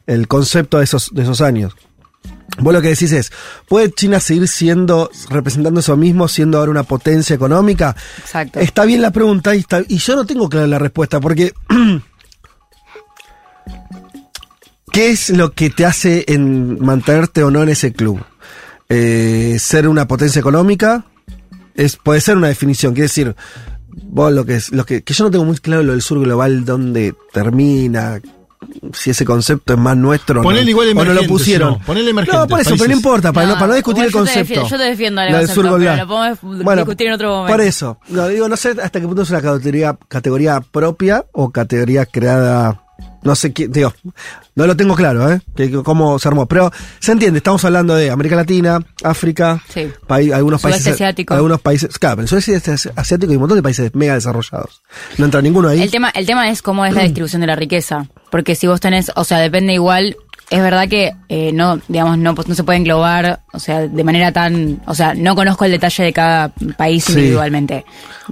[0.07, 1.73] el concepto de esos, de esos años.
[2.59, 3.31] Vos lo que decís es,
[3.69, 7.95] ¿puede China seguir siendo, representando eso mismo, siendo ahora una potencia económica?
[8.19, 8.59] Exacto.
[8.61, 11.53] Está bien la pregunta y, está- y yo no tengo clara la respuesta, porque
[14.93, 18.21] ¿qué es lo que te hace en mantenerte o no en ese club?
[18.89, 21.05] Eh, ¿Ser una potencia económica?
[21.75, 23.35] Es, puede ser una definición, quiere decir,
[23.89, 26.21] vos lo que es, lo que, que yo no tengo muy claro lo del sur
[26.21, 28.21] global, dónde termina,
[28.93, 31.71] si ese concepto es más nuestro o no, Ponele igual o no lo emergentes, pusieron.
[31.73, 34.11] no, ponele emergentes, No, por eso, pero no importa, para no, para no discutir el
[34.11, 34.49] igual yo te concepto.
[34.61, 37.29] defiendo- yo te defiendo Lo del concepto, sur pero lo podemos Bueno, discutir en otro
[37.31, 37.53] momento.
[37.53, 41.51] Por eso, no, digo, no sé hasta qué punto es una categoría, categoría propia o
[41.51, 42.83] categoría creada,
[43.23, 43.93] no sé qué, digo,
[44.55, 45.41] no lo tengo claro, ¿eh?
[45.55, 49.89] Que, que- cómo se armó, pero se entiende, estamos hablando de América Latina, África, Sí.
[50.07, 51.35] paí- algunos países, asiático.
[51.35, 54.83] algunos países, claro, el sudeste asiático hay un montón de países mega desarrollados.
[55.19, 55.83] No entra ninguno ahí.
[55.83, 58.07] El tema, el tema es cómo es la distribución de la riqueza.
[58.31, 60.17] Porque si vos tenés, o sea, depende igual.
[60.51, 64.33] Es verdad que eh, no, digamos, no, no se puede englobar, o sea, de manera
[64.33, 67.13] tan, o sea, no conozco el detalle de cada país Sí.
[67.13, 67.85] individualmente.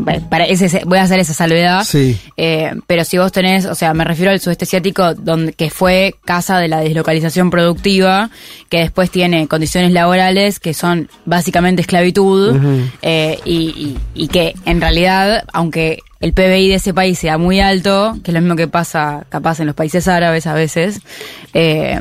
[0.04, 1.84] Pa- Para ese, voy a hacer esa salvedad.
[1.84, 2.18] Sí.
[2.36, 6.16] Eh, pero si vos tenés, o sea, me refiero al sudeste asiático, donde, que fue
[6.24, 8.30] casa de la deslocalización productiva,
[8.68, 12.56] que después tiene condiciones laborales que son básicamente esclavitud,
[13.00, 17.60] eh, y, y- y que en realidad, aunque el PBI de ese país sea muy
[17.60, 21.00] alto, que es lo mismo que pasa capaz en los países árabes a veces,
[21.54, 22.00] eh,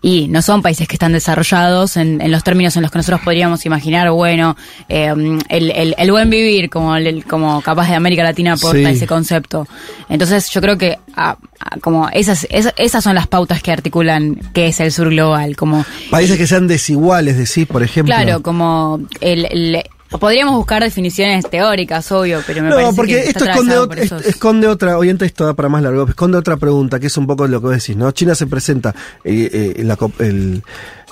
[0.00, 3.22] y no son países que están desarrollados en, en los términos en los que nosotros
[3.24, 4.54] podríamos imaginar, bueno,
[4.90, 5.14] eh,
[5.48, 8.96] el, el- el buen vivir, como, el- como capaz de América Latina aporta Sí.
[8.96, 9.66] ese concepto.
[10.10, 14.38] Entonces yo creo que ah, ah, como esas, esas, esas son las pautas que articulan
[14.52, 18.14] qué es el sur global, como Países que sean desiguales, decís, por ejemplo.
[18.14, 19.84] Claro, como el, el-
[20.20, 24.24] podríamos buscar definiciones teóricas, obvio, pero me No, parece porque que esto esconde, por esos-
[24.26, 27.46] esconde otra, oyente esto da para más largo, esconde otra pregunta, que es un poco
[27.46, 28.10] lo que vos decís, ¿no?
[28.12, 30.62] China se presenta, eh, eh, la, el,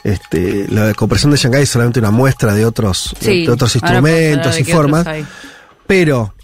[0.04, 4.58] este, la cooperación de Shanghái es solamente una muestra de otros, Sí, de otros instrumentos
[4.60, 5.06] y formas,
[5.86, 6.34] pero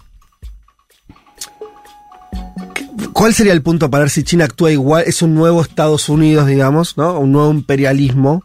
[3.12, 5.04] ¿cuál sería el punto para ver si China actúa igual?
[5.06, 7.18] Es un nuevo Estados Unidos, digamos, ¿no?
[7.18, 8.44] Un nuevo imperialismo.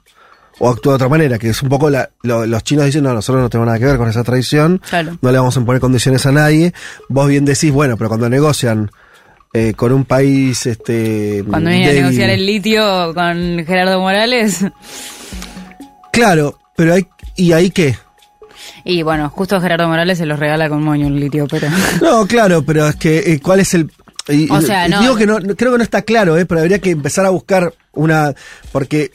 [0.65, 3.13] O actúa de otra manera, que es un poco la, lo- los chinos dicen, no,
[3.13, 5.17] nosotros no tenemos nada que ver con esa tradición, Claro.
[5.21, 6.73] no le vamos a imponer condiciones a nadie.
[7.09, 8.89] Vos bien decís, bueno, pero cuando negocian
[9.53, 14.65] eh, con un país este Cuando viene a negociar el litio con Gerardo Morales.
[16.11, 17.97] Claro, pero hay ¿y ahí qué?
[18.85, 21.67] Y bueno, justo Gerardo Morales se los regala con moño el litio, pero...
[22.01, 23.91] No, claro, pero es que eh, ¿cuál es el
[24.29, 26.61] y- O sea, no- digo que no no- creo que no está claro, eh, pero
[26.61, 28.33] habría que empezar a buscar una
[28.71, 29.11] porque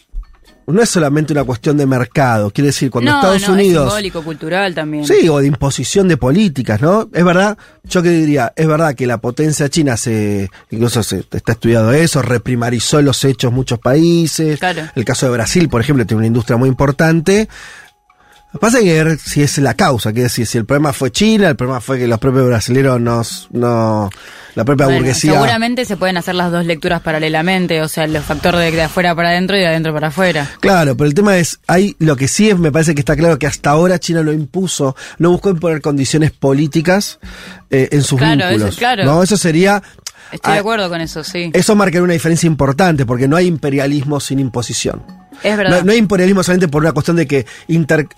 [0.73, 3.91] no es solamente una cuestión de mercado, quiere decir cuando no, Estados no, Unidos es
[3.91, 5.07] simbólico, cultural también.
[5.07, 7.09] Sí, o de imposición de políticas, ¿no?
[7.13, 11.53] Es verdad, yo que diría, es verdad que la potencia china se, incluso se está
[11.53, 14.59] estudiado eso, reprimarizó los hechos muchos países.
[14.59, 14.83] Claro.
[14.95, 17.49] El caso de Brasil, por ejemplo, tiene una industria muy importante.
[18.59, 21.49] Lo pasa que ver si es la causa, que decir, si el problema fue China,
[21.49, 24.11] el problema fue que los propios brasileños nos, no,
[24.57, 25.33] la propia Bueno, burguesía.
[25.35, 29.15] seguramente se pueden hacer las dos lecturas paralelamente, o sea, el factor de, de afuera
[29.15, 30.51] para adentro y de adentro para afuera.
[30.59, 33.39] Claro, pero el tema es, hay lo que sí es, me parece que está claro
[33.39, 37.21] que hasta ahora China no impuso, no buscó imponer condiciones políticas
[37.71, 38.77] eh, en sus Claro, eso- vínculos.
[38.77, 39.05] claro.
[39.05, 39.81] No, eso sería,
[40.33, 41.51] Estoy de Ah, acuerdo con eso, sí.
[41.55, 45.03] eso marcaría una diferencia importante, porque no hay imperialismo sin imposición.
[45.43, 45.79] Es verdad.
[45.81, 48.09] No, no hay imperialismo solamente por una cuestión de que inter-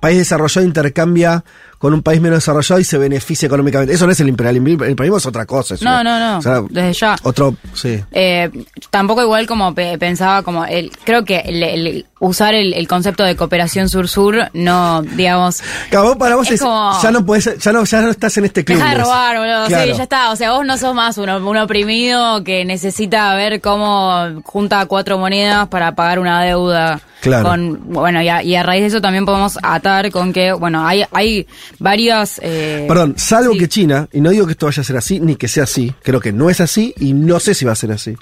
[0.00, 1.44] país desarrollado intercambia
[1.78, 3.92] con un país menos desarrollado y se beneficia económicamente.
[3.94, 5.74] Eso no es el imperialismo, el imperialismo es otra cosa.
[5.74, 7.16] es No, una- no, no, o sea, desde ya.
[7.22, 8.02] Otro, sí.
[8.12, 8.50] Eh,
[8.90, 13.24] tampoco igual como pe- pensaba como el creo que el, el- usar el, el concepto
[13.24, 15.60] de cooperación sur-sur no digamos
[15.92, 18.46] vos para vos Es es- como- ya no podés, ya no, ya no estás en
[18.46, 18.78] este club.
[18.78, 19.92] deja de robar boludo Claro.
[19.92, 23.60] sí ya está o sea vos no sos más un, un oprimido que necesita ver
[23.60, 27.48] cómo junta cuatro monedas para pagar una deuda Claro.
[27.48, 30.86] con bueno y a, y a raíz de eso también podemos atar con que bueno
[30.86, 31.46] hay hay
[31.78, 35.20] varias eh, Perdón, salvo que China, y no digo que esto vaya a ser así,
[35.20, 37.76] ni que sea así, creo que no es así y no sé si va a
[37.76, 38.14] ser así.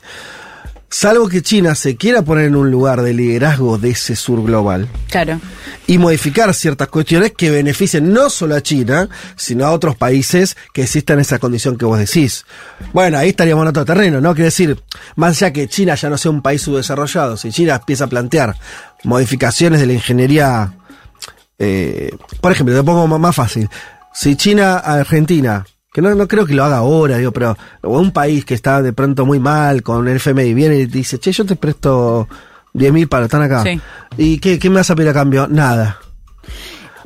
[0.96, 4.88] Salvo que China se quiera poner en un lugar de liderazgo de ese sur global
[5.10, 5.40] claro
[5.88, 10.84] y modificar ciertas cuestiones que beneficien no solo a China, sino a otros países que
[10.84, 12.46] existan en esa condición que vos decís.
[12.92, 14.34] Bueno, ahí estaríamos en otro terreno, ¿no?
[14.34, 14.80] Quiere decir,
[15.16, 18.56] más allá que China ya no sea un país subdesarrollado, si China empieza a plantear
[19.02, 20.74] modificaciones de la ingeniería
[21.58, 23.68] eh, por ejemplo, te pongo más- más fácil.
[24.12, 28.10] Si China, Argentina, que no, no creo que lo haga ahora, digo, pero o un
[28.10, 31.46] país que está de pronto muy mal con el FMI viene y dice, che, yo
[31.46, 32.26] te presto
[32.72, 33.62] 10 mil para estar acá.
[33.62, 33.80] Sí.
[34.18, 35.46] ¿Y qué, qué me vas a pedir a cambio?
[35.46, 36.00] Nada.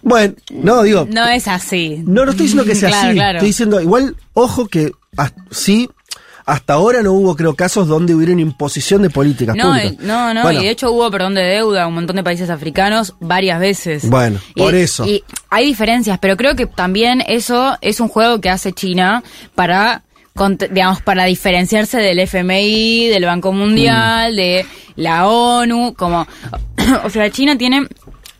[0.01, 3.15] Bueno, no, digo, no es así no, no estoy diciendo que sea Claro, así.
[3.17, 3.37] claro.
[3.39, 5.91] Estoy diciendo, igual, ojo que ah, sí,
[6.49, 9.97] hasta ahora no hubo, creo, casos donde hubiera una imposición de políticas No, públicas.
[10.01, 12.49] no, no, Bueno, y de hecho hubo perdón de deuda a un montón de países
[12.49, 14.09] africanos varias veces.
[14.09, 15.05] Bueno, Y- por eso.
[15.07, 19.23] Y hay diferencias, pero creo que también eso es un juego que hace China
[19.55, 20.03] para
[20.71, 24.65] digamos para diferenciarse del FMI, del Banco Mundial, de
[24.95, 26.27] la ONU, como
[27.05, 27.89] o sea, China tiene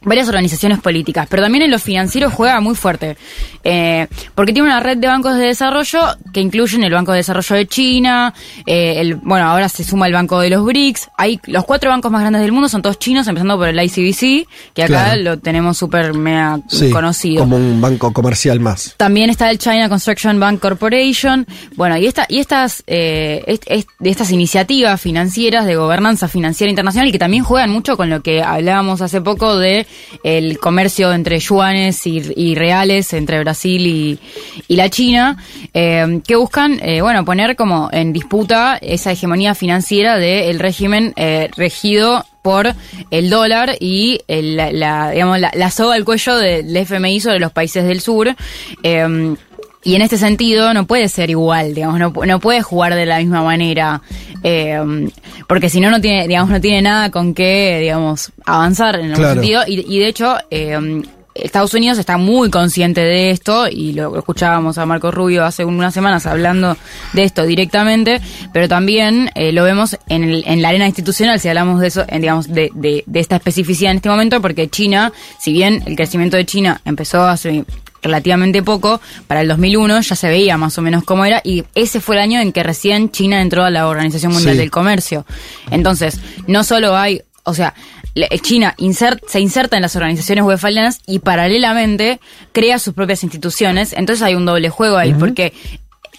[0.03, 3.17] varias organizaciones políticas, pero también en lo financiero juega muy fuerte,
[3.65, 6.01] eh, porque tiene una red de bancos de desarrollo
[6.33, 8.33] que incluyen el Banco de Desarrollo de China,
[8.67, 12.11] eh, el, bueno, ahora se suma el Banco de los BRICS, hay los cuatro bancos
[12.13, 15.23] más grandes del mundo son todos chinos, empezando por el ICBC, que acá Claro.
[15.23, 17.41] lo tenemos súper mega sí, conocido.
[17.41, 18.95] Como un banco comercial más.
[18.97, 21.47] También está el China Construction Bank Corporation.
[21.77, 26.71] Bueno, y, esta, y estas, eh, est- est- de estas iniciativas financieras de gobernanza financiera
[26.71, 29.87] internacional que también juegan mucho con lo que hablábamos hace poco de
[30.25, 34.19] el comercio entre yuanes y, reales entre Brasil y,
[34.69, 35.37] y la China,
[35.75, 41.51] eh, que buscan, eh, bueno, poner como en disputa esa hegemonía financiera del régimen eh,
[41.57, 42.73] regido por
[43.11, 47.41] el dólar y el- la, la, digamos, la, la soga al cuello del FMI sobre
[47.41, 48.35] los países del sur.
[48.83, 49.35] Eh,
[49.85, 53.19] y en este sentido no puede ser igual, digamos, no, no puede jugar de la
[53.19, 54.03] misma manera,
[54.43, 55.09] eh,
[55.47, 59.17] porque si no, no tiene, digamos, no tiene nada con qué, digamos, avanzar en algún
[59.17, 59.35] Claro.
[59.41, 59.63] sentido.
[59.67, 61.03] Y, y de hecho, eh,
[61.35, 65.95] Estados Unidos está muy consciente de esto y lo escuchábamos a Marco Rubio hace unas
[65.95, 66.77] semanas hablando
[67.13, 68.21] de esto directamente,
[68.53, 72.05] pero también eh, lo vemos en, el- en la arena institucional, si hablamos de eso,
[72.09, 75.95] en, digamos, de, de- de esta especificidad en este momento, porque China, si bien el
[75.95, 77.65] crecimiento de China empezó hace
[78.03, 82.01] relativamente poco, para el 2001 ya se veía más o menos cómo era y ese
[82.01, 84.59] fue el año en que recién China entró a la Organización Mundial Sí.
[84.61, 85.27] del Comercio.
[85.71, 87.75] Entonces, no solo hay, o sea,
[88.43, 92.21] China insert- se inserta en las organizaciones westfalianas y paralelamente
[92.53, 95.53] crea sus propias instituciones, entonces hay un doble juego ahí, porque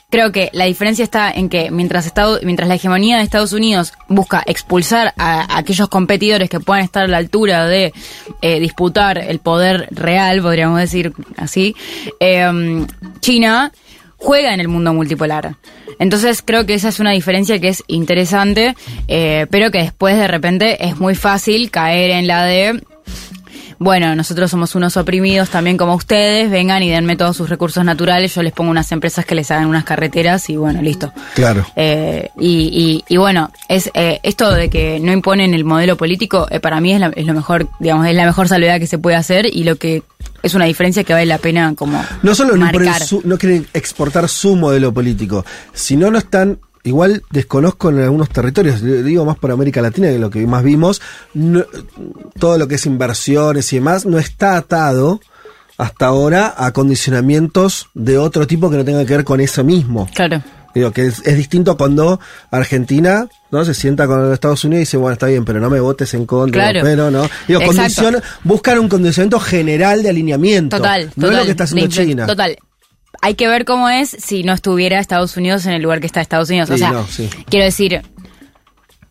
[0.10, 3.94] Creo que la diferencia está en que mientras, Estado, mientras la hegemonía de Estados Unidos
[4.08, 7.94] busca expulsar a, aquellos competidores que puedan estar a la altura de
[8.42, 11.76] eh, disputar el poder real, podríamos decir así,
[12.20, 12.86] eh,
[13.20, 13.72] China
[14.20, 15.56] juega en el mundo multipolar.
[15.98, 18.76] Entonces creo que esa es una diferencia que es interesante,
[19.08, 22.82] eh, pero que después de repente es muy fácil caer en la de
[23.80, 28.36] bueno, nosotros somos unos oprimidos también como ustedes, vengan y denme todos sus recursos naturales,
[28.36, 31.12] yo les pongo unas empresas que les hagan unas carreteras y bueno, listo.
[31.34, 31.66] Claro.
[31.76, 36.46] Eh, y, y, y bueno, es eh, esto de que no imponen el modelo político,
[36.52, 38.98] eh, para mí es, la- es lo mejor, digamos, es la mejor salvedad que se
[38.98, 40.04] puede hacer y lo que
[40.44, 43.02] es una diferencia que vale la pena como No solo no, marcar.
[43.40, 46.60] quieren exportar su modelo político, sino no están.
[46.90, 51.02] Igual desconozco en algunos territorios, digo más por América Latina, que lo que más vimos,
[51.36, 51.64] no-
[52.40, 55.20] todo lo que es inversiones y demás, no está atado
[55.78, 60.10] hasta ahora a condicionamientos de otro tipo que no tengan que ver con eso mismo.
[60.16, 60.42] Claro.
[60.74, 62.20] Digo, que es, es distinto cuando
[62.52, 65.70] Argentina no se sienta con los Estados Unidos y dice, bueno, está bien, pero no
[65.70, 66.80] me votes en contra, Claro.
[66.84, 67.30] pero no.
[67.48, 68.20] Digo, Exacto.
[68.44, 70.78] buscan un condicionamiento general de alineamiento.
[70.78, 71.32] Total, No total.
[71.32, 72.26] es lo que está haciendo China.
[72.28, 72.58] Total.
[73.22, 76.22] Hay que ver cómo es si no estuviera Estados Unidos en el lugar que está
[76.22, 76.70] Estados Unidos.
[76.70, 77.30] o Sí, sea, no, sí.
[77.50, 78.02] quiero decir,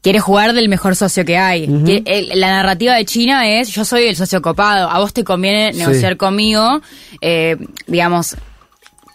[0.03, 1.65] quiere jugar del mejor socio que hay.
[2.07, 5.73] El- la narrativa de China es, yo soy el socio copado, a vos te conviene
[5.73, 5.81] Sí.
[5.81, 6.81] negociar conmigo,
[7.21, 7.57] eh,
[7.87, 8.37] digamos,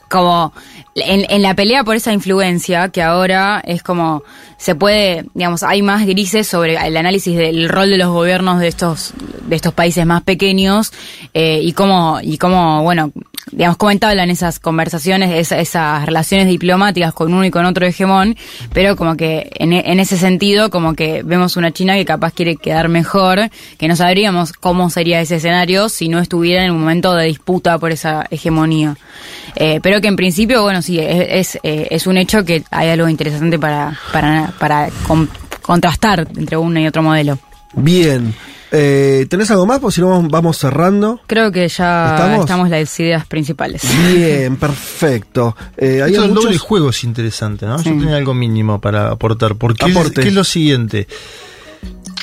[0.09, 0.53] como
[0.93, 4.23] en, en la pelea por esa influencia, que ahora es como
[4.59, 8.67] se puede, digamos, hay más grises sobre el análisis del rol de los gobiernos de
[8.67, 9.13] estos
[9.47, 10.93] de estos países más pequeños
[11.33, 13.11] eh, y cómo y cómo bueno,
[13.55, 18.35] digamos, cómo entablan esas conversaciones, esa- esas relaciones diplomáticas con uno y con otro hegemón,
[18.73, 22.55] pero como que en, en ese sentido, como que vemos una China que capaz quiere
[22.55, 27.13] quedar mejor, que no sabríamos cómo sería ese escenario si no estuviera en un momento
[27.13, 28.95] de disputa por esa hegemonía.
[29.55, 33.59] Eh, pero que en principio, bueno, sí, eh, es un hecho que hay algo interesante
[33.59, 35.29] para, para, para con-
[35.61, 37.37] contrastar entre uno y otro modelo.
[37.73, 38.33] Bien.
[38.75, 39.79] Eh, ¿Tenés algo más?
[39.79, 41.21] Pues si no, vamos- cerrando.
[41.27, 42.39] Creo que ya ¿Estamos?
[42.39, 43.83] estamos, las ideas principales.
[44.13, 45.55] Bien, perfecto.
[45.77, 47.77] Eh, había Eso del doble muchos- juego es interesante, ¿no?
[47.77, 47.85] Sí.
[47.89, 49.55] Yo tenía algo mínimo para aportar.
[49.55, 50.21] Porque es, Aporte.
[50.21, 51.07] que es lo siguiente.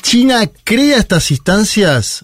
[0.03, 2.23] China crea estas instancias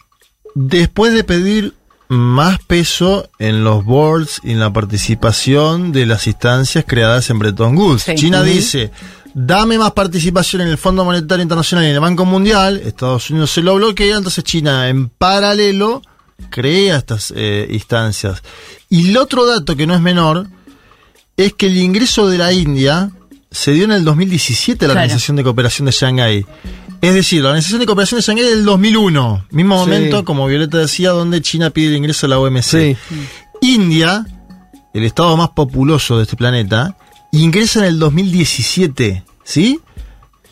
[0.54, 1.74] después de pedir
[2.08, 7.76] más peso en los boards y en la participación de las instancias creadas en Bretton
[7.76, 8.02] Woods.
[8.02, 8.14] Sí.
[8.14, 8.90] China dice,
[9.38, 13.50] dame más participación en el Fondo Monetario Internacional y en el Banco Mundial, Estados Unidos
[13.50, 16.00] se lo bloquea, entonces China en paralelo
[16.48, 18.42] crea estas eh, instancias.
[18.88, 20.46] Y el otro dato que no es menor
[21.36, 23.10] es que el ingreso de la India
[23.50, 25.04] se dio en el 2017 a la Claro.
[25.04, 26.46] Organización de Cooperación de Shanghái.
[27.02, 29.80] Es decir, la Organización de Cooperación de Shanghái del 2001, mismo Sí.
[29.90, 32.96] momento, como Violeta decía, donde China pide el ingreso a la OMC.
[33.60, 34.24] India,
[34.94, 36.96] el estado más populoso de este planeta,
[37.32, 39.80] ingresa en el 2017, ¿sí?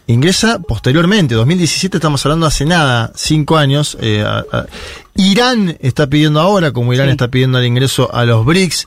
[0.07, 3.97] Ingresa posteriormente, 2017 estamos hablando hace nada, cinco años.
[4.01, 4.67] eh, a- a-
[5.17, 7.12] Irán está pidiendo ahora, como Irán Sí.
[7.12, 8.86] está pidiendo el ingreso a los BRICS.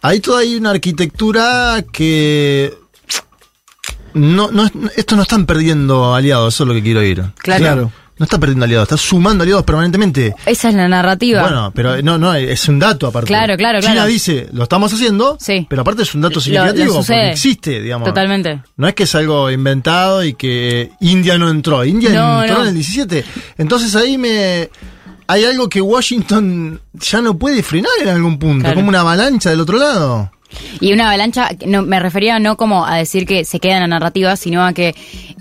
[0.00, 2.74] Hay toda ahí una arquitectura que
[4.14, 7.22] no, no, es- esto no están perdiendo aliados, eso es lo que quiero oír.
[7.38, 7.92] Claro.
[8.22, 10.32] No está perdiendo aliados, está sumando aliados permanentemente.
[10.46, 11.42] Esa es la narrativa.
[11.42, 13.26] Bueno, pero no, no, es un dato aparte.
[13.26, 14.08] Claro, claro, China claro.
[14.08, 15.36] dice, lo estamos haciendo,
[15.68, 18.06] pero aparte es un dato significativo porque existe, digamos.
[18.06, 18.62] Totalmente.
[18.76, 21.84] No es que es algo inventado y que India no entró.
[21.84, 22.62] India No, entró no.
[22.62, 23.24] en el 17.
[23.58, 24.70] Entonces ahí me...
[25.26, 28.76] Hay algo que Washington ya no puede frenar en algún punto, Claro.
[28.76, 30.30] como una avalancha del otro lado.
[30.80, 33.86] Y una avalancha, no, me refería no como a decir que se queda en la
[33.88, 34.94] narrativa, sino a que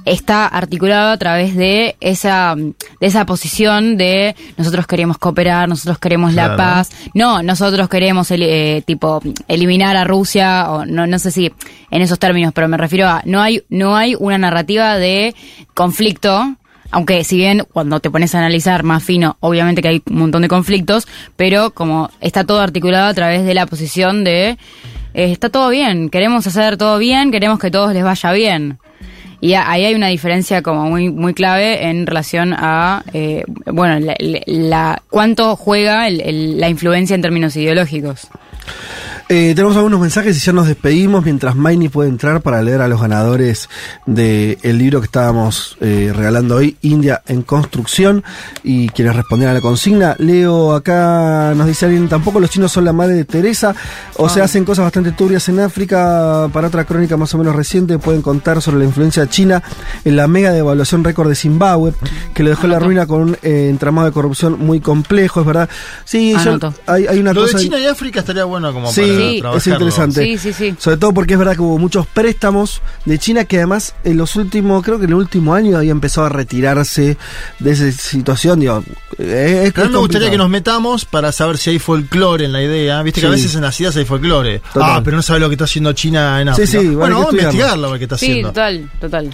[0.06, 2.74] está articulado a través de esa, de
[3.08, 6.90] esa posición de nosotros queremos cooperar, nosotros queremos la paz.
[7.14, 11.52] No, nosotros queremos el- eh, tipo eliminar a Rusia, o no, no sé si
[11.92, 15.36] en esos términos, pero me refiero a no hay, no hay una narrativa de
[15.74, 16.56] conflicto.
[16.94, 20.42] Aunque si bien cuando te pones a analizar más fino, obviamente que hay un montón
[20.42, 21.08] de conflictos,
[21.38, 24.58] pero como está todo articulado a través de la posición de
[25.14, 28.78] eh, está todo bien, queremos hacer todo bien, queremos que todos les vaya bien.
[29.44, 34.16] Y ahí hay una diferencia como muy muy clave en relación a, eh, bueno, la-
[34.46, 38.28] la- cuánto juega el- el- la influencia en términos ideológicos.
[39.30, 42.90] Eh, tenemos algunos mensajes y ya nos despedimos mientras Maini puede entrar para leer a
[42.90, 43.70] los ganadores
[44.06, 48.26] del libro que estábamos eh, regalando hoy, India en Construcción,
[48.62, 50.16] y quienes respondieron a la consigna.
[50.20, 53.74] Leo acá, nos dice alguien, tampoco los chinos son la madre de Teresa,
[54.18, 56.50] o se hacen cosas bastante turbias en África.
[56.52, 59.64] Para otra crónica más o menos reciente pueden contar sobre la influencia china
[60.04, 61.94] en la mega devaluación récord de Zimbabue,
[62.34, 65.46] que lo dejó en la ruina con un eh, entramado de corrupción muy complejo, es
[65.46, 65.70] verdad.
[66.04, 67.58] Sí, yo- hay, hay una Lo cosa...
[67.58, 69.74] de China y África estaría bueno como Sí, para es trabajarlo.
[69.74, 70.24] interesante.
[70.24, 70.76] Sí, sí, sí.
[70.78, 74.36] Sobre todo porque es verdad que hubo muchos préstamos de China que además en los
[74.36, 77.18] últimos, creo que en el último año había empezado a retirarse
[77.60, 78.60] de esa situación.
[78.60, 78.84] Digo,
[79.18, 81.80] eh, es, Pero a mí me es gustaría que nos metamos para saber si hay
[81.80, 83.02] folclore en la idea.
[83.04, 83.36] Viste que a Sí.
[83.38, 84.60] veces en las ideas hay folclore.
[84.74, 84.90] Total.
[84.98, 86.72] Ah, pero no sabe lo que está haciendo China en Sí, África.
[86.72, 88.50] sí, vale, bueno, que vamos a investigarlo a ver qué está Sí, haciendo.
[88.50, 89.30] total, total.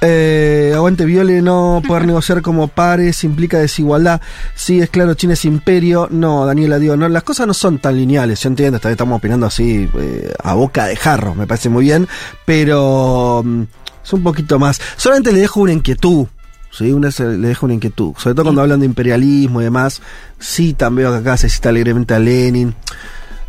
[0.00, 4.20] Eh, aguante Viole, no poder negociar como pares implica desigualdad.
[4.54, 6.06] Sí, es claro, China es imperio.
[6.10, 8.40] No, Daniela, digo, no, las cosas no son tan lineales.
[8.40, 11.84] Yo entiendo, esta vez estamos opinando así eh, a boca de jarro, me parece muy
[11.84, 12.06] bien,
[12.44, 13.62] pero mm,
[14.04, 14.80] es un poquito más.
[14.96, 16.26] Solamente le dejo una inquietud.
[16.70, 18.12] Sí, una, se- le dejo una inquietud.
[18.18, 20.00] Sobre todo cuando hablan de imperialismo y demás.
[20.38, 22.74] Sí, también veo que acá se cita alegremente a Lenin.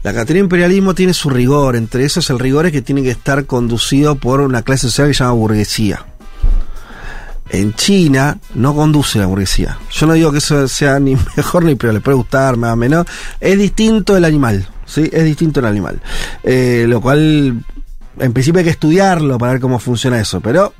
[0.02, 1.76] La categoría de imperialismo tiene su rigor.
[1.76, 5.14] Entre esos, el rigor es que tiene que estar conducido por una clase social que
[5.14, 6.06] se llama burguesía.
[7.50, 9.78] En China no conduce la burguesía.
[9.92, 12.76] Yo no digo que eso sea ni mejor ni peor, le puede gustar, más o
[12.76, 13.06] menos.
[13.40, 15.10] Es distinto el animal, ¿sí?
[15.12, 16.00] Es distinto el animal.
[16.44, 17.64] Eh, lo cual,
[18.20, 20.74] en principio hay que estudiarlo para ver cómo funciona eso, pero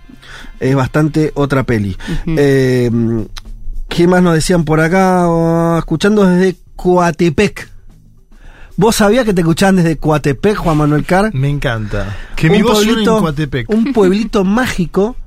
[0.60, 1.98] es bastante otra peli.
[2.28, 2.92] Eh,
[3.88, 5.28] ¿Qué más nos decían por acá?
[5.28, 7.68] Oh, escuchando desde Coatepec.
[8.78, 11.34] ¿Vos sabías que te escuchaban desde Coatepec, Juan Manuel Carr?
[11.34, 12.16] Me encanta.
[12.36, 13.70] Que mi voz suene en Coatepec.
[13.70, 15.18] Un pueblito mágico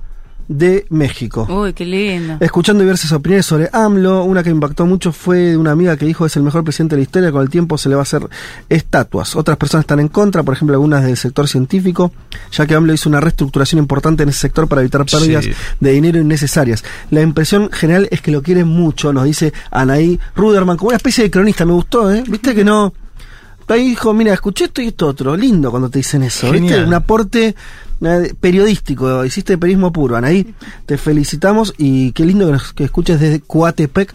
[0.49, 1.47] de México.
[1.51, 2.37] Uy, qué lindo.
[2.41, 6.27] Escuchando diversas opiniones sobre AMLO, una que impactó mucho fue de una amiga que dijo
[6.27, 8.29] es el mejor presidente de la historia, con el tiempo se le va a hacer
[8.69, 9.37] estatuas.
[9.37, 12.13] Otras personas están en contra, por ejemplo algunas del sector científico,
[12.53, 15.53] ya que AMLO hizo una reestructuración importante en ese sector para evitar pérdidas Sí.
[15.81, 16.85] de dinero innecesarias.
[17.11, 21.25] La impresión general es que lo quieren mucho, nos dice Anaí Ruderman, como una especie
[21.25, 22.23] de cronista, me gustó, ¿eh?
[22.29, 22.93] Viste que no...
[23.69, 25.37] Ahí dijo, mira, escuché esto y esto otro.
[25.37, 26.75] Lindo cuando te dicen eso, ¿viste?
[26.87, 27.55] Un aporte
[28.05, 30.55] eh, periodístico, hiciste periodismo puro, Anaí.
[30.87, 34.13] Te felicitamos y qué lindo que, nos, que escuches desde Coatepec,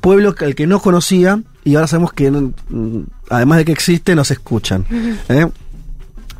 [0.00, 4.14] pueblo que- al que no conocía y ahora sabemos que, mm, además de que existe,
[4.14, 4.84] nos escuchan.
[5.28, 5.46] ¿eh?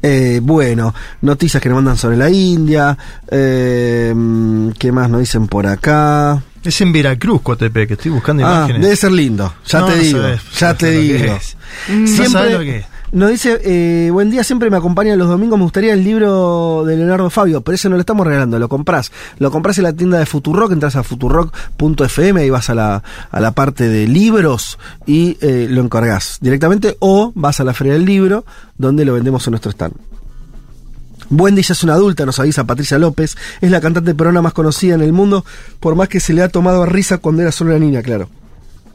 [0.03, 2.97] Eh, bueno, noticias que nos mandan sobre la India.
[3.31, 6.43] eh, mm, ¿Qué más nos dicen por acá?
[6.63, 8.83] Es en Veracruz, Coatepec, que estoy buscando Ah, imágenes.
[8.83, 11.39] debe ser lindo, ya No, te digo, sabes, ya te digo.
[11.89, 12.87] No sabes lo que es.
[13.13, 16.97] Nos dice, eh, buen día, siempre me acompaña los domingos, me gustaría el libro de
[16.97, 19.11] Leonardo Fabio, pero ese no lo estamos regalando, lo comprás.
[19.39, 23.41] Lo comprás en la tienda de Futurock, entras a futurock.fm, ahí vas a la, a
[23.41, 28.05] la parte de libros y eh, lo encargás directamente, o vas a la Feria del
[28.05, 28.45] Libro,
[28.79, 29.95] donde lo vendemos en nuestro stand.
[31.31, 34.94] Wendy ya es una adulta, nos avisa Patricia López, es la cantante peruana más conocida
[34.94, 35.44] en el mundo,
[35.78, 38.28] por más que se le ha tomado a risa cuando era solo una niña, claro.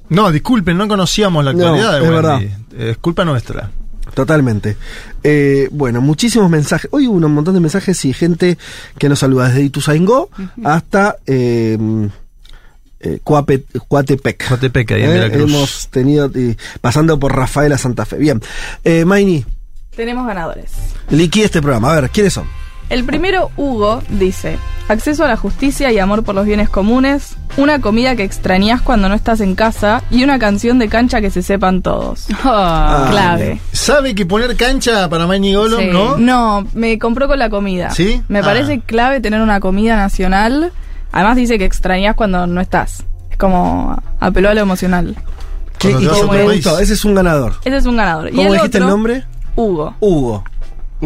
[0.10, 2.16] No, disculpen, no conocíamos la No, actualidad de es Wendy.
[2.16, 2.42] verdad.
[2.42, 3.72] Eh, Es culpa nuestra.
[4.14, 4.78] Totalmente.
[5.24, 6.88] Eh, bueno, muchísimos mensajes.
[6.94, 8.58] Hoy hubo un montón de mensajes y gente
[9.00, 10.30] que nos saluda desde Ituzaingó
[10.64, 11.78] hasta eh,
[13.00, 14.48] eh, Coape- Coatepec.
[14.48, 15.50] Coatepec, ahí en Eh, Veracruz.
[15.52, 16.32] Hemos tenido,
[16.82, 18.18] pasando por Rafaela Santa Fe.
[18.18, 18.42] Bien.
[18.84, 19.44] Eh, Maini,
[19.96, 20.72] Tenemos ganadores.
[21.10, 21.92] liquide este programa.
[21.94, 22.46] A ver, ¿quiénes son?
[22.90, 24.58] El primero, Hugo, dice:
[24.90, 29.10] acceso a la justicia y amor por los bienes comunes, una comida que extrañas cuando
[29.10, 32.28] no estás en casa y una canción de cancha que se sepan todos.
[32.44, 33.60] Ah, Clave.
[33.72, 35.88] ¿Sabe que poner cancha para Manny Golom, Sí.
[35.92, 36.18] no?
[36.18, 37.90] No, me compró con la comida.
[37.90, 38.22] ¿Sí?
[38.28, 38.44] Me Ah.
[38.44, 40.72] parece clave tener una comida nacional.
[41.12, 43.04] Además dice que extrañas cuando no estás.
[43.32, 45.16] Es como apeló a lo emocional.
[45.80, 46.80] ¿Qué, y gustó?
[46.80, 47.54] Ese es un ganador.
[47.66, 48.30] Ese es un ganador.
[48.30, 49.24] y ¿Cómo el dijiste el otro, nombre?
[49.56, 49.96] Hugo.
[50.00, 50.44] Hugo.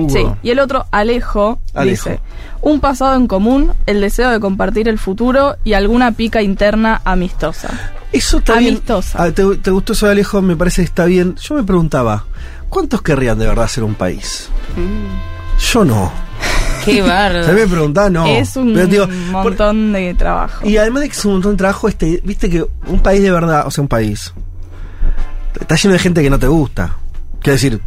[0.07, 2.09] Sí, y el otro, Alejo, Alejo.
[2.09, 2.19] dice,
[2.61, 7.69] un pasado en común, el deseo de compartir el futuro y alguna pica interna amistosa.
[8.11, 9.17] Eso está Amistosa.
[9.23, 9.31] bien.
[9.31, 10.41] Ah, ¿te, te gustó eso de Alejo?
[10.41, 11.35] Me parece que está bien.
[11.35, 12.25] Yo me preguntaba,
[12.69, 14.49] ¿cuántos querrían de verdad ser un país?
[15.71, 16.11] Yo no.
[16.85, 17.45] Qué bárbaro.
[17.45, 18.25] Se me preguntaba, no.
[18.25, 20.65] es un Pero digo, montón de trabajo.
[20.65, 23.31] Y además de que es un montón de trabajo, este, viste que un país de
[23.31, 24.33] verdad, o sea, un país,
[25.59, 26.95] está lleno de gente que no te gusta.
[27.41, 27.79] Quiero decir,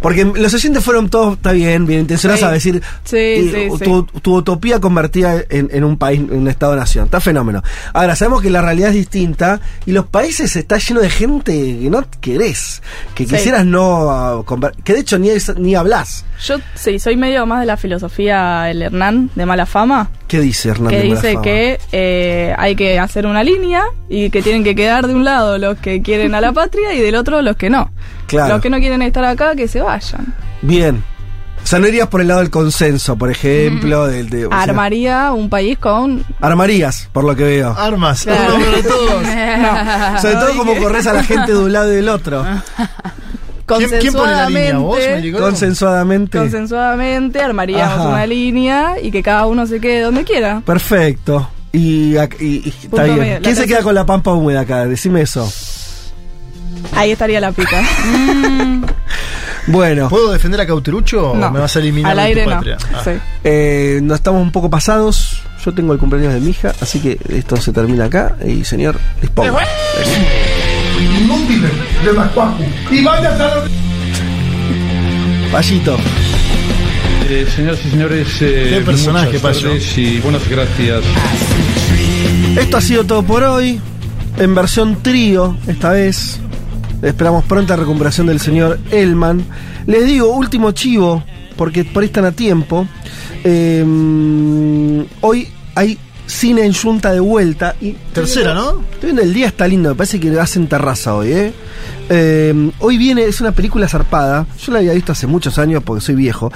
[0.00, 2.46] porque los oyentes fueron todos, está bien, bien intencionados Sí.
[2.46, 6.48] a decir Sí, eh, sí, tu, tu utopía convertida en, en un país, en un
[6.48, 7.06] estado-nación.
[7.06, 7.62] Está fenómeno.
[7.92, 11.90] Ahora, sabemos que la realidad es distinta y los países está lleno de gente que
[11.90, 12.82] no querés,
[13.14, 14.44] que quisieras no ah,
[14.84, 16.24] que de hecho ni, ni hablas.
[16.44, 20.68] Yo sí, soy medio más de la filosofía el Hernán de mala fama, ¿Qué dice
[20.68, 25.08] Hernández que dice que eh, hay que hacer una línea y que tienen que quedar
[25.08, 27.90] de un lado los que quieren a la patria y del otro los que no.
[28.28, 28.54] Claro.
[28.54, 30.32] Los que no quieren estar acá, que se vayan.
[30.62, 31.02] Bien.
[31.64, 34.46] O sea, no irías por el lado del consenso, por ejemplo, del de.
[34.46, 36.24] sea, Armaría un país con...
[36.40, 37.74] armarías, por lo que veo.
[37.76, 38.22] Armas.
[38.22, 38.54] Claro.
[38.86, 39.22] Todos.
[39.24, 40.20] No.
[40.20, 42.44] Sobre todo como corres a la gente de un lado y del otro.
[43.78, 44.78] ¿Quién- quién pone la línea?
[44.78, 45.44] ¿Vos, Consensuadamente- Maricolo?
[45.44, 46.38] Consensuadamente.
[46.38, 48.08] Consensuadamente armaríamos Ajá.
[48.08, 50.62] una línea y que cada uno se quede donde quiera.
[50.64, 51.48] Perfecto.
[51.72, 53.18] Y, ac- y- y está bien.
[53.18, 53.34] medio.
[53.34, 54.86] La ¿Quién se queda con la pampa húmeda acá?
[54.86, 55.50] Decime eso.
[56.94, 57.80] Ahí estaría la pica.
[59.66, 60.08] Bueno.
[60.08, 61.46] ¿Puedo defender a Cauterucho No.
[61.46, 62.56] o me vas a eliminar Al de aire tu no.
[62.56, 62.78] patria?
[62.92, 63.02] Ah.
[63.04, 63.10] Sí.
[63.44, 65.42] Eh, no estamos un poco pasados.
[65.64, 68.36] Yo tengo el cumpleaños de mi hija, así que esto se termina acá.
[68.44, 69.62] Y señor, disponga.
[71.00, 71.70] Inútiles
[72.04, 72.64] de la Cuacu.
[72.90, 73.68] Y vaya a estar...
[75.52, 75.96] Payito.
[77.28, 79.70] Eh, señoras y señores, eh, Qué personaje, Payo.
[79.96, 81.02] y buenas gracias.
[82.58, 83.80] Esto ha sido todo por hoy.
[84.38, 86.40] En versión trío, esta vez.
[87.02, 89.44] Esperamos pronta recuperación del señor Elman.
[89.86, 91.22] Les digo, último chivo,
[91.56, 92.86] porque por ahí están a tiempo.
[93.44, 93.84] Eh,
[95.20, 95.98] hoy hay
[96.30, 97.74] cine en Junta de vuelta.
[97.80, 98.82] Y Tercera, ¿no?
[98.92, 99.90] Estoy viendo el día, está lindo.
[99.90, 101.52] Me parece que hacen terraza hoy, ¿eh?
[102.08, 104.46] Eh, hoy viene, es una película zarpada.
[104.58, 106.52] Yo la había visto hace muchos años porque soy viejo,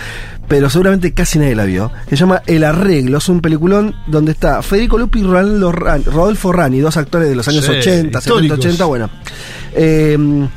[0.49, 1.93] pero seguramente casi nadie la vio.
[2.09, 3.19] Se llama El Arreglo.
[3.19, 7.65] Es un peliculón donde está Federico Lupi y Rodolfo Rani, dos actores de los años
[7.65, 8.59] Sí, 80, 70, históricos.
[8.59, 8.85] 80.
[8.85, 9.11] Bueno.
[9.75, 10.49] Eh,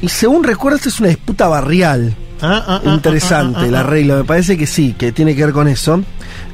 [0.00, 2.14] y según recuerdo, esta es una disputa barrial.
[2.40, 3.80] Ah, ah, ah, Interesante ah, ah, el ah.
[3.80, 6.02] arreglo, me parece que sí, que tiene que ver con eso.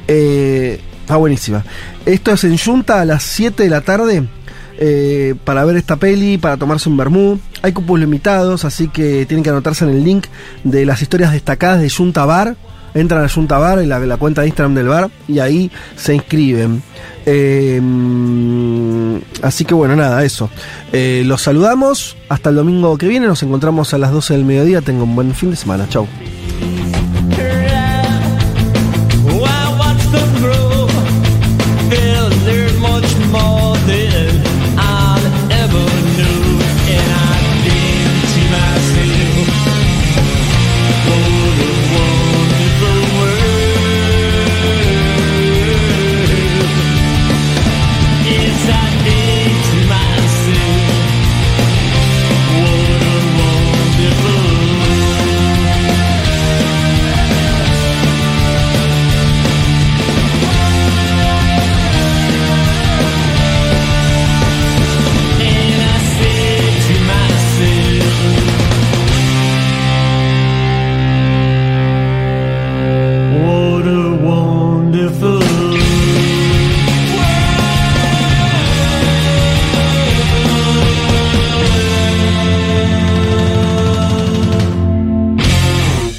[0.07, 1.63] Eh, está buenísima.
[2.05, 4.27] Esto es en Junta a las 7 de la tarde
[4.77, 7.39] eh, para ver esta peli, para tomarse un vermú.
[7.63, 10.27] Hay cupos limitados, así que tienen que anotarse en el link
[10.63, 12.55] de las historias destacadas de Junta Bar.
[12.93, 16.83] Entran a Junta Bar, en la, cuenta de Instagram del bar, y ahí se inscriben.
[17.25, 17.81] Eh,
[19.41, 20.51] así que bueno, nada, eso.
[20.93, 22.17] Eh, los saludamos.
[22.29, 23.25] Hasta el domingo que viene.
[23.25, 24.81] Nos encontramos a las 12 del mediodía.
[24.81, 25.89] Tengo un buen fin de semana.
[25.89, 26.07] Chau.